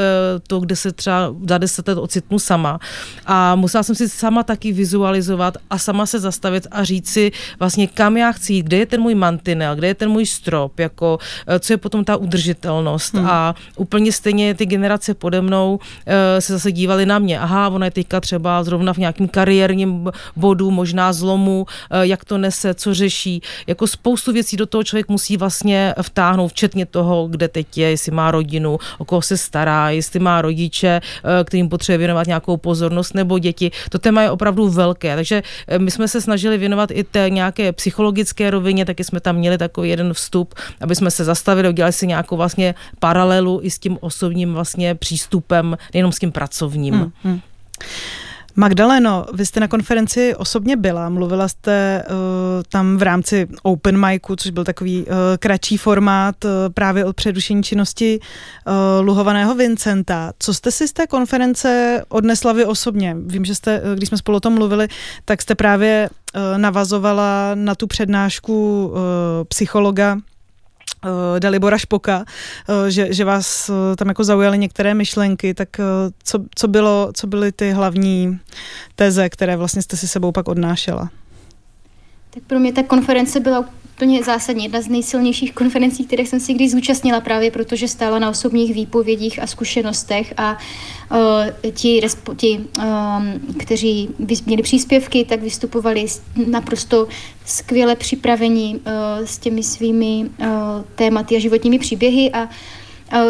to, 0.47 0.61
kde 0.61 0.77
se 0.77 0.93
třeba 0.93 1.35
za 1.49 1.59
deset 1.59 1.89
let 1.89 1.99
ocitnu 1.99 2.39
sama. 2.39 2.79
A 3.27 3.55
musela 3.55 3.83
jsem 3.83 3.95
si 3.95 4.09
sama 4.09 4.43
taky 4.43 4.73
vizualizovat 4.73 5.57
a 5.71 5.79
sama 5.79 6.07
se 6.07 6.19
zastavit 6.19 6.67
a 6.71 6.85
říct 6.85 7.11
si 7.11 7.33
vlastně, 7.59 7.87
kam 7.87 8.17
já 8.17 8.33
chci 8.33 8.53
jít, 8.53 8.67
kde 8.67 8.77
je 8.77 8.87
ten 8.87 9.01
můj 9.01 9.15
mantinel, 9.15 9.77
kde 9.77 9.87
je 9.87 9.95
ten 9.95 10.11
můj 10.11 10.27
strop, 10.27 10.79
jako, 10.79 11.19
eh, 11.47 11.59
co 11.59 11.73
je 11.73 11.77
potom 11.77 12.05
ta 12.05 12.17
udržitelnost. 12.17 13.15
Hmm. 13.15 13.27
A 13.27 13.55
úplně 13.77 14.13
stejně 14.13 14.55
ty 14.55 14.67
generace 14.67 15.15
pode 15.15 15.41
mnou 15.41 15.79
eh, 16.07 16.41
se 16.41 16.53
zase 16.53 16.73
dívali 16.73 17.07
na 17.07 17.19
mě. 17.19 17.39
Aha, 17.39 17.69
ona 17.69 17.87
je 17.87 18.03
teďka 18.03 18.21
třeba 18.21 18.65
zrovna 18.65 18.93
v 18.93 18.99
nějakém 18.99 19.29
kariérním 19.29 20.11
bodu, 20.37 20.71
možná 20.71 21.13
zlomu, 21.13 21.67
jak 21.91 22.25
to 22.25 22.39
nese, 22.39 22.75
co 22.75 22.95
řeší. 22.95 23.43
Jako 23.67 23.87
spoustu 23.87 24.33
věcí 24.33 24.57
do 24.57 24.67
toho 24.67 24.85
člověk 24.85 25.09
musí 25.09 25.37
vlastně 25.37 25.95
vtáhnout, 26.03 26.49
včetně 26.49 26.87
toho, 26.87 27.29
kde 27.31 27.49
teď 27.49 27.79
je, 27.79 27.91
jestli 27.91 28.13
má 28.13 28.31
rodinu, 28.31 28.40
rodinu, 28.41 28.79
o 28.99 29.05
koho 29.05 29.23
se 29.23 29.37
stará, 29.37 29.91
jestli 29.91 30.21
má 30.21 30.43
rodiče, 30.43 31.01
eh, 31.01 31.45
kterým 31.45 31.69
potřebuje 31.69 31.99
věnovat 31.99 32.27
nějakou 32.27 32.57
pozornost, 32.57 33.15
nebo 33.15 33.39
děti. 33.39 33.71
To 33.91 33.99
téma 33.99 34.23
je 34.23 34.31
opravdu 34.31 34.69
velké, 34.69 35.17
takže 35.17 35.43
eh, 35.69 35.79
my 35.79 35.91
jsme 35.91 36.09
se 36.09 36.21
snažili 36.21 36.59
věnovat 36.59 36.91
i 36.91 37.05
té 37.05 37.31
nějaké 37.31 37.73
psychologické 37.73 38.51
rovině, 38.51 38.85
taky 38.85 39.05
jsme 39.05 39.21
tam 39.21 39.37
měli 39.37 39.59
takový 39.59 39.91
jeden 39.91 40.15
vstup, 40.15 40.55
aby 40.81 40.97
jsme 40.97 41.11
se 41.11 41.25
zastavili, 41.25 41.69
udělali 41.69 41.93
si 41.93 42.07
nějakou 42.07 42.37
vlastně 42.37 42.75
paralelu 42.99 43.61
i 43.63 43.71
s 43.71 43.79
tím 43.79 43.99
osobním 44.01 44.55
vlastně 44.55 44.95
přístupem, 44.95 45.77
nejenom 45.95 46.13
s 46.13 46.19
tím 46.19 46.33
pracovním. 46.33 46.95
Hmm, 46.95 47.13
hmm. 47.23 47.41
Magdaleno, 48.57 49.27
vy 49.33 49.47
jste 49.47 49.61
na 49.61 49.69
konferenci 49.69 50.35
osobně 50.35 50.77
byla, 50.77 51.09
mluvila 51.09 51.49
jste 51.49 52.05
uh, 52.09 52.15
tam 52.69 52.97
v 52.97 53.03
rámci 53.03 53.49
Open 53.63 54.07
Micu, 54.07 54.37
což 54.37 54.51
byl 54.51 54.65
takový 54.65 55.01
uh, 55.01 55.15
kratší 55.39 55.77
formát 55.77 56.45
uh, 56.45 56.51
právě 56.75 57.05
od 57.05 57.17
předušení 57.17 57.63
činnosti 57.63 58.21
uh, 58.21 59.07
luhovaného 59.07 59.55
Vincenta. 59.55 60.33
Co 60.39 60.55
jste 60.55 60.71
si 60.71 60.89
z 60.89 60.93
té 60.93 61.07
konference 61.07 62.03
odnesla 62.09 62.53
vy 62.53 62.65
osobně? 62.65 63.17
Vím, 63.27 63.45
že 63.45 63.55
jste, 63.55 63.83
když 63.95 64.09
jsme 64.09 64.19
spolu 64.19 64.37
o 64.37 64.41
tom 64.41 64.55
mluvili, 64.55 64.89
tak 65.25 65.43
jste 65.43 65.55
právě 65.55 66.11
uh, 66.11 66.59
navazovala 66.59 67.51
na 67.55 67.75
tu 67.75 67.87
přednášku 67.87 68.87
uh, 68.87 68.99
psychologa 69.49 70.17
Dalibora 71.39 71.79
Špoka, 71.79 72.25
uh, 72.69 72.87
že, 72.89 73.13
že 73.15 73.25
vás 73.25 73.69
uh, 73.69 73.97
tam 73.97 74.09
jako 74.09 74.25
zaujaly 74.25 74.59
některé 74.59 74.95
myšlenky, 74.95 75.55
tak 75.55 75.69
co, 76.25 76.39
co, 76.55 76.69
bylo, 76.69 77.11
co 77.15 77.27
byly 77.27 77.53
ty 77.53 77.71
hlavní 77.71 78.39
teze, 78.95 79.29
které 79.29 79.57
vlastně 79.57 79.83
jste 79.83 79.97
si 79.97 80.09
sebou 80.09 80.33
pak 80.33 80.49
odnášela? 80.49 81.11
Tak 82.31 82.43
pro 82.43 82.59
mě 82.59 82.73
ta 82.73 82.83
konference 82.83 83.41
byla 83.41 83.65
úplně 84.01 84.25
zásadní. 84.25 84.65
Jedna 84.65 84.81
z 84.81 84.89
nejsilnějších 84.89 85.53
konferencí, 85.53 86.05
které 86.05 86.27
jsem 86.27 86.41
si 86.41 86.55
kdy 86.55 86.69
zúčastnila 86.69 87.21
právě 87.21 87.51
protože 87.51 87.89
stála 87.89 88.19
na 88.19 88.31
osobních 88.31 88.75
výpovědích 88.75 89.43
a 89.43 89.47
zkušenostech 89.47 90.35
a 90.37 90.59
uh, 91.13 91.71
ti, 91.73 92.01
ti 92.37 92.61
um, 92.79 93.57
kteří 93.59 94.09
měli 94.47 94.63
příspěvky, 94.63 95.25
tak 95.25 95.43
vystupovali 95.43 96.07
naprosto 96.47 97.09
skvěle 97.45 97.97
připravení 97.97 98.75
uh, 98.75 98.83
s 99.25 99.39
těmi 99.39 99.63
svými 99.63 100.31
uh, 100.39 100.47
tématy 100.95 101.37
a 101.37 101.39
životními 101.39 101.79
příběhy 101.79 102.31
a 102.33 102.49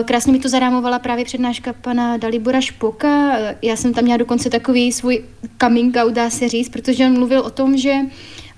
Krásně 0.04 0.32
mi 0.32 0.38
to 0.38 0.48
zarámovala 0.48 0.98
právě 0.98 1.24
přednáška 1.24 1.72
pana 1.72 2.16
Dalibora 2.16 2.60
Špoka. 2.60 3.38
Já 3.62 3.76
jsem 3.76 3.94
tam 3.94 4.04
měla 4.04 4.16
dokonce 4.16 4.50
takový 4.50 4.92
svůj 4.92 5.24
coming 5.60 5.96
out, 5.96 6.12
dá 6.12 6.30
se 6.30 6.48
říct, 6.48 6.68
protože 6.68 7.06
on 7.06 7.12
mluvil 7.12 7.40
o 7.40 7.50
tom, 7.50 7.76
že 7.76 7.94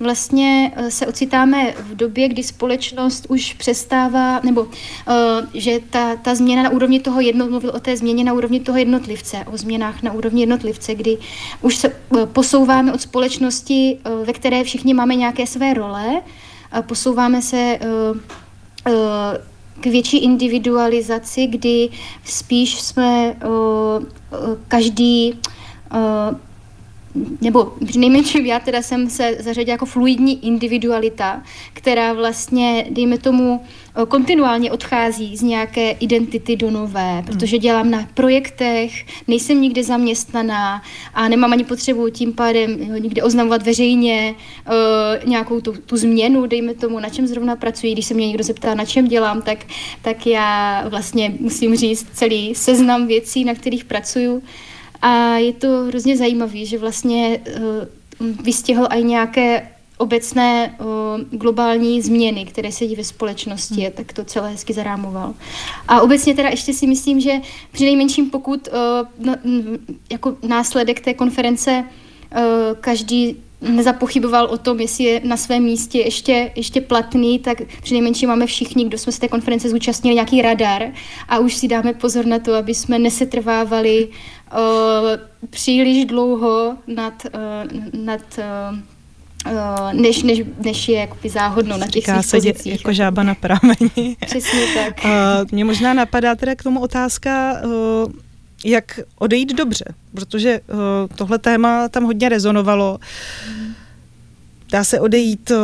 vlastně 0.03 0.73
eh, 0.77 0.91
se 0.91 1.07
ocitáme 1.07 1.75
v 1.79 1.97
době, 1.97 2.29
kdy 2.29 2.43
společnost 2.43 3.27
už 3.29 3.55
přestává, 3.55 4.41
nebo 4.41 4.63
uh, 4.63 4.69
že 5.55 5.81
ta, 5.91 6.17
ta 6.17 6.35
změna 6.35 6.63
na 6.63 6.71
úrovni 6.71 7.01
toho 7.01 7.21
jedno, 7.21 7.49
mluvil 7.49 7.73
o 7.75 7.81
té 7.81 7.97
změně 7.97 8.25
na 8.25 8.33
úrovni 8.33 8.61
toho 8.61 8.79
jednotlivce, 8.79 9.45
o 9.53 9.57
změnách 9.57 10.03
na 10.03 10.13
úrovni 10.13 10.43
jednotlivce, 10.43 10.95
kdy 10.95 11.19
už 11.61 11.77
se 11.77 11.89
uh, 11.89 12.27
posouváme 12.27 12.93
od 12.93 13.01
společnosti, 13.01 13.99
ve 14.25 14.33
které 14.33 14.65
všichni 14.65 14.95
máme 14.95 15.15
nějaké 15.15 15.47
své 15.47 15.75
role, 15.75 16.23
posouváme 16.87 17.43
se 17.43 17.79
k 19.81 19.87
větší 19.87 20.19
individualizaci, 20.19 21.47
kdy 21.47 21.89
spíš 22.25 22.81
jsme 22.81 23.37
každý 24.69 25.41
nebo 27.41 27.73
nejmenším 27.97 28.47
já 28.47 28.61
teda 28.61 28.83
jsem 28.83 29.11
se 29.11 29.37
zařadila 29.41 29.73
jako 29.73 29.87
fluidní 29.87 30.47
individualita, 30.47 31.43
která 31.73 32.13
vlastně, 32.13 32.87
dejme 32.91 33.19
tomu, 33.19 33.61
eh, 34.03 34.07
kontinuálně 34.07 34.73
odchází 34.73 35.37
z 35.37 35.43
nějaké 35.43 35.91
identity 35.91 36.57
do 36.57 36.71
nové, 36.71 37.13
hmm. 37.13 37.25
protože 37.25 37.59
dělám 37.59 37.91
na 37.91 38.09
projektech, 38.15 38.93
nejsem 39.29 39.61
nikde 39.61 39.85
zaměstnaná 39.85 40.83
a 41.15 41.29
nemám 41.29 41.53
ani 41.53 41.65
potřebu 41.65 42.11
tím 42.11 42.33
pádem 42.33 42.77
nikde 43.03 43.23
oznamovat 43.23 43.63
veřejně 43.63 44.35
uh, 44.67 45.29
nějakou 45.29 45.61
tu, 45.61 45.73
tu 45.73 45.97
změnu, 45.97 46.47
dejme 46.47 46.75
tomu, 46.75 47.01
na 47.01 47.09
čem 47.09 47.27
zrovna 47.27 47.57
pracuji. 47.57 47.93
Když 47.93 48.07
se 48.07 48.15
mě 48.15 48.27
někdo 48.27 48.45
zeptá, 48.45 48.75
na 48.75 48.85
čem 48.85 49.09
dělám, 49.09 49.43
tak, 49.43 49.59
tak 50.03 50.27
já 50.27 50.85
vlastně 50.89 51.35
musím 51.41 51.77
říct 51.77 52.07
celý 52.13 52.55
seznam 52.55 53.07
věcí, 53.07 53.45
na 53.45 53.55
kterých 53.55 53.85
pracuju. 53.85 54.43
A 55.03 55.37
je 55.37 55.53
to 55.53 55.69
hrozně 55.69 56.17
zajímavé, 56.17 56.65
že 56.65 56.79
vlastně 56.79 57.41
uh, 58.21 58.27
vystihl 58.45 58.87
i 58.91 59.05
nějaké 59.05 59.69
obecné 59.99 60.77
uh, 60.81 61.39
globální 61.39 62.03
změny, 62.03 62.45
které 62.45 62.73
se 62.73 62.87
dějí 62.87 62.97
ve 62.97 63.05
společnosti, 63.05 63.83
hmm. 63.83 63.93
tak 63.93 64.13
to 64.13 64.25
celé 64.25 64.51
hezky 64.51 64.73
zarámoval. 64.73 65.35
A 65.89 66.01
obecně 66.01 66.35
teda 66.35 66.49
ještě 66.49 66.73
si 66.73 66.87
myslím, 66.87 67.21
že 67.21 67.33
při 67.73 67.85
nejmenším 67.85 68.31
pokud 68.31 68.69
uh, 68.69 69.27
no, 69.27 69.35
jako 70.11 70.37
následek 70.49 71.01
té 71.01 71.15
konference 71.15 71.85
uh, 71.85 72.43
každý 72.81 73.37
nezapochyboval 73.63 74.47
o 74.47 74.59
tom, 74.59 74.81
jestli 74.81 75.05
je 75.05 75.21
na 75.25 75.37
svém 75.37 75.63
místě 75.63 75.99
ještě, 75.99 76.51
ještě 76.57 76.81
platný, 76.81 77.39
tak 77.39 77.63
přinejmenším 77.83 78.29
máme 78.29 78.47
všichni, 78.47 78.85
kdo 78.85 78.99
jsme 78.99 79.13
z 79.13 79.19
té 79.19 79.29
konference 79.29 79.69
zúčastnili, 79.71 80.15
nějaký 80.15 80.43
radar 80.43 80.83
a 81.29 81.39
už 81.39 81.55
si 81.55 81.69
dáme 81.69 81.93
pozor 81.93 82.27
na 82.27 82.39
to, 82.39 82.55
aby 82.55 82.75
jsme 82.75 82.99
nesetrvávali 82.99 84.09
uh, 84.53 84.59
příliš 85.51 86.05
dlouho 86.05 86.77
nad, 86.87 87.15
uh, 87.35 88.01
nad 88.05 88.21
uh, 88.39 89.93
než, 89.93 90.23
než, 90.23 90.43
než 90.65 90.89
je 90.89 91.01
jakoby 91.01 91.29
záhodno 91.29 91.77
na 91.77 91.87
těch 91.87 92.03
Říká 92.03 92.23
svých 92.23 92.43
pozicích. 92.43 92.73
jako 92.73 92.93
žába 92.93 93.23
na 93.23 93.35
prameni. 93.35 94.17
Přesně 94.27 94.67
tak. 94.75 95.05
Uh, 95.05 95.11
mě 95.53 95.65
možná 95.65 95.95
napadá 95.95 96.35
teda 96.35 96.55
k 96.55 96.63
tomu 96.63 96.81
otázka, 96.81 97.57
uh, 97.65 98.13
jak 98.65 99.01
odejít 99.19 99.55
dobře, 99.55 99.85
protože 100.15 100.61
uh, 100.61 100.77
tohle 101.17 101.39
téma 101.39 101.89
tam 101.89 102.05
hodně 102.05 102.29
rezonovalo. 102.29 102.99
Mm 103.49 103.72
Dá 104.73 104.85
se 104.85 105.01
odejít, 105.01 105.51
eh, 105.51 105.57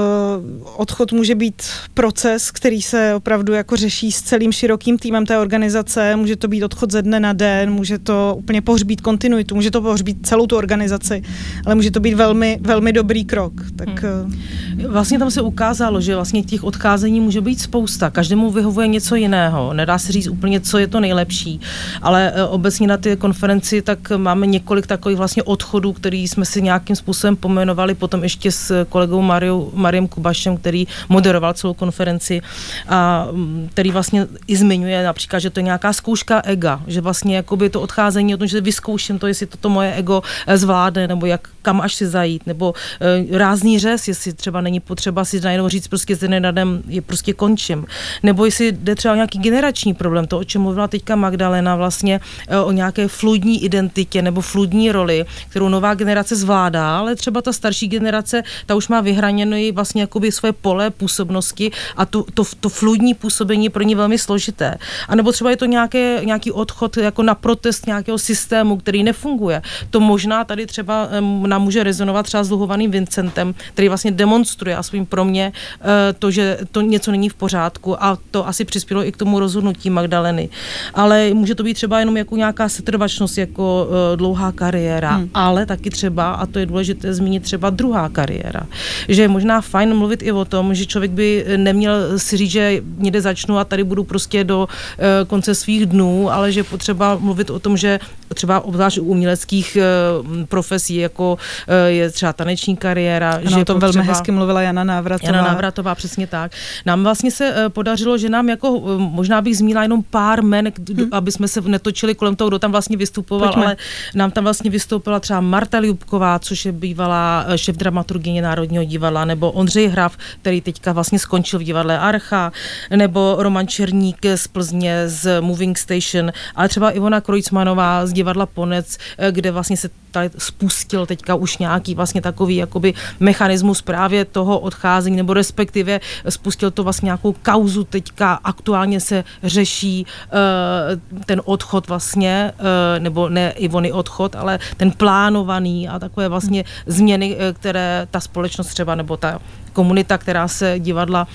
odchod 0.76 1.12
může 1.12 1.34
být 1.34 1.62
proces, 1.94 2.50
který 2.50 2.82
se 2.82 3.14
opravdu 3.14 3.52
jako 3.52 3.76
řeší 3.76 4.12
s 4.12 4.22
celým 4.22 4.52
širokým 4.52 4.98
týmem 4.98 5.26
té 5.26 5.38
organizace, 5.38 6.16
může 6.16 6.36
to 6.36 6.48
být 6.48 6.64
odchod 6.64 6.92
ze 6.92 7.02
dne 7.02 7.20
na 7.20 7.32
den, 7.32 7.70
může 7.70 7.98
to 7.98 8.34
úplně 8.38 8.62
pohřbít 8.62 9.00
kontinuitu, 9.00 9.54
může 9.54 9.70
to 9.70 9.82
pohřbít 9.82 10.26
celou 10.26 10.46
tu 10.46 10.56
organizaci, 10.56 11.22
ale 11.66 11.74
může 11.74 11.90
to 11.90 12.00
být 12.00 12.14
velmi, 12.14 12.58
velmi 12.60 12.92
dobrý 12.92 13.24
krok. 13.24 13.52
Tak... 13.76 13.88
Hmm. 14.02 14.38
Eh, 14.84 14.88
vlastně 14.88 15.18
tam 15.18 15.30
se 15.30 15.40
ukázalo, 15.40 16.00
že 16.00 16.14
vlastně 16.14 16.42
těch 16.42 16.64
odcházení 16.64 17.20
může 17.20 17.40
být 17.40 17.60
spousta, 17.60 18.10
každému 18.10 18.50
vyhovuje 18.50 18.88
něco 18.88 19.14
jiného, 19.14 19.72
nedá 19.72 19.98
se 19.98 20.12
říct 20.12 20.28
úplně, 20.28 20.60
co 20.60 20.78
je 20.78 20.86
to 20.86 21.00
nejlepší, 21.00 21.60
ale 22.02 22.32
eh, 22.34 22.44
obecně 22.44 22.86
na 22.86 22.96
ty 22.96 23.16
konferenci 23.16 23.82
tak 23.82 23.98
máme 24.16 24.46
několik 24.46 24.86
takových 24.86 25.18
vlastně 25.18 25.42
odchodů, 25.42 25.92
který 25.92 26.28
jsme 26.28 26.44
si 26.44 26.62
nějakým 26.62 26.96
způsobem 26.96 27.36
pomenovali, 27.36 27.94
potom 27.94 28.22
ještě 28.22 28.52
s 28.52 28.84
kolegou 28.98 29.22
Mariu, 29.22 29.70
Mariem 29.74 30.08
Kubašem, 30.08 30.56
který 30.56 30.86
moderoval 31.08 31.54
celou 31.54 31.74
konferenci 31.74 32.42
a 32.88 33.28
mm, 33.30 33.68
který 33.72 33.90
vlastně 33.90 34.26
i 34.46 34.56
zmiňuje 34.56 35.04
například, 35.04 35.38
že 35.38 35.50
to 35.50 35.60
je 35.60 35.70
nějaká 35.70 35.92
zkouška 35.92 36.42
ega, 36.44 36.82
že 36.86 37.00
vlastně 37.00 37.36
jakoby 37.36 37.70
to 37.70 37.80
odcházení 37.80 38.34
o 38.34 38.36
tom, 38.36 38.46
že 38.46 38.60
vyzkouším 38.60 39.18
to, 39.18 39.26
jestli 39.26 39.46
toto 39.46 39.68
moje 39.68 39.94
ego 39.94 40.22
eh, 40.46 40.58
zvládne, 40.58 41.06
nebo 41.06 41.26
jak 41.26 41.48
kam 41.62 41.80
až 41.80 41.94
si 41.94 42.06
zajít, 42.06 42.46
nebo 42.46 42.72
uh, 42.72 43.36
rázný 43.36 43.78
řez, 43.78 44.08
jestli 44.08 44.32
třeba 44.32 44.60
není 44.60 44.80
potřeba 44.80 45.24
si 45.24 45.40
najednou 45.40 45.68
říct 45.68 45.88
prostě 45.88 46.16
z 46.16 46.28
na 46.40 46.50
den 46.50 46.82
je 46.88 47.02
prostě 47.02 47.32
končím, 47.32 47.84
nebo 48.22 48.44
jestli 48.44 48.72
jde 48.72 48.94
třeba 48.94 49.12
o 49.12 49.20
nějaký 49.20 49.38
generační 49.38 49.94
problém, 49.94 50.26
to, 50.26 50.38
o 50.38 50.44
čem 50.44 50.62
mluvila 50.62 50.88
teďka 50.88 51.16
Magdalena, 51.16 51.76
vlastně 51.76 52.20
uh, 52.48 52.68
o 52.68 52.72
nějaké 52.72 53.08
fludní 53.08 53.64
identitě 53.64 54.22
nebo 54.22 54.40
fludní 54.40 54.92
roli, 54.92 55.24
kterou 55.48 55.68
nová 55.68 55.94
generace 55.94 56.36
zvládá, 56.36 56.98
ale 56.98 57.16
třeba 57.16 57.42
ta 57.42 57.52
starší 57.52 57.88
generace, 57.88 58.42
ta 58.66 58.74
už 58.74 58.87
má 58.88 59.00
vyhraněno 59.00 59.56
vlastně 59.72 60.00
jakoby 60.00 60.32
své 60.32 60.52
pole 60.52 60.90
působnosti 60.90 61.70
a 61.96 62.06
to, 62.06 62.24
to, 62.34 62.42
to 62.60 62.68
fludní 62.68 63.14
působení 63.14 63.64
je 63.64 63.70
pro 63.70 63.82
ně 63.82 63.96
velmi 63.96 64.18
složité. 64.18 64.78
A 65.08 65.14
nebo 65.14 65.32
třeba 65.32 65.50
je 65.50 65.56
to 65.56 65.66
nějaké, 65.66 66.20
nějaký 66.24 66.52
odchod 66.52 66.96
jako 66.96 67.22
na 67.22 67.34
protest 67.34 67.86
nějakého 67.86 68.18
systému, 68.18 68.76
který 68.76 69.02
nefunguje. 69.02 69.62
To 69.90 70.00
možná 70.00 70.44
tady 70.44 70.66
třeba 70.66 71.08
nám 71.46 71.62
může 71.62 71.84
rezonovat 71.84 72.26
třeba 72.26 72.44
s 72.44 72.48
dluhovaným 72.48 72.90
Vincentem, 72.90 73.54
který 73.72 73.88
vlastně 73.88 74.10
demonstruje, 74.10 74.76
aspoň 74.76 75.06
pro 75.06 75.24
mě, 75.24 75.52
eh, 75.80 76.12
to, 76.18 76.30
že 76.30 76.58
to 76.72 76.80
něco 76.80 77.10
není 77.10 77.28
v 77.28 77.34
pořádku 77.34 78.02
a 78.02 78.18
to 78.30 78.48
asi 78.48 78.64
přispělo 78.64 79.06
i 79.06 79.12
k 79.12 79.16
tomu 79.16 79.40
rozhodnutí 79.40 79.90
Magdaleny. 79.90 80.48
Ale 80.94 81.30
může 81.34 81.54
to 81.54 81.62
být 81.62 81.74
třeba 81.74 82.00
jenom 82.00 82.16
jako 82.16 82.36
nějaká 82.36 82.68
setrvačnost, 82.68 83.38
jako 83.38 83.88
eh, 83.88 84.16
dlouhá 84.16 84.52
kariéra, 84.52 85.10
hmm. 85.10 85.30
ale 85.34 85.66
taky 85.66 85.90
třeba, 85.90 86.32
a 86.32 86.46
to 86.46 86.58
je 86.58 86.66
důležité 86.66 87.14
zmínit, 87.14 87.42
třeba 87.42 87.70
druhá 87.70 88.08
kariéra 88.08 88.66
že 89.08 89.22
je 89.22 89.28
možná 89.28 89.60
fajn 89.60 89.94
mluvit 89.94 90.22
i 90.22 90.32
o 90.32 90.44
tom, 90.44 90.74
že 90.74 90.86
člověk 90.86 91.10
by 91.10 91.44
neměl 91.56 92.18
si 92.18 92.36
říct, 92.36 92.50
že 92.50 92.82
někde 92.98 93.20
začnu 93.20 93.58
a 93.58 93.64
tady 93.64 93.84
budu 93.84 94.04
prostě 94.04 94.44
do 94.44 94.68
eh, 94.68 95.24
konce 95.26 95.54
svých 95.54 95.86
dnů, 95.86 96.30
ale 96.30 96.52
že 96.52 96.64
potřeba 96.64 97.18
mluvit 97.20 97.50
o 97.50 97.58
tom, 97.58 97.76
že 97.76 98.00
třeba 98.34 98.60
obzvlášť 98.60 98.98
u 98.98 99.02
uměleckých 99.02 99.76
eh, 99.76 100.46
profesí, 100.46 100.96
jako 100.96 101.38
eh, 101.68 101.90
je 101.90 102.10
třeba 102.10 102.32
taneční 102.32 102.76
kariéra. 102.76 103.32
Ano, 103.32 103.50
že 103.50 103.56
o 103.56 103.64
tom 103.64 103.80
velmi 103.80 104.02
hezky 104.02 104.32
mluvila 104.32 104.62
Jana 104.62 104.84
Návratová. 104.84 105.36
Jana 105.36 105.48
Návratová, 105.48 105.94
přesně 105.94 106.26
tak. 106.26 106.52
Nám 106.86 107.02
vlastně 107.02 107.30
se 107.30 107.54
podařilo, 107.68 108.18
že 108.18 108.28
nám 108.28 108.48
jako, 108.48 108.80
možná 108.98 109.40
bych 109.40 109.56
zmínila 109.56 109.82
jenom 109.82 110.02
pár 110.02 110.42
men, 110.42 110.72
hmm. 110.96 111.08
aby 111.12 111.32
jsme 111.32 111.48
se 111.48 111.60
netočili 111.60 112.14
kolem 112.14 112.36
toho, 112.36 112.48
kdo 112.48 112.58
tam 112.58 112.72
vlastně 112.72 112.96
vystupoval, 112.96 113.48
Pojďme. 113.48 113.64
ale 113.64 113.76
nám 114.14 114.30
tam 114.30 114.44
vlastně 114.44 114.70
vystoupila 114.70 115.20
třeba 115.20 115.40
Marta 115.40 115.78
Ljubková, 115.78 116.38
což 116.38 116.64
je 116.64 116.72
bývalá 116.72 117.46
šéf 117.56 117.76
dramaturgyně 117.76 118.42
Národního 118.42 118.84
divadla, 118.84 119.24
nebo 119.24 119.50
Ondřej 119.50 119.86
Hraf, 119.86 120.16
který 120.42 120.60
teďka 120.60 120.92
vlastně 120.92 121.18
skončil 121.18 121.58
v 121.58 121.62
divadle 121.62 121.98
Archa, 121.98 122.52
nebo 122.96 123.36
Roman 123.38 123.66
Černík 123.66 124.26
z 124.34 124.48
Plzně 124.48 125.08
z 125.08 125.40
Moving 125.40 125.78
Station, 125.78 126.32
ale 126.54 126.68
třeba 126.68 126.90
Ivona 126.90 127.20
Krojcmanová 127.20 128.06
z 128.06 128.12
divadla 128.18 128.46
Ponec, 128.46 128.98
eh, 128.98 129.32
kde 129.32 129.50
vlastně 129.50 129.76
se 129.76 129.88
tady 130.10 130.30
spustil 130.38 131.06
teďka 131.06 131.34
už 131.34 131.58
nějaký 131.58 131.94
vlastně 131.94 132.20
takový 132.20 132.56
jakoby 132.56 132.94
mechanismus 133.20 133.82
právě 133.82 134.24
toho 134.24 134.58
odcházení, 134.58 135.16
nebo 135.16 135.34
respektive 135.34 136.00
spustil 136.28 136.70
to 136.70 136.82
vlastně 136.82 137.06
nějakou 137.06 137.32
kauzu 137.42 137.84
teďka 137.84 138.40
aktuálně 138.44 139.00
se 139.00 139.24
řeší 139.42 140.06
uh, 140.06 141.22
ten 141.26 141.42
odchod 141.44 141.88
vlastně, 141.88 142.52
uh, 142.58 142.98
nebo 142.98 143.28
ne 143.28 143.52
Ivony 143.56 143.92
odchod, 143.92 144.36
ale 144.36 144.58
ten 144.76 144.90
plánovaný 144.90 145.88
a 145.88 145.98
takové 145.98 146.28
vlastně 146.28 146.64
změny, 146.86 147.36
které 147.52 148.06
ta 148.10 148.20
společnost 148.20 148.66
třeba 148.66 148.94
nebo 148.94 149.16
ta 149.16 149.38
komunita, 149.78 150.18
která 150.18 150.48
se 150.48 150.74
divadla, 150.78 151.26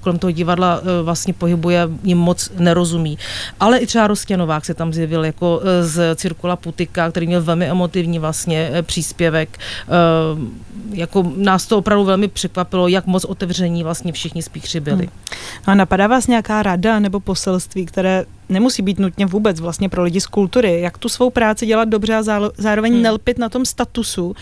kolem 0.00 0.18
toho 0.18 0.30
divadla 0.30 0.80
vlastně 1.02 1.34
pohybuje, 1.34 1.88
jim 2.02 2.18
moc 2.18 2.50
nerozumí. 2.58 3.18
Ale 3.60 3.78
i 3.78 3.86
třeba 3.86 4.06
Rostěnovák 4.06 4.64
se 4.64 4.74
tam 4.74 4.92
zjevil 4.92 5.24
jako 5.24 5.60
z 5.82 6.14
Cirkula 6.14 6.56
Putika, 6.56 7.10
který 7.10 7.26
měl 7.26 7.42
velmi 7.42 7.66
emotivní 7.66 8.18
vlastně 8.18 8.70
příspěvek. 8.82 9.58
Jako 10.92 11.32
nás 11.36 11.66
to 11.66 11.78
opravdu 11.78 12.04
velmi 12.04 12.28
překvapilo, 12.28 12.88
jak 12.88 13.06
moc 13.06 13.24
otevření 13.24 13.82
vlastně 13.82 14.12
všichni 14.12 14.42
spíkři 14.42 14.80
byli. 14.80 15.10
Hmm. 15.10 15.14
A 15.66 15.74
napadá 15.74 16.06
vás 16.06 16.26
nějaká 16.26 16.62
rada 16.62 16.98
nebo 16.98 17.20
poselství, 17.20 17.86
které 17.86 18.24
nemusí 18.48 18.82
být 18.82 18.98
nutně 18.98 19.26
vůbec 19.26 19.60
vlastně 19.60 19.88
pro 19.88 20.02
lidi 20.02 20.20
z 20.20 20.26
kultury, 20.26 20.80
jak 20.80 20.98
tu 20.98 21.08
svou 21.08 21.30
práci 21.30 21.66
dělat 21.66 21.88
dobře 21.88 22.14
a 22.14 22.22
zároveň 22.58 22.92
hmm. 22.92 23.02
nelpit 23.02 23.38
na 23.38 23.48
tom 23.48 23.64
statusu, 23.66 24.36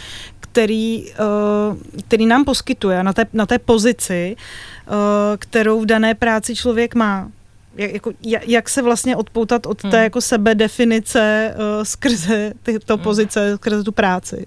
který, 0.55 1.11
eh, 1.11 2.01
který 2.01 2.27
nám 2.27 2.45
poskytuje 2.45 3.03
na 3.03 3.13
té, 3.13 3.27
na 3.33 3.47
té 3.47 3.59
pozici, 3.59 4.37
eh, 4.39 4.91
kterou 5.37 5.81
v 5.81 5.87
dané 5.87 6.15
práci 6.15 6.55
člověk 6.55 6.95
má. 6.95 7.31
Jak, 7.77 7.93
jako, 7.93 8.13
jak 8.47 8.69
se 8.69 8.83
vlastně 8.83 9.17
odpoutat 9.17 9.67
od 9.67 9.83
hmm. 9.83 9.91
té 9.91 10.03
jako 10.03 10.21
sebedefinice 10.21 11.55
uh, 11.57 11.85
skrze 11.85 12.53
tyto 12.63 12.95
hmm. 12.95 13.03
pozice, 13.05 13.57
skrze 13.57 13.83
tu 13.83 13.93
práci 13.93 14.47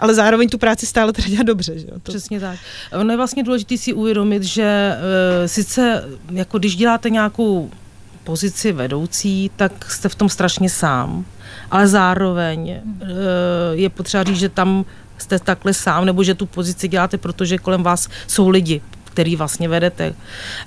ale 0.00 0.14
zároveň 0.14 0.48
tu 0.48 0.58
práci 0.58 0.86
stále 0.86 1.12
teda 1.12 1.28
dělat 1.28 1.46
dobře. 1.46 1.78
Že? 1.78 1.86
To... 1.86 1.98
Přesně 2.02 2.40
tak. 2.40 2.58
Ono 2.92 3.10
je 3.10 3.16
vlastně 3.16 3.42
důležité 3.42 3.76
si 3.76 3.92
uvědomit, 3.92 4.42
že 4.42 4.94
uh, 4.94 5.46
sice 5.46 6.04
jako 6.32 6.58
když 6.58 6.76
děláte 6.76 7.10
nějakou 7.10 7.70
pozici 8.24 8.72
vedoucí, 8.72 9.50
tak 9.56 9.90
jste 9.90 10.08
v 10.08 10.14
tom 10.14 10.28
strašně 10.28 10.70
sám, 10.70 11.24
ale 11.70 11.88
zároveň 11.88 12.80
uh, 12.86 13.08
je 13.72 13.90
potřeba 13.90 14.24
říct, 14.24 14.38
že 14.38 14.48
tam 14.48 14.84
jste 15.18 15.38
takhle 15.38 15.74
sám, 15.74 16.04
nebo 16.04 16.24
že 16.24 16.34
tu 16.34 16.46
pozici 16.46 16.88
děláte, 16.88 17.18
protože 17.18 17.58
kolem 17.58 17.82
vás 17.82 18.08
jsou 18.26 18.48
lidi, 18.48 18.80
který 19.04 19.36
vlastně 19.36 19.68
vedete. 19.68 20.14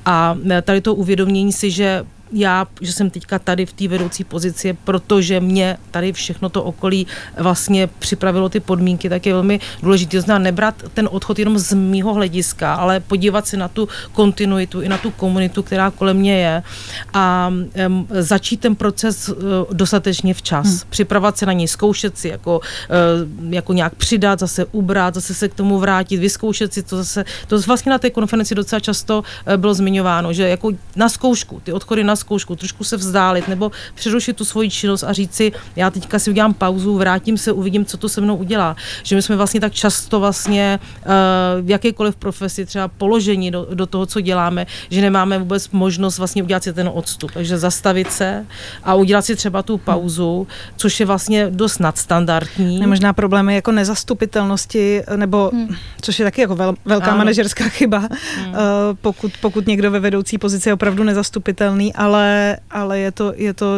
A 0.06 0.38
eh, 0.50 0.62
tady 0.62 0.82
to 0.82 0.96
uvědomění 0.96 1.54
si, 1.54 1.72
že 1.72 2.04
já, 2.32 2.68
že 2.82 2.94
jsem 2.94 3.10
teďka 3.10 3.40
tady 3.40 3.66
v 3.66 3.74
té 3.74 3.88
vedoucí 3.88 4.24
pozici, 4.24 4.78
protože 4.84 5.40
mě 5.40 5.78
tady 5.92 6.14
všechno 6.14 6.50
to 6.50 6.64
okolí 6.64 7.08
vlastně 7.38 7.88
připravilo 8.00 8.50
ty 8.50 8.60
podmínky, 8.60 9.10
tak 9.10 9.26
je 9.26 9.34
velmi 9.34 9.60
důležité. 9.84 10.18
To 10.18 10.22
znamená 10.22 10.44
nebrat 10.44 10.76
ten 10.94 11.10
odchod 11.12 11.40
jenom 11.40 11.60
z 11.60 11.74
mýho 11.74 12.14
hlediska, 12.14 12.74
ale 12.74 13.00
podívat 13.00 13.48
se 13.48 13.58
na 13.58 13.68
tu 13.68 13.90
kontinuitu 14.14 14.82
i 14.82 14.90
na 14.90 14.98
tu 14.98 15.12
komunitu, 15.12 15.64
která 15.64 15.92
kolem 15.92 16.18
mě 16.18 16.38
je 16.38 16.64
a 17.14 17.52
um, 17.88 18.08
začít 18.10 18.58
ten 18.58 18.76
proces 18.76 19.30
uh, 19.30 19.36
dostatečně 19.74 20.34
včas. 20.34 20.68
Hmm. 20.68 20.80
Připravovat 20.90 21.38
se 21.38 21.46
na 21.46 21.54
něj, 21.54 21.68
zkoušet 21.68 22.18
si, 22.18 22.28
jako, 22.28 22.60
uh, 22.60 23.54
jako 23.54 23.74
nějak 23.74 23.96
přidat, 23.96 24.40
zase 24.40 24.66
ubrat, 24.66 25.14
zase 25.14 25.34
se 25.34 25.50
k 25.50 25.54
tomu 25.54 25.80
vrátit, 25.80 26.18
vyzkoušet 26.18 26.74
si 26.74 26.84
to 26.84 26.98
zase. 26.98 27.26
To 27.48 27.60
vlastně 27.60 27.90
na 27.90 27.98
té 27.98 28.10
konferenci 28.10 28.56
docela 28.56 28.80
často 28.80 29.20
uh, 29.20 29.58
bylo 29.58 29.74
zmiňováno, 29.74 30.34
že 30.34 30.50
jako 30.50 30.72
na 30.96 31.10
zkoušku, 31.10 31.60
ty 31.64 31.74
odchody 31.74 32.04
na 32.04 32.16
zkoušku, 32.22 32.56
trošku 32.56 32.84
se 32.84 32.98
vzdálit 32.98 33.48
nebo 33.48 33.72
přerušit 33.96 34.38
tu 34.38 34.46
svoji 34.46 34.70
činnost 34.70 35.04
a 35.04 35.14
říct 35.14 35.34
si, 35.36 35.52
já 35.76 35.90
teďka 35.90 36.20
si 36.20 36.30
udělám 36.30 36.54
pauzu, 36.54 36.98
vrátím 36.98 37.38
se, 37.38 37.52
uvidím, 37.52 37.86
co 37.86 37.98
to 37.98 38.10
se 38.10 38.22
mnou 38.22 38.36
udělá. 38.36 38.76
Že 39.04 39.16
my 39.16 39.22
jsme 39.22 39.36
vlastně 39.36 39.60
tak 39.60 39.74
často 39.74 40.20
vlastně 40.20 40.80
uh, 41.06 41.66
v 41.66 41.70
jakékoliv 41.70 42.16
profesi 42.16 42.66
třeba 42.66 42.88
položení 42.88 43.52
do, 43.52 43.68
do 43.74 43.86
toho, 43.86 44.06
co 44.06 44.22
děláme, 44.22 44.66
že 44.90 45.02
nemáme 45.02 45.40
vůbec 45.40 45.70
možnost 45.70 46.18
vlastně 46.18 46.44
udělat 46.44 46.64
si 46.64 46.74
ten 46.74 46.90
odstup. 46.94 47.32
Takže 47.32 47.58
zastavit 47.58 48.12
se 48.12 48.46
a 48.84 48.94
udělat 48.94 49.26
si 49.26 49.36
třeba 49.36 49.64
tu 49.64 49.78
pauzu, 49.78 50.48
což 50.78 51.00
je 51.00 51.06
vlastně 51.06 51.48
dost 51.50 51.80
nadstandardní. 51.80 52.80
Ne, 52.80 52.88
možná 52.88 53.14
problémy 53.14 53.56
jako 53.56 53.72
nezastupitelnosti, 53.72 55.04
nebo 55.16 55.52
hmm. 55.54 55.76
což 56.02 56.20
je 56.20 56.26
taky 56.26 56.42
jako 56.42 56.56
vel, 56.56 56.76
velká 56.86 57.08
ano. 57.08 57.18
manažerská 57.18 57.64
chyba, 57.64 57.98
hmm. 57.98 58.50
uh, 58.50 58.58
pokud, 59.02 59.32
pokud 59.42 59.68
někdo 59.68 59.92
ve 59.92 60.00
vedoucí 60.00 60.38
pozici 60.38 60.70
je 60.70 60.74
opravdu 60.74 61.04
nezastupitelný, 61.04 61.94
ale 61.94 62.11
ale, 62.12 62.60
ale 62.68 63.00
je, 63.00 63.12
to, 63.12 63.28
je 63.32 63.54
to 63.56 63.70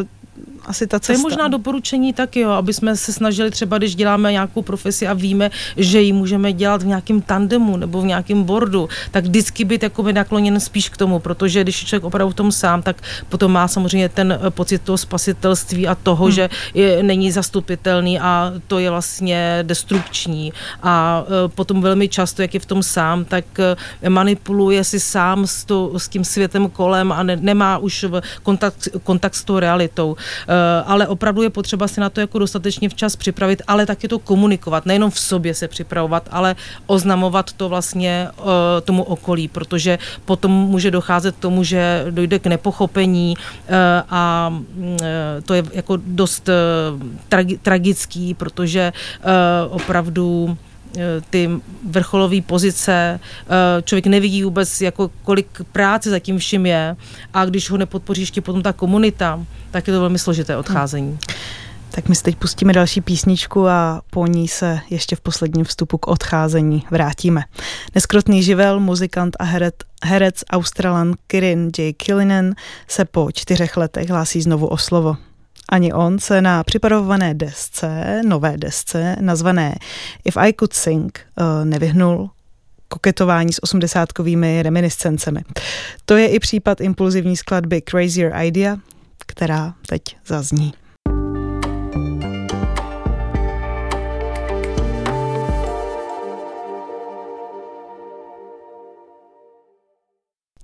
asi 0.66 0.88
ta 0.88 1.00
cesta. 1.00 1.14
To 1.14 1.20
je 1.20 1.22
možná 1.22 1.48
doporučení 1.48 2.14
taky, 2.14 2.40
jo, 2.40 2.50
aby 2.50 2.74
jsme 2.74 2.96
se 2.96 3.14
snažili 3.14 3.52
třeba, 3.52 3.78
když 3.78 3.96
děláme 3.96 4.32
nějakou 4.32 4.62
profesi 4.62 5.08
a 5.08 5.14
víme, 5.14 5.52
že 5.78 6.02
ji 6.02 6.14
můžeme 6.14 6.54
dělat 6.54 6.84
v 6.84 6.86
nějakém 6.86 7.22
tandemu 7.22 7.78
nebo 7.78 8.02
v 8.02 8.06
nějakém 8.06 8.44
bordu, 8.44 8.90
tak 9.12 9.24
vždycky 9.24 9.66
být 9.66 9.84
jako 9.84 10.12
nakloněn 10.12 10.60
spíš 10.60 10.90
k 10.90 10.98
tomu, 10.98 11.20
protože 11.20 11.64
když 11.64 11.82
je 11.82 11.88
člověk 11.88 12.04
opravdu 12.04 12.32
v 12.32 12.36
tom 12.36 12.52
sám, 12.52 12.82
tak 12.82 13.02
potom 13.30 13.52
má 13.52 13.68
samozřejmě 13.68 14.10
ten 14.10 14.40
eh, 14.42 14.50
pocit 14.50 14.82
toho 14.82 14.98
spasitelství 14.98 15.88
a 15.88 15.96
toho, 15.96 16.26
hmm. 16.26 16.34
že 16.34 16.50
je, 16.74 17.04
není 17.04 17.32
zastupitelný 17.32 18.20
a 18.20 18.54
to 18.68 18.80
je 18.80 18.90
vlastně 18.90 19.60
destrukční. 19.64 20.54
A 20.84 21.24
uh, 21.28 21.52
potom 21.56 21.82
velmi 21.82 22.08
často, 22.08 22.42
jak 22.42 22.54
je 22.54 22.60
v 22.60 22.66
tom 22.66 22.84
sám, 22.84 23.26
tak 23.26 23.46
uh, 23.60 24.10
manipuluje 24.10 24.84
si 24.84 25.00
sám 25.00 25.48
s, 25.48 25.66
to, 25.66 26.00
s 26.00 26.08
tím 26.08 26.24
světem 26.24 26.70
kolem 26.70 27.12
a 27.12 27.24
ne, 27.24 27.36
nemá 27.36 27.78
už 27.78 28.06
kontakt, 28.44 28.88
kontakt 29.04 29.36
s 29.36 29.44
tou 29.44 29.60
realitou. 29.60 30.16
Eh, 30.48 30.84
ale 30.86 31.08
opravdu 31.08 31.42
je 31.42 31.50
potřeba 31.50 31.88
si 31.88 32.00
na 32.00 32.10
to 32.10 32.20
jako 32.20 32.40
dostatečně 32.40 32.90
včas 32.90 33.16
připravit, 33.16 33.62
ale 33.68 33.86
taky 33.86 34.08
to 34.08 34.20
komunikovat, 34.20 34.86
nejenom 34.86 35.12
v 35.12 35.20
sobě 35.20 35.54
se 35.54 35.68
připravovat, 35.68 36.28
ale 36.32 36.56
oznamovat 36.86 37.54
to 37.54 37.70
vlastně 37.70 38.28
eh, 38.40 38.82
tomu 38.82 39.04
okolí, 39.04 39.48
protože 39.48 40.00
potom 40.26 40.52
může 40.52 40.92
docházet 40.92 41.36
k 41.36 41.40
tomu, 41.40 41.64
že 41.64 42.06
dojde 42.10 42.40
k 42.40 42.48
nepochopení 42.48 43.34
eh, 43.68 44.04
a 44.10 44.54
to 45.46 45.54
je 45.54 45.64
jako 45.74 45.98
dost 46.06 46.50
tragi- 47.30 47.60
tragický, 47.62 48.34
protože 48.34 48.94
opravdu 49.70 50.58
ty 51.30 51.50
vrcholové 51.90 52.42
pozice, 52.42 53.20
člověk 53.84 54.08
nevidí 54.08 54.44
vůbec, 54.44 54.82
jako 54.82 55.10
kolik 55.24 55.48
práce 55.72 56.10
zatím 56.10 56.38
vším 56.38 56.66
je 56.66 56.96
a 57.34 57.46
když 57.46 57.70
ho 57.70 57.78
nepodpoří 57.78 58.22
ještě 58.22 58.42
potom 58.42 58.62
ta 58.62 58.74
komunita, 58.74 59.46
tak 59.72 59.88
je 59.88 59.94
to 59.94 60.00
velmi 60.00 60.20
složité 60.20 60.58
odcházení. 60.58 61.08
Hmm. 61.08 61.20
Tak 61.96 62.10
my 62.10 62.16
si 62.16 62.24
teď 62.24 62.36
pustíme 62.36 62.74
další 62.74 63.02
písničku 63.02 63.68
a 63.68 64.02
po 64.10 64.28
ní 64.28 64.48
se 64.48 64.80
ještě 64.90 65.16
v 65.16 65.22
posledním 65.22 65.66
vstupu 65.66 65.98
k 65.98 66.08
odcházení 66.08 66.84
vrátíme. 66.92 67.44
Neskrotný 67.96 68.44
živel, 68.44 68.80
muzikant 68.80 69.36
a 69.40 69.44
herec, 69.44 69.76
herec 70.04 70.44
Australan 70.50 71.14
Kirin 71.28 71.70
J. 71.78 71.94
Killinen 71.94 72.56
se 72.88 73.06
po 73.06 73.30
čtyřech 73.34 73.78
letech 73.78 74.10
hlásí 74.10 74.42
znovu 74.42 74.68
o 74.68 74.78
slovo. 74.78 75.18
Ani 75.74 75.94
on 75.94 76.20
se 76.20 76.42
na 76.42 76.64
připravované 76.64 77.34
desce, 77.34 78.22
nové 78.26 78.58
desce, 78.58 79.16
nazvané 79.20 79.76
If 80.26 80.38
I 80.38 80.54
Could 80.54 80.74
Sing, 80.74 81.20
eh, 81.20 81.66
nevyhnul 81.66 82.30
koketování 82.88 83.54
s 83.54 83.64
osmdesátkovými 83.64 84.64
reminiscencemi. 84.64 85.42
To 86.06 86.18
je 86.18 86.28
i 86.28 86.40
případ 86.40 86.82
impulzivní 86.82 87.38
skladby 87.38 87.82
Crazier 87.90 88.34
Idea, 88.44 88.78
která 89.26 89.74
teď 89.88 90.02
zazní. 90.26 90.74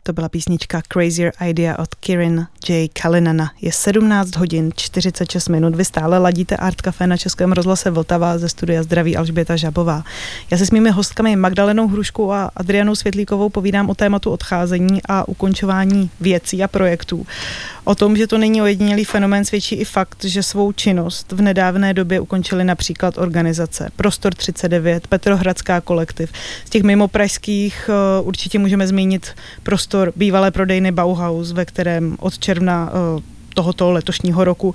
To 0.09 0.13
byla 0.13 0.29
písnička 0.29 0.81
Crazier 0.93 1.31
Idea 1.47 1.79
od 1.79 1.95
Kirin 1.95 2.47
J. 2.69 2.89
Kalinana. 3.01 3.51
Je 3.61 3.71
17 3.71 4.35
hodin 4.35 4.71
46 4.75 5.49
minut. 5.49 5.75
Vy 5.75 5.85
stále 5.85 6.17
ladíte 6.17 6.57
Art 6.57 6.81
Café 6.81 7.07
na 7.07 7.17
Českém 7.17 7.51
rozhlase 7.51 7.91
Vltava 7.91 8.37
ze 8.37 8.49
studia 8.49 8.83
Zdraví 8.83 9.17
Alžběta 9.17 9.55
Žabová. 9.55 10.03
Já 10.51 10.57
se 10.57 10.65
s 10.65 10.71
mými 10.71 10.89
hostkami 10.89 11.35
Magdalenou 11.35 11.87
Hruškou 11.87 12.31
a 12.31 12.51
Adrianou 12.55 12.95
Světlíkovou 12.95 13.49
povídám 13.49 13.89
o 13.89 13.95
tématu 13.95 14.31
odcházení 14.31 15.01
a 15.09 15.27
ukončování 15.27 16.09
věcí 16.19 16.63
a 16.63 16.67
projektů. 16.67 17.25
O 17.83 17.95
tom, 17.95 18.17
že 18.17 18.27
to 18.27 18.37
není 18.37 18.61
ojedinělý 18.61 19.05
fenomén, 19.05 19.45
svědčí 19.45 19.75
i 19.75 19.85
fakt, 19.85 20.25
že 20.25 20.43
svou 20.43 20.71
činnost 20.71 21.31
v 21.31 21.41
nedávné 21.41 21.93
době 21.93 22.19
ukončili 22.19 22.63
například 22.63 23.17
organizace 23.17 23.89
Prostor 23.95 24.33
39, 24.33 25.07
Petrohradská 25.07 25.81
kolektiv. 25.81 26.31
Z 26.65 26.69
těch 26.69 26.83
mimo 26.83 27.07
pražských 27.07 27.89
uh, 28.21 28.27
určitě 28.27 28.59
můžeme 28.59 28.87
zmínit 28.87 29.27
prostor 29.63 29.98
bývalé 30.15 30.51
prodejny 30.51 30.91
Bauhaus, 30.91 31.51
ve 31.51 31.65
kterém 31.65 32.15
od 32.19 32.39
června 32.39 32.91
uh, 33.15 33.21
tohoto 33.53 33.91
letošního 33.91 34.43
roku 34.43 34.67
uh, 34.69 34.73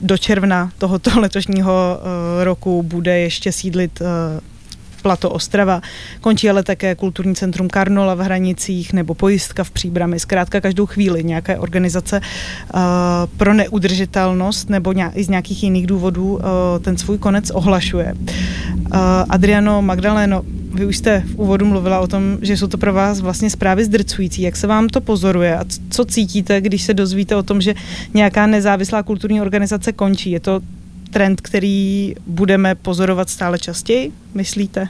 do 0.00 0.18
června 0.18 0.70
tohoto 0.78 1.10
letošního 1.20 2.00
roku 2.42 2.82
bude 2.82 3.18
ještě 3.18 3.52
sídlit 3.52 4.02
Plato 5.04 5.30
Ostrava. 5.30 5.80
Končí 6.20 6.50
ale 6.50 6.62
také 6.62 6.94
kulturní 6.94 7.34
centrum 7.34 7.68
Karnola 7.68 8.14
v 8.14 8.20
Hranicích 8.20 8.92
nebo 8.92 9.14
pojistka 9.14 9.64
v 9.64 9.70
Příbrami. 9.70 10.20
Zkrátka 10.20 10.60
každou 10.60 10.86
chvíli 10.86 11.24
nějaké 11.24 11.58
organizace 11.58 12.20
uh, 12.20 12.80
pro 13.36 13.54
neudržitelnost 13.54 14.70
nebo 14.70 14.92
ně, 14.92 15.10
i 15.14 15.24
z 15.24 15.28
nějakých 15.28 15.62
jiných 15.62 15.86
důvodů 15.86 16.32
uh, 16.32 16.40
ten 16.80 16.96
svůj 16.96 17.18
konec 17.18 17.50
ohlašuje. 17.50 18.14
Uh, 18.14 18.96
Adriano 19.28 19.82
Magdaleno, 19.82 20.42
vy 20.74 20.86
už 20.86 20.96
jste 20.96 21.22
v 21.26 21.34
úvodu 21.36 21.66
mluvila 21.66 22.00
o 22.00 22.06
tom, 22.06 22.38
že 22.42 22.56
jsou 22.56 22.66
to 22.66 22.78
pro 22.78 22.92
vás 22.92 23.20
vlastně 23.20 23.50
zprávy 23.50 23.84
zdrcující. 23.84 24.42
Jak 24.42 24.56
se 24.56 24.66
vám 24.66 24.88
to 24.88 25.00
pozoruje 25.00 25.58
a 25.58 25.64
co 25.90 26.04
cítíte, 26.04 26.60
když 26.60 26.82
se 26.82 26.94
dozvíte 26.94 27.36
o 27.36 27.42
tom, 27.42 27.60
že 27.60 27.74
nějaká 28.14 28.46
nezávislá 28.46 29.02
kulturní 29.02 29.40
organizace 29.40 29.92
končí? 29.92 30.30
Je 30.30 30.40
to 30.40 30.60
trend, 31.14 31.40
který 31.40 32.14
budeme 32.26 32.74
pozorovat 32.74 33.30
stále 33.30 33.58
častěji, 33.58 34.12
myslíte? 34.34 34.88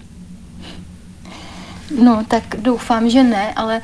No, 2.03 2.25
tak 2.29 2.43
doufám, 2.59 3.11
že 3.11 3.23
ne, 3.23 3.55
ale 3.55 3.81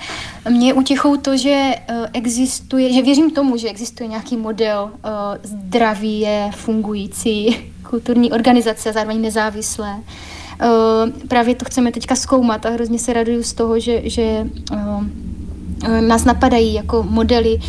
mě 0.51 0.74
utěchou 0.74 1.16
to, 1.16 1.36
že 1.36 1.70
uh, 1.91 2.07
existuje, 2.12 2.93
že 2.93 3.03
věřím 3.03 3.30
tomu, 3.30 3.57
že 3.57 3.68
existuje 3.68 4.09
nějaký 4.09 4.36
model 4.36 4.91
zdraví 5.43 6.20
je 6.20 6.51
fungující 6.55 7.57
kulturní 7.91 8.32
organizace 8.32 8.93
zároveň 8.93 9.20
nezávislé. 9.20 9.95
Uh, 9.95 11.28
právě 11.28 11.55
to 11.55 11.64
chceme 11.64 11.93
teďka 11.93 12.16
zkoumat 12.16 12.66
a 12.66 12.70
hrozně 12.70 12.99
se 12.99 13.12
raduju 13.12 13.43
z 13.43 13.53
toho, 13.53 13.80
že, 13.80 14.11
že 14.11 14.47
nás 16.01 16.24
napadají 16.24 16.74
jako 16.74 17.03
modely 17.03 17.61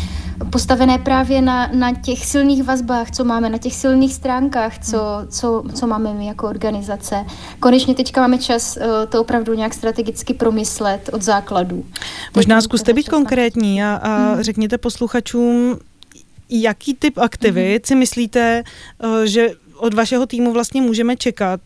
postavené 0.50 0.98
právě 0.98 1.42
na, 1.42 1.70
na 1.72 1.94
těch 1.94 2.26
silných 2.26 2.62
vazbách, 2.62 3.10
co 3.10 3.24
máme, 3.24 3.50
na 3.50 3.58
těch 3.58 3.74
silných 3.74 4.14
stránkách, 4.14 4.78
co, 4.78 4.98
co, 5.28 5.62
co 5.74 5.86
máme 5.86 6.14
my 6.14 6.26
jako 6.26 6.48
organizace. 6.48 7.24
Konečně 7.60 7.94
teďka 7.94 8.20
máme 8.20 8.38
čas 8.38 8.76
uh, 8.76 8.82
to 9.08 9.20
opravdu 9.20 9.54
nějak 9.54 9.74
strategicky 9.74 10.34
promyslet 10.34 11.10
od 11.12 11.22
základů. 11.22 11.84
Možná 12.34 12.60
zkuste 12.60 12.92
být 12.92 13.08
konkrétní 13.08 13.82
a, 13.82 13.94
a 13.94 14.32
hmm. 14.32 14.42
řekněte 14.42 14.78
posluchačům, 14.78 15.78
jaký 16.50 16.94
typ 16.94 17.18
aktivit 17.18 17.86
si 17.86 17.94
myslíte, 17.94 18.62
uh, 19.04 19.22
že 19.24 19.50
od 19.82 19.94
vašeho 19.94 20.26
týmu 20.26 20.52
vlastně 20.52 20.82
můžeme 20.82 21.16
čekat? 21.16 21.60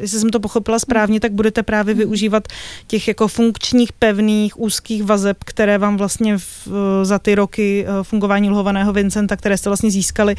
Jestli 0.00 0.18
jsem 0.20 0.30
to 0.30 0.40
pochopila 0.40 0.78
správně, 0.78 1.20
tak 1.20 1.32
budete 1.32 1.62
právě 1.62 1.94
využívat 1.94 2.48
těch 2.86 3.08
jako 3.08 3.28
funkčních, 3.28 3.92
pevných, 3.92 4.60
úzkých 4.60 5.02
vazeb, 5.02 5.36
které 5.44 5.78
vám 5.78 5.96
vlastně 5.96 6.38
v, 6.38 6.68
za 7.02 7.18
ty 7.18 7.34
roky 7.34 7.86
fungování 8.02 8.50
lhovaného 8.50 8.92
Vincenta, 8.92 9.36
které 9.36 9.56
jste 9.56 9.70
vlastně 9.70 9.90
získali 9.90 10.34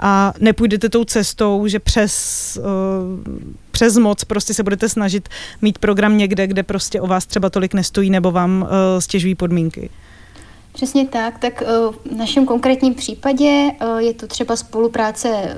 a 0.00 0.32
nepůjdete 0.40 0.88
tou 0.88 1.04
cestou, 1.04 1.66
že 1.66 1.78
přes 1.78 2.14
přes 3.70 3.96
moc 3.96 4.24
prostě 4.24 4.54
se 4.54 4.62
budete 4.62 4.88
snažit 4.88 5.28
mít 5.62 5.78
program 5.78 6.18
někde, 6.18 6.46
kde 6.46 6.62
prostě 6.62 7.00
o 7.00 7.06
vás 7.06 7.26
třeba 7.26 7.50
tolik 7.50 7.74
nestojí 7.74 8.10
nebo 8.10 8.30
vám 8.30 8.68
stěžují 8.98 9.34
podmínky. 9.34 9.90
Přesně 10.72 11.06
tak, 11.06 11.38
tak 11.38 11.62
v 12.10 12.16
našem 12.16 12.46
konkrétním 12.46 12.94
případě 12.94 13.70
je 13.98 14.14
to 14.14 14.26
třeba 14.26 14.56
spolupráce 14.56 15.56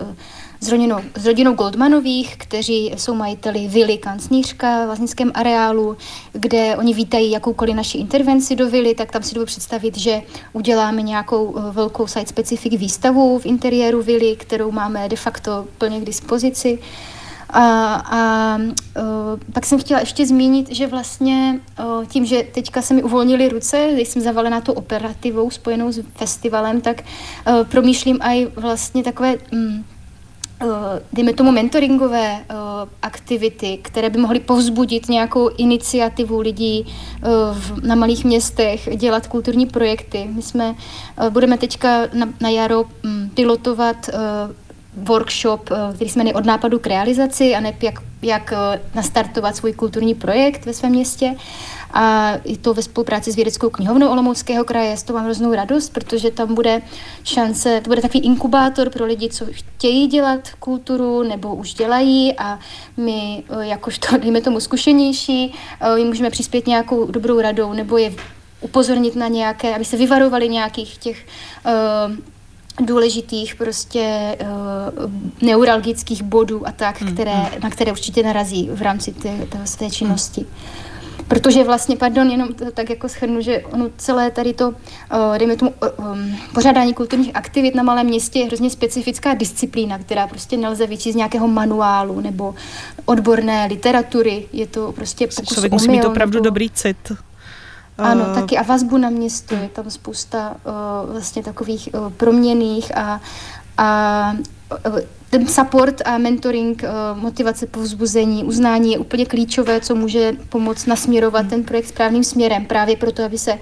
s 0.60 0.68
rodinou, 0.68 0.96
s 1.14 1.26
rodinou 1.26 1.54
Goldmanových, 1.54 2.36
kteří 2.36 2.92
jsou 2.96 3.14
majiteli 3.14 3.68
vily 3.68 3.98
Kancnířka 3.98 4.82
v 4.82 4.86
vlastnickém 4.86 5.32
areálu, 5.34 5.96
kde 6.32 6.76
oni 6.76 6.94
vítají 6.94 7.30
jakoukoliv 7.30 7.76
naši 7.76 7.98
intervenci 7.98 8.56
do 8.56 8.70
vily, 8.70 8.94
tak 8.94 9.12
tam 9.12 9.22
si 9.22 9.34
dovedu 9.34 9.46
představit, 9.46 9.98
že 9.98 10.22
uděláme 10.52 11.02
nějakou 11.02 11.54
eh, 11.58 11.72
velkou 11.72 12.06
site-specific 12.06 12.80
výstavu 12.80 13.38
v 13.38 13.46
interiéru 13.46 14.02
vily, 14.02 14.36
kterou 14.36 14.70
máme 14.70 15.08
de 15.08 15.16
facto 15.16 15.66
plně 15.78 16.00
k 16.00 16.04
dispozici. 16.04 16.78
A, 17.50 17.94
a 17.94 18.56
uh, 18.56 19.04
pak 19.52 19.66
jsem 19.66 19.78
chtěla 19.78 20.00
ještě 20.00 20.26
zmínit, 20.26 20.74
že 20.74 20.86
vlastně 20.86 21.60
uh, 21.78 22.04
tím, 22.04 22.24
že 22.24 22.42
teďka 22.42 22.82
se 22.82 22.94
mi 22.94 23.02
uvolnily 23.02 23.48
ruce, 23.48 23.90
když 23.92 24.08
jsem 24.08 24.22
zavalená 24.22 24.60
tu 24.60 24.72
operativou 24.72 25.50
spojenou 25.50 25.92
s 25.92 26.02
festivalem, 26.14 26.80
tak 26.80 27.02
uh, 27.02 27.64
promýšlím 27.64 28.18
i 28.22 28.46
vlastně 28.56 29.02
takové 29.02 29.34
um, 29.52 29.84
Eh, 29.86 29.95
dejme 31.12 31.32
tomu 31.32 31.52
mentoringové 31.52 32.32
uh, 32.32 32.56
aktivity, 33.02 33.78
které 33.82 34.10
by 34.10 34.18
mohly 34.18 34.40
povzbudit 34.40 35.08
nějakou 35.08 35.48
iniciativu 35.48 36.40
lidí 36.40 36.86
v, 37.52 37.86
na 37.86 37.94
malých 37.94 38.24
městech, 38.24 38.88
dělat 38.96 39.26
kulturní 39.26 39.66
projekty. 39.66 40.28
My 40.34 40.42
jsme, 40.42 40.74
budeme 41.30 41.58
teďka 41.58 42.00
na, 42.12 42.28
na 42.40 42.48
jaro 42.48 42.82
um, 42.82 43.30
pilotovat 43.34 44.10
workshop, 44.96 45.70
který 45.94 46.10
jsme 46.10 46.34
od 46.34 46.44
nápadu 46.44 46.78
k 46.78 46.86
realizaci 46.86 47.54
a 47.54 47.60
ne 47.60 47.74
jak, 47.82 48.02
jak 48.22 48.52
nastartovat 48.94 49.56
svůj 49.56 49.72
kulturní 49.72 50.14
projekt 50.14 50.66
ve 50.66 50.72
svém 50.72 50.92
městě 50.92 51.34
a 51.92 52.32
je 52.44 52.56
to 52.56 52.74
ve 52.74 52.82
spolupráci 52.82 53.32
s 53.32 53.36
vědeckou 53.36 53.70
knihovnou 53.70 54.08
Olomouckého 54.08 54.64
kraje. 54.64 54.96
Z 54.96 55.02
toho 55.02 55.16
mám 55.16 55.24
hroznou 55.24 55.54
radost, 55.54 55.92
protože 55.92 56.30
tam 56.30 56.54
bude 56.54 56.82
šance, 57.24 57.80
to 57.80 57.90
bude 57.90 58.02
takový 58.02 58.24
inkubátor 58.24 58.90
pro 58.90 59.06
lidi, 59.06 59.28
co 59.28 59.46
chtějí 59.50 60.06
dělat 60.06 60.40
kulturu 60.58 61.22
nebo 61.22 61.54
už 61.54 61.74
dělají 61.74 62.34
a 62.38 62.58
my, 62.96 63.44
eh, 63.50 63.66
jakožto, 63.66 64.18
dejme 64.22 64.40
tomu, 64.40 64.60
zkušenější, 64.60 65.54
eh, 65.80 65.98
jim 65.98 66.08
můžeme 66.08 66.30
přispět 66.30 66.66
nějakou 66.66 67.06
dobrou 67.06 67.40
radou 67.40 67.72
nebo 67.72 67.98
je 67.98 68.12
upozornit 68.60 69.16
na 69.16 69.28
nějaké, 69.28 69.74
aby 69.74 69.84
se 69.84 69.96
vyvarovali 69.96 70.48
nějakých 70.48 70.98
těch 70.98 71.26
uh, 71.66 72.86
důležitých 72.86 73.54
prostě 73.54 74.36
uh, 74.40 75.12
neuralgických 75.42 76.22
bodů 76.22 76.68
a 76.68 76.72
tak, 76.72 77.00
hmm, 77.00 77.14
které, 77.14 77.34
hmm. 77.34 77.60
na 77.62 77.70
které 77.70 77.92
určitě 77.92 78.22
narazí 78.22 78.68
v 78.72 78.82
rámci 78.82 79.12
té, 79.12 79.46
té 79.48 79.66
své 79.66 79.90
činnosti. 79.90 80.40
Hmm. 80.40 80.85
Protože 81.28 81.64
vlastně, 81.64 81.96
pardon, 81.96 82.30
jenom 82.30 82.54
to, 82.54 82.70
tak 82.70 82.90
jako 82.90 83.08
schrnu, 83.08 83.40
že 83.40 83.64
ono 83.72 83.86
celé 83.96 84.30
tady 84.30 84.52
to, 84.52 84.68
uh, 84.68 84.74
dejme 85.38 85.56
tomu, 85.56 85.74
uh, 85.98 86.06
um, 86.12 86.36
pořádání 86.54 86.94
kulturních 86.94 87.36
aktivit 87.36 87.74
na 87.74 87.82
malém 87.82 88.06
městě 88.06 88.38
je 88.38 88.46
hrozně 88.46 88.70
specifická 88.70 89.34
disciplína, 89.34 89.98
která 89.98 90.26
prostě 90.26 90.56
nelze 90.56 90.86
vyčíst 90.86 91.12
z 91.12 91.16
nějakého 91.16 91.48
manuálu 91.48 92.20
nebo 92.20 92.54
odborné 93.04 93.66
literatury. 93.66 94.46
Je 94.52 94.66
to 94.66 94.92
prostě 94.92 95.26
pokus 95.26 95.54
Člověk 95.54 95.72
musí 95.72 95.88
mít 95.88 96.04
opravdu 96.04 96.36
nebo... 96.36 96.44
dobrý 96.44 96.70
cit. 96.70 97.12
Ano, 97.98 98.34
taky 98.34 98.58
a 98.58 98.62
vazbu 98.62 98.98
na 98.98 99.10
město. 99.10 99.54
Je 99.54 99.68
tam 99.68 99.90
spousta 99.90 100.56
uh, 100.64 101.12
vlastně 101.12 101.42
takových 101.42 101.88
uh, 101.92 102.10
proměných 102.10 102.96
a, 102.96 103.20
a 103.78 104.32
ten 105.30 105.46
support 105.46 106.02
a 106.04 106.18
mentoring, 106.18 106.84
eh, 106.84 106.88
motivace, 107.14 107.66
povzbuzení, 107.66 108.44
uznání 108.44 108.92
je 108.92 108.98
úplně 108.98 109.26
klíčové, 109.26 109.80
co 109.80 109.94
může 109.94 110.32
pomoct 110.48 110.86
nasměrovat 110.86 111.46
ten 111.48 111.64
projekt 111.64 111.88
správným 111.88 112.24
směrem, 112.24 112.66
právě 112.66 112.96
proto, 112.96 113.24
aby 113.24 113.38
se 113.38 113.58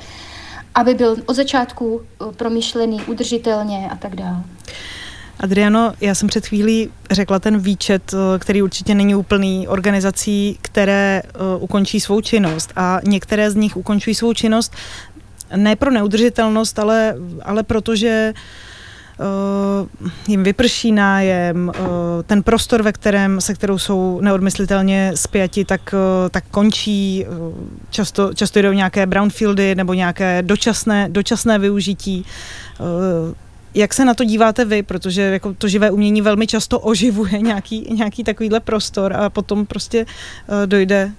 aby 0.77 0.95
byl 0.95 1.17
od 1.27 1.37
začátku 1.37 2.01
eh, 2.03 2.33
promyšlený 2.37 3.03
udržitelně 3.03 3.89
a 3.93 3.97
tak 3.97 4.17
dále. 4.17 4.43
Adriano, 5.41 5.93
já 6.01 6.15
jsem 6.15 6.29
před 6.29 6.47
chvílí 6.47 6.91
řekla 7.11 7.39
ten 7.39 7.59
výčet, 7.59 8.15
eh, 8.15 8.39
který 8.39 8.63
určitě 8.63 8.95
není 8.95 9.15
úplný, 9.15 9.69
organizací, 9.69 10.59
které 10.63 11.23
ukončí 11.59 12.01
svou 12.01 12.21
činnost 12.21 12.73
a 12.77 13.01
některé 13.05 13.51
z 13.51 13.55
nich 13.55 13.77
ukončují 13.77 14.15
svou 14.15 14.33
činnost 14.33 14.73
ne 15.57 15.77
pro 15.77 15.91
neudržitelnost, 15.91 16.79
ale, 16.79 17.15
ale 17.43 17.63
protože 17.63 18.33
uh, 18.37 18.41
jim 20.29 20.43
vyprší 20.43 20.93
nájem, 20.93 21.69
uh, 21.69 21.85
ten 22.27 22.43
prostor, 22.43 22.83
ve 22.83 22.93
kterém, 22.93 23.41
se 23.41 23.55
kterou 23.55 23.79
jsou 23.79 24.21
neodmyslitelně 24.21 25.13
spjati, 25.15 25.65
tak, 25.65 25.95
uh, 25.95 26.29
tak 26.29 26.45
končí. 26.51 27.27
Často, 27.91 28.35
často 28.35 28.63
jdou 28.63 28.73
nějaké 28.73 29.07
brownfieldy 29.07 29.75
nebo 29.75 29.95
nějaké 29.95 30.43
dočasné, 30.43 31.09
dočasné 31.09 31.59
využití. 31.59 32.25
Jak 33.75 33.95
se 33.95 34.05
na 34.05 34.15
to 34.15 34.25
díváte 34.25 34.65
vy, 34.65 34.83
protože 34.83 35.23
jako 35.23 35.55
to 35.55 35.69
živé 35.69 35.91
umění 35.91 36.23
velmi 36.23 36.47
často 36.47 36.81
oživuje 36.81 37.39
nějaký, 37.39 37.95
nějaký 37.95 38.25
takovýhle 38.25 38.61
prostor 38.61 39.13
a 39.13 39.31
potom 39.31 39.67
prostě 39.67 40.07
dojde 40.67 41.13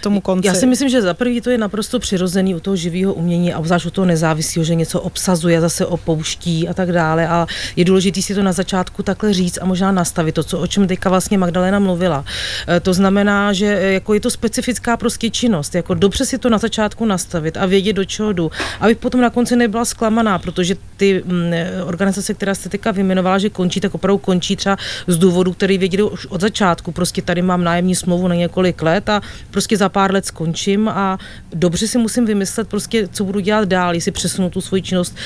tomu 0.00 0.20
konci. 0.20 0.46
Já 0.46 0.54
si 0.54 0.66
myslím, 0.66 0.88
že 0.88 1.02
za 1.02 1.14
prvý 1.14 1.40
to 1.40 1.50
je 1.50 1.58
naprosto 1.58 1.98
přirozený 1.98 2.54
u 2.54 2.60
toho 2.60 2.76
živého 2.76 3.14
umění 3.14 3.52
a 3.52 3.58
obzvlášť 3.58 3.86
u 3.86 3.90
toho 3.90 4.06
nezávislého, 4.06 4.64
že 4.64 4.74
něco 4.74 5.00
obsazuje, 5.00 5.60
zase 5.60 5.86
opouští 5.86 6.68
a 6.68 6.74
tak 6.74 6.92
dále. 6.92 7.28
A 7.28 7.46
je 7.76 7.84
důležité 7.84 8.22
si 8.22 8.34
to 8.34 8.42
na 8.42 8.52
začátku 8.52 9.02
takhle 9.02 9.32
říct 9.32 9.58
a 9.62 9.64
možná 9.64 9.92
nastavit 9.92 10.34
to, 10.34 10.44
co, 10.44 10.58
o 10.58 10.66
čem 10.66 10.86
teďka 10.86 11.10
vlastně 11.10 11.38
Magdalena 11.38 11.78
mluvila. 11.78 12.24
E, 12.68 12.80
to 12.80 12.94
znamená, 12.94 13.52
že 13.52 13.66
e, 13.66 13.92
jako 13.92 14.14
je 14.14 14.20
to 14.20 14.30
specifická 14.30 14.96
prostě 14.96 15.30
činnost, 15.30 15.74
jako 15.74 15.94
dobře 15.94 16.24
si 16.24 16.38
to 16.38 16.50
na 16.50 16.58
začátku 16.58 17.04
nastavit 17.04 17.56
a 17.56 17.66
vědět, 17.66 17.92
do 17.92 18.04
čeho 18.04 18.32
jdu, 18.32 18.50
abych 18.80 18.96
potom 18.96 19.20
na 19.20 19.30
konci 19.30 19.56
nebyla 19.56 19.84
zklamaná, 19.84 20.38
protože 20.38 20.76
ty 20.96 21.22
mm, 21.26 21.52
e, 21.52 21.84
organizace, 21.84 22.34
která 22.34 22.54
jste 22.54 22.68
teďka 22.68 22.90
vyjmenovala, 22.90 23.38
že 23.38 23.50
končí, 23.50 23.80
tak 23.80 23.94
opravdu 23.94 24.18
končí 24.18 24.56
třeba 24.56 24.76
z 25.06 25.16
důvodu, 25.18 25.52
který 25.52 25.78
věděli 25.78 26.02
už 26.02 26.26
od 26.26 26.40
začátku. 26.40 26.92
Prostě 26.92 27.22
tady 27.22 27.42
mám 27.42 27.64
nájemní 27.64 27.94
smlouvu 27.94 28.28
na 28.28 28.34
několik 28.34 28.82
let 28.82 29.08
a 29.08 29.20
prostě 29.50 29.76
za 29.76 29.88
pár 29.90 30.12
let 30.14 30.26
skončím 30.26 30.88
a 30.88 31.18
dobře 31.54 31.86
si 31.86 31.98
musím 31.98 32.26
vymyslet 32.26 32.68
prostě, 32.68 33.08
co 33.08 33.24
budu 33.24 33.40
dělat 33.40 33.68
dál, 33.68 33.94
jestli 33.94 34.10
přesunu 34.10 34.50
tu 34.50 34.60
svoji 34.60 34.82
činnost 34.82 35.16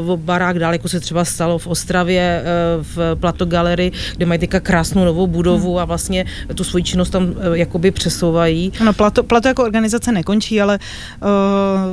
uh, 0.00 0.16
v 0.16 0.20
barák 0.20 0.58
dál, 0.58 0.72
jako 0.72 0.88
se 0.88 1.00
třeba 1.00 1.24
stalo 1.24 1.58
v 1.58 1.66
Ostravě, 1.66 2.42
uh, 2.78 2.84
v 2.96 3.20
Plato 3.20 3.46
Galery, 3.46 3.92
kde 4.16 4.26
mají 4.26 4.40
teďka 4.40 4.60
krásnou 4.60 5.04
novou 5.04 5.26
budovu 5.26 5.70
hmm. 5.70 5.78
a 5.78 5.84
vlastně 5.84 6.24
tu 6.54 6.64
svoji 6.64 6.84
činnost 6.84 7.10
tam 7.10 7.24
uh, 7.24 7.34
jakoby 7.52 7.90
přesouvají. 7.90 8.72
No, 8.84 8.92
Plato, 8.92 9.22
Plato 9.22 9.48
jako 9.48 9.62
organizace 9.62 10.12
nekončí, 10.12 10.60
ale 10.60 10.78
uh, 11.22 11.28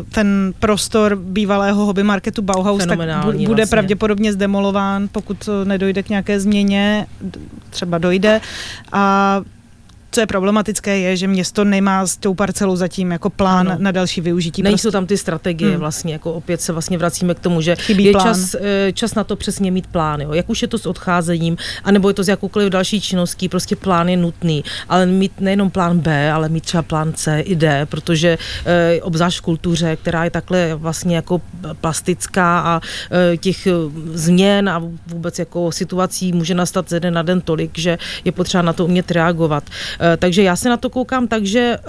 ten 0.10 0.54
prostor 0.60 1.16
bývalého 1.16 1.86
hobby 1.86 2.04
marketu 2.04 2.42
Bauhaus 2.42 2.86
tak 2.86 2.98
bude 2.98 3.46
vlastně. 3.46 3.66
pravděpodobně 3.66 4.34
zdemolován, 4.34 5.08
pokud 5.12 5.50
nedojde 5.64 6.04
k 6.04 6.10
nějaké 6.10 6.40
změně, 6.40 7.08
třeba 7.70 7.98
dojde. 7.98 8.42
A 8.92 9.42
Co 10.16 10.22
je 10.22 10.28
problematické, 10.28 11.00
je, 11.00 11.18
že 11.18 11.28
město 11.28 11.64
nemá 11.64 12.08
s 12.08 12.18
tou 12.18 12.34
parcelou 12.34 12.76
zatím 12.76 13.12
jako 13.12 13.30
plán 13.30 13.68
ano. 13.68 13.78
na 13.80 13.92
další 13.92 14.22
využití. 14.22 14.62
Nejsou 14.62 14.76
prostě. 14.78 14.92
tam 14.92 15.06
ty 15.06 15.18
strategie 15.18 15.72
hmm. 15.72 15.80
vlastně, 15.80 16.14
jako 16.14 16.34
opět 16.34 16.62
se 16.62 16.74
vlastně 16.74 16.98
vracíme 16.98 17.34
k 17.34 17.40
tomu, 17.40 17.62
že 17.62 17.76
Chybí 17.76 18.04
je 18.04 18.14
čas, 18.14 18.56
eh, 18.56 18.92
čas 18.94 19.16
na 19.16 19.24
to 19.24 19.36
přesně 19.36 19.72
mít 19.72 19.88
plán, 19.88 20.22
jo. 20.22 20.34
jak 20.34 20.50
už 20.50 20.62
je 20.62 20.68
to 20.68 20.78
s 20.78 20.86
odcházením, 20.86 21.58
anebo 21.84 22.08
je 22.08 22.14
to 22.14 22.24
s 22.24 22.28
jakoukoliv 22.28 22.70
další 22.70 23.02
činností, 23.02 23.50
prostě 23.50 23.76
plán 23.76 24.10
je 24.10 24.18
nutný, 24.18 24.64
ale 24.90 25.06
mít 25.06 25.32
nejenom 25.40 25.70
plán 25.70 26.00
B, 26.00 26.32
ale 26.32 26.50
mít 26.50 26.64
třeba 26.64 26.84
plán 26.84 27.14
C 27.14 27.40
i 27.40 27.56
D, 27.56 27.86
protože 27.86 28.38
e, 28.66 29.02
obzvlášť 29.02 29.40
v 29.40 29.42
kultuře, 29.42 29.96
která 29.96 30.24
je 30.24 30.30
takhle 30.30 30.76
vlastně 30.76 31.16
jako 31.16 31.42
plastická 31.82 32.60
a 32.60 32.82
e, 33.34 33.38
těch 33.38 33.68
změn 34.14 34.70
a 34.70 34.82
vůbec 35.08 35.40
jako 35.40 35.72
situací 35.72 36.34
může 36.34 36.54
nastat 36.54 36.90
ze 36.90 37.00
den 37.00 37.14
na 37.14 37.22
den 37.22 37.42
tolik, 37.42 37.78
že 37.78 37.98
je 38.26 38.32
potřeba 38.32 38.62
na 38.62 38.74
to 38.74 38.86
umět 38.86 39.12
reagovat. 39.12 39.64
E, 40.00 40.05
takže 40.18 40.44
já 40.44 40.56
se 40.56 40.70
na 40.70 40.78
to 40.78 40.90
koukám 40.90 41.28
tak, 41.28 41.46
že 41.46 41.60
e, 41.60 41.80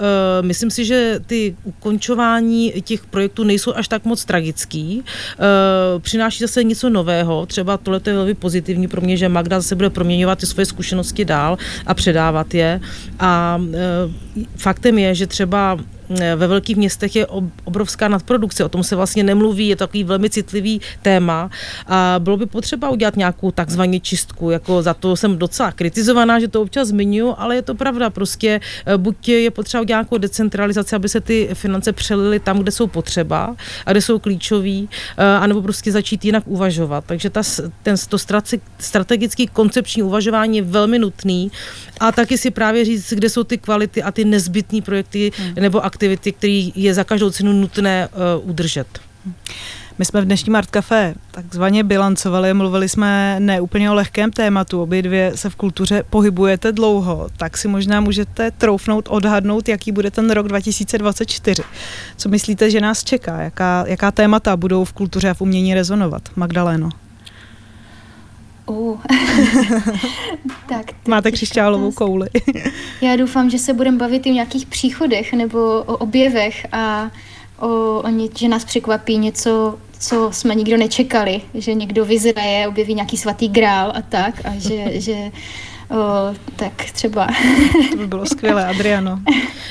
myslím 0.41 0.71
si, 0.71 0.85
že 0.85 1.19
ty 1.25 1.55
ukončování 1.63 2.73
těch 2.83 3.05
projektů 3.05 3.43
nejsou 3.43 3.73
až 3.73 3.87
tak 3.87 4.05
moc 4.05 4.25
tragický. 4.25 5.03
E, 5.03 5.99
přináší 5.99 6.43
zase 6.43 6.63
něco 6.63 6.89
nového, 6.89 7.45
třeba 7.45 7.77
tohle 7.77 8.01
je 8.07 8.13
velmi 8.13 8.33
pozitivní 8.33 8.87
pro 8.87 9.01
mě, 9.01 9.17
že 9.17 9.29
Magda 9.29 9.59
zase 9.59 9.75
bude 9.75 9.89
proměňovat 9.89 10.39
ty 10.39 10.45
svoje 10.45 10.65
zkušenosti 10.65 11.25
dál 11.25 11.57
a 11.85 11.93
předávat 11.93 12.53
je. 12.53 12.81
A 13.19 13.61
faktem 14.57 14.97
je, 14.97 15.15
že 15.15 15.27
třeba 15.27 15.77
ve 16.09 16.47
velkých 16.47 16.77
městech 16.77 17.15
je 17.15 17.27
obrovská 17.63 18.07
nadprodukce, 18.07 18.63
o 18.63 18.69
tom 18.69 18.83
se 18.83 18.95
vlastně 18.95 19.23
nemluví, 19.23 19.67
je 19.67 19.75
to 19.75 19.87
takový 19.87 20.03
velmi 20.03 20.29
citlivý 20.29 20.81
téma. 21.01 21.49
A 21.87 22.15
bylo 22.19 22.37
by 22.37 22.45
potřeba 22.45 22.89
udělat 22.89 23.17
nějakou 23.17 23.51
takzvaně 23.51 23.99
čistku, 23.99 24.49
jako 24.49 24.81
za 24.81 24.93
to 24.93 25.15
jsem 25.15 25.37
docela 25.37 25.71
kritizovaná, 25.71 26.39
že 26.39 26.47
to 26.47 26.61
občas 26.61 26.87
zmiňuji, 26.87 27.33
ale 27.37 27.55
je 27.55 27.61
to 27.61 27.75
pravda, 27.75 28.09
prostě 28.09 28.59
eh, 28.85 28.97
buď 28.97 29.29
je 29.29 29.51
potřeba 29.51 29.81
udělat 29.81 29.97
nějakou 29.97 30.17
decentralizaci, 30.17 30.95
aby 30.95 31.09
se 31.09 31.21
ty 31.21 31.49
finance 31.53 31.93
přelily 31.93 32.39
tam, 32.39 32.59
kde 32.59 32.71
jsou 32.71 32.87
potřeba 32.87 33.55
a 33.85 33.91
kde 33.91 34.01
jsou 34.01 34.19
klíčový, 34.19 34.89
eh, 35.17 35.23
anebo 35.23 35.61
prostě 35.61 35.91
začít 35.91 36.25
jinak 36.25 36.43
uvažovat. 36.45 37.03
Takže 37.07 37.29
ta, 37.29 37.41
ten, 37.83 37.95
to 38.09 38.17
strategický 38.79 39.47
koncepční 39.47 40.03
uvažování 40.03 40.57
je 40.57 40.63
velmi 40.63 40.99
nutný. 40.99 41.51
A 41.99 42.11
taky 42.11 42.37
si 42.37 42.51
právě 42.51 42.85
říct, 42.85 43.13
kde 43.13 43.29
jsou 43.29 43.43
ty 43.43 43.57
kvality 43.57 44.03
a 44.03 44.11
ty 44.11 44.25
nezbytné 44.25 44.81
projekty 44.81 45.31
hmm. 45.37 45.53
nebo 45.55 45.85
aktivity, 45.85 45.96
které 45.97 46.69
je 46.75 46.93
za 46.93 47.03
každou 47.03 47.29
cenu 47.29 47.53
nutné 47.53 48.07
uh, 48.07 48.49
udržet. 48.49 48.87
My 49.97 50.05
jsme 50.05 50.21
v 50.21 50.25
dnešním 50.25 50.55
Art 50.55 50.69
Café 50.69 51.15
takzvaně 51.31 51.83
bilancovali, 51.83 52.53
mluvili 52.53 52.89
jsme 52.89 53.35
ne 53.39 53.61
úplně 53.61 53.91
o 53.91 53.93
lehkém 53.93 54.31
tématu, 54.31 54.81
obě 54.81 55.01
dvě 55.01 55.31
se 55.35 55.49
v 55.49 55.55
kultuře 55.55 56.03
pohybujete 56.09 56.71
dlouho, 56.71 57.27
tak 57.37 57.57
si 57.57 57.67
možná 57.67 58.01
můžete 58.01 58.51
troufnout, 58.51 59.07
odhadnout, 59.09 59.69
jaký 59.69 59.91
bude 59.91 60.11
ten 60.11 60.31
rok 60.31 60.47
2024. 60.47 61.63
Co 62.17 62.29
myslíte, 62.29 62.71
že 62.71 62.81
nás 62.81 63.03
čeká? 63.03 63.41
Jaká, 63.41 63.83
jaká 63.87 64.11
témata 64.11 64.57
budou 64.57 64.83
v 64.83 64.93
kultuře 64.93 65.29
a 65.29 65.33
v 65.33 65.41
umění 65.41 65.73
rezonovat? 65.73 66.21
Magdaléno. 66.35 66.89
Uh. 68.67 69.01
tak, 70.69 70.85
Máte 71.07 71.31
křišťálovou 71.31 71.91
kouli. 71.91 72.27
Já 73.01 73.15
doufám, 73.15 73.49
že 73.49 73.57
se 73.57 73.73
budeme 73.73 73.97
bavit 73.97 74.25
i 74.25 74.29
o 74.29 74.33
nějakých 74.33 74.65
příchodech 74.65 75.33
nebo 75.33 75.59
o 75.85 75.97
objevech 75.97 76.67
a 76.71 77.11
o, 77.59 78.01
o 78.01 78.09
ně, 78.09 78.29
že 78.35 78.47
nás 78.47 78.65
překvapí 78.65 79.17
něco, 79.17 79.77
co 79.99 80.29
jsme 80.31 80.55
nikdo 80.55 80.77
nečekali, 80.77 81.41
že 81.53 81.73
někdo 81.73 82.05
vyzraje, 82.05 82.67
objeví 82.67 82.93
nějaký 82.93 83.17
svatý 83.17 83.47
grál 83.47 83.91
a 83.95 84.01
tak 84.01 84.45
a 84.45 84.53
že, 84.57 84.85
že 85.01 85.31
O, 85.89 86.33
tak 86.55 86.73
třeba. 86.93 87.27
To 87.91 87.97
by 87.97 88.07
bylo 88.07 88.25
skvělé, 88.25 88.65
Adriano. 88.65 89.19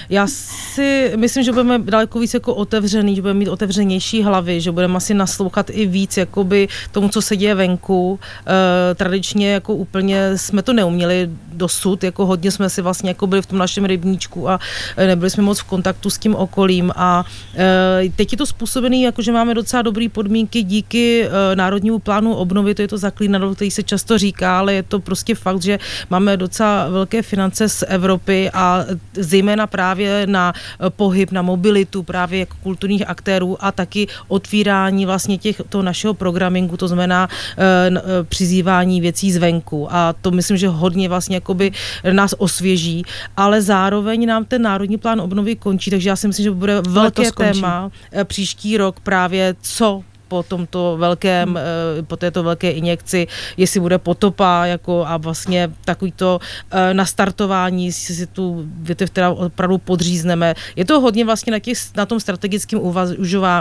Já 0.09 0.27
si 0.27 1.13
myslím, 1.17 1.45
že 1.45 1.53
budeme 1.53 1.79
daleko 1.79 2.19
víc 2.19 2.35
jako 2.35 2.55
otevřený, 2.55 3.17
že 3.17 3.23
budeme 3.23 3.39
mít 3.39 3.49
otevřenější 3.49 4.23
hlavy, 4.23 4.61
že 4.61 4.73
budeme 4.73 4.97
asi 4.97 5.15
naslouchat 5.15 5.71
i 5.71 5.87
víc 5.87 6.17
jakoby 6.17 6.69
tomu, 6.93 7.09
co 7.09 7.23
se 7.23 7.37
děje 7.37 7.55
venku. 7.55 8.21
E, 8.47 8.95
tradičně 8.95 9.53
jako 9.53 9.75
úplně 9.75 10.39
jsme 10.39 10.63
to 10.63 10.73
neuměli 10.73 11.31
dosud, 11.53 12.05
jako 12.05 12.27
hodně 12.27 12.51
jsme 12.51 12.71
si 12.71 12.83
vlastně 12.83 13.11
jako 13.11 13.27
byli 13.27 13.43
v 13.43 13.47
tom 13.47 13.59
našem 13.59 13.85
rybníčku 13.85 14.51
a 14.51 14.61
e, 14.97 15.07
nebyli 15.07 15.31
jsme 15.31 15.43
moc 15.43 15.59
v 15.61 15.65
kontaktu 15.65 16.11
s 16.11 16.19
tím 16.19 16.35
okolím 16.35 16.93
a 16.97 17.25
e, 17.57 18.11
teď 18.17 18.33
je 18.33 18.39
to 18.39 18.47
způsobený, 18.47 19.03
jako 19.03 19.23
že 19.23 19.33
máme 19.33 19.55
docela 19.55 19.83
dobré 19.83 20.09
podmínky 20.09 20.63
díky 20.63 21.25
e, 21.25 21.57
Národnímu 21.57 21.99
plánu 21.99 22.35
obnovy, 22.35 22.75
to 22.75 22.83
je 22.83 22.89
to 22.89 22.99
zaklínadlo, 22.99 23.55
který 23.55 23.71
se 23.71 23.83
často 23.83 24.19
říká, 24.19 24.59
ale 24.59 24.75
je 24.75 24.83
to 24.83 25.01
prostě 25.01 25.35
fakt, 25.35 25.63
že 25.63 25.79
máme 26.11 26.37
docela 26.37 26.89
velké 26.89 27.23
finance 27.23 27.69
z 27.69 27.85
Evropy 27.89 28.51
a 28.55 28.85
zejména 29.15 29.67
právě 29.67 30.27
na 30.27 30.53
pohyb, 30.89 31.33
na 31.33 31.43
mobilitu 31.43 32.03
právě 32.03 32.39
jako 32.39 32.57
kulturních 32.63 33.09
aktérů 33.09 33.65
a 33.65 33.73
taky 33.73 34.07
otvírání 34.29 35.07
vlastně 35.07 35.39
těch, 35.39 35.63
toho 35.69 35.83
našeho 35.83 36.15
programingu, 36.15 36.77
to 36.77 36.89
znamená 36.89 37.29
e, 37.59 38.25
přizývání 38.25 39.01
věcí 39.01 39.33
zvenku. 39.33 39.89
A 39.91 40.13
to 40.13 40.31
myslím, 40.31 40.57
že 40.57 40.69
hodně 40.69 41.09
vlastně 41.09 41.37
jakoby 41.37 41.73
nás 42.13 42.35
osvěží, 42.39 43.05
ale 43.37 43.63
zároveň 43.63 44.27
nám 44.27 44.45
ten 44.45 44.63
národní 44.63 44.99
plán 44.99 45.21
obnovy 45.21 45.57
končí, 45.57 45.91
takže 45.91 46.09
já 46.09 46.17
si 46.17 46.29
myslím, 46.29 46.45
že 46.45 46.51
bude 46.51 46.81
velké 46.81 47.33
téma 47.33 47.91
eh, 48.13 48.25
příští 48.25 48.77
rok 48.77 49.01
právě 49.01 49.55
co 49.63 50.03
po 50.29 50.43
tomto 50.43 50.97
velkém, 50.99 51.49
hmm. 51.49 51.57
Eh, 51.57 52.03
po 52.03 52.17
této 52.17 52.43
velké 52.43 52.71
injekci, 52.71 53.27
jestli 53.57 53.81
bude 53.81 53.99
potopa 53.99 54.67
jako 54.67 55.05
a 55.07 55.17
vlastně 55.17 55.71
takovýto 55.85 56.41
eh, 56.71 56.95
nastartování, 56.95 57.87
jestli 57.87 58.15
si 58.15 58.27
tu 58.27 58.65
větev 58.81 59.11
teda 59.11 59.31
opravdu 59.31 59.79
podřízneme. 59.79 60.55
Je 60.77 60.85
to 60.85 61.01
hodně 61.01 61.25
vlastně 61.25 61.51
na, 61.51 61.59
těch, 61.59 61.79
na 61.97 62.07
tom 62.07 62.21
strategickém 62.21 62.81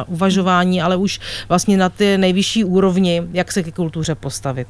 uvažování, 0.07 0.81
ale 0.81 0.95
už 0.95 1.19
vlastně 1.49 1.77
na 1.77 1.89
té 1.89 2.17
nejvyšší 2.17 2.63
úrovni, 2.63 3.23
jak 3.33 3.51
se 3.51 3.63
ke 3.63 3.71
kultuře 3.71 4.15
postavit. 4.15 4.67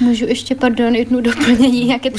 Můžu 0.00 0.26
ještě, 0.26 0.54
pardon, 0.54 0.94
jednu 0.94 1.20
doplnění, 1.20 1.84
nějaké 1.84 2.10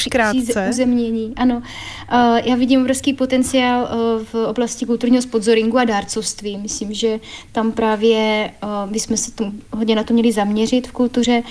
uzemnění. 0.70 1.34
Ano, 1.36 1.56
uh, 1.56 2.40
já 2.44 2.56
vidím 2.56 2.82
obrovský 2.82 3.14
potenciál 3.14 3.84
uh, 3.84 4.26
v 4.26 4.48
oblasti 4.48 4.86
kulturního 4.86 5.22
sponzoringu 5.22 5.78
a 5.78 5.84
dárcovství. 5.84 6.58
Myslím, 6.58 6.94
že 6.94 7.20
tam 7.52 7.72
právě 7.72 8.52
uh, 8.64 8.92
bychom 8.92 9.18
se 9.18 9.32
tomu, 9.32 9.52
hodně 9.72 9.96
na 9.96 10.04
to 10.04 10.14
měli 10.14 10.32
zaměřit 10.32 10.88
v 10.88 10.92
kultuře. 10.92 11.44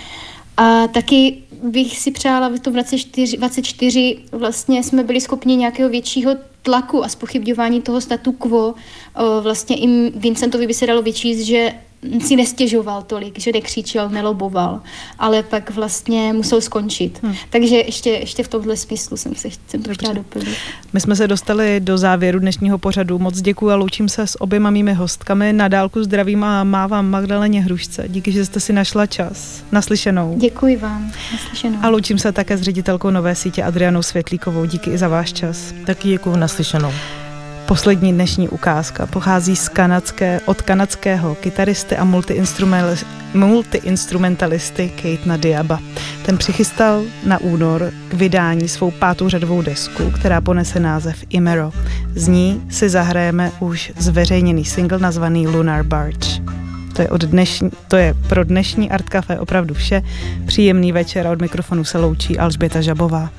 A 0.57 0.89
taky 0.89 1.37
bych 1.63 1.99
si 1.99 2.11
přála 2.11 2.49
v 2.49 2.59
tom 2.59 2.73
24, 2.73 3.37
24 3.37 4.17
vlastně 4.33 4.83
jsme 4.83 5.05
byli 5.05 5.21
schopni 5.21 5.57
nějakého 5.57 5.91
většího 5.91 6.33
tlaku 6.63 7.05
a 7.05 7.09
spochybňování 7.09 7.83
toho 7.83 8.01
statu 8.01 8.33
quo. 8.33 8.75
Vlastně 9.41 9.77
i 9.77 10.11
Vincentovi 10.11 10.67
by 10.67 10.75
se 10.75 10.87
dalo 10.87 11.03
vyčíst, 11.03 11.41
že 11.41 11.73
si 12.27 12.37
nestěžoval 12.37 13.03
tolik, 13.03 13.39
že 13.39 13.53
nekřičel, 13.53 14.09
neloboval, 14.09 14.81
ale 15.19 15.43
pak 15.43 15.71
vlastně 15.71 16.33
musel 16.33 16.61
skončit. 16.61 17.19
Hmm. 17.23 17.35
Takže 17.51 17.77
ještě, 17.77 18.11
ještě 18.11 18.43
v 18.43 18.49
tomhle 18.49 18.77
smyslu 18.77 19.17
jsem 19.17 19.35
se 19.35 19.49
jsem 19.69 19.83
to 19.83 19.95
chtěla 19.95 20.13
doplnit. 20.13 20.57
My 20.93 21.01
jsme 21.01 21.17
se 21.17 21.29
dostali 21.29 21.81
do 21.81 21.99
závěru 21.99 22.39
dnešního 22.39 22.79
pořadu. 22.79 23.19
Moc 23.19 23.41
děkuji 23.41 23.71
a 23.71 23.77
loučím 23.77 24.09
se 24.09 24.27
s 24.27 24.41
oběma 24.41 24.71
mými 24.71 24.95
hostkami. 24.95 25.53
Na 25.53 25.69
dálku 25.69 26.03
zdravím 26.03 26.45
a 26.45 26.65
mávám 26.65 27.11
Magdaleně 27.11 27.63
Hrušce. 27.63 28.05
Díky, 28.09 28.33
že 28.33 28.45
jste 28.45 28.61
si 28.61 28.73
našla 28.73 29.07
čas. 29.07 29.65
Naslyšenou. 29.73 30.35
Děkuji 30.39 30.77
vám. 30.77 31.13
Naslyšenou. 31.33 31.79
A 31.83 31.89
loučím 31.89 32.19
se 32.19 32.33
také 32.33 32.57
s 32.57 32.63
ředitelkou 32.63 33.11
Nové 33.11 33.35
sítě 33.35 33.63
Adrianou 33.63 34.03
Světlíkovou. 34.03 34.65
Díky 34.65 34.91
i 34.91 34.99
za 34.99 35.09
váš 35.09 35.33
čas. 35.33 35.75
Taky 35.87 36.09
děkuji 36.09 36.37
naslyšenou. 36.37 36.93
Poslední 37.71 38.13
dnešní 38.13 38.49
ukázka 38.49 39.07
pochází 39.07 39.57
z 39.57 39.69
kanadské, 39.69 40.41
od 40.47 40.63
kanadského 40.63 41.35
kytaristy 41.35 41.97
a 41.97 42.05
multiinstrumentalisty 43.35 44.93
Kate 44.97 45.39
Diaba. 45.39 45.79
Ten 46.27 46.39
přichystal 46.39 47.03
na 47.27 47.39
únor 47.39 47.93
k 48.09 48.15
vydání 48.15 48.69
svou 48.69 48.91
pátou 48.91 49.29
řadovou 49.29 49.63
desku, 49.63 50.11
která 50.11 50.41
ponese 50.41 50.81
název 50.81 51.25
Imero. 51.29 51.73
Z 52.15 52.29
ní 52.29 52.63
si 52.71 52.89
zahrajeme 52.89 53.53
už 53.61 53.93
zveřejněný 53.99 54.65
single 54.65 54.99
nazvaný 54.99 55.49
Lunar 55.49 55.85
Barge. 55.85 56.43
To 56.97 57.03
je, 57.03 57.09
od 57.09 57.25
dnešní, 57.25 57.71
to 57.89 57.97
je 57.97 58.15
pro 58.29 58.45
dnešní 58.45 58.91
Art 58.91 59.09
Café 59.09 59.39
opravdu 59.39 59.75
vše. 59.75 60.03
Příjemný 60.47 60.93
večer 60.93 61.27
a 61.27 61.31
od 61.31 61.41
mikrofonu 61.41 61.85
se 61.85 61.99
loučí 61.99 62.39
Alžběta 62.39 62.81
Žabová. 62.81 63.31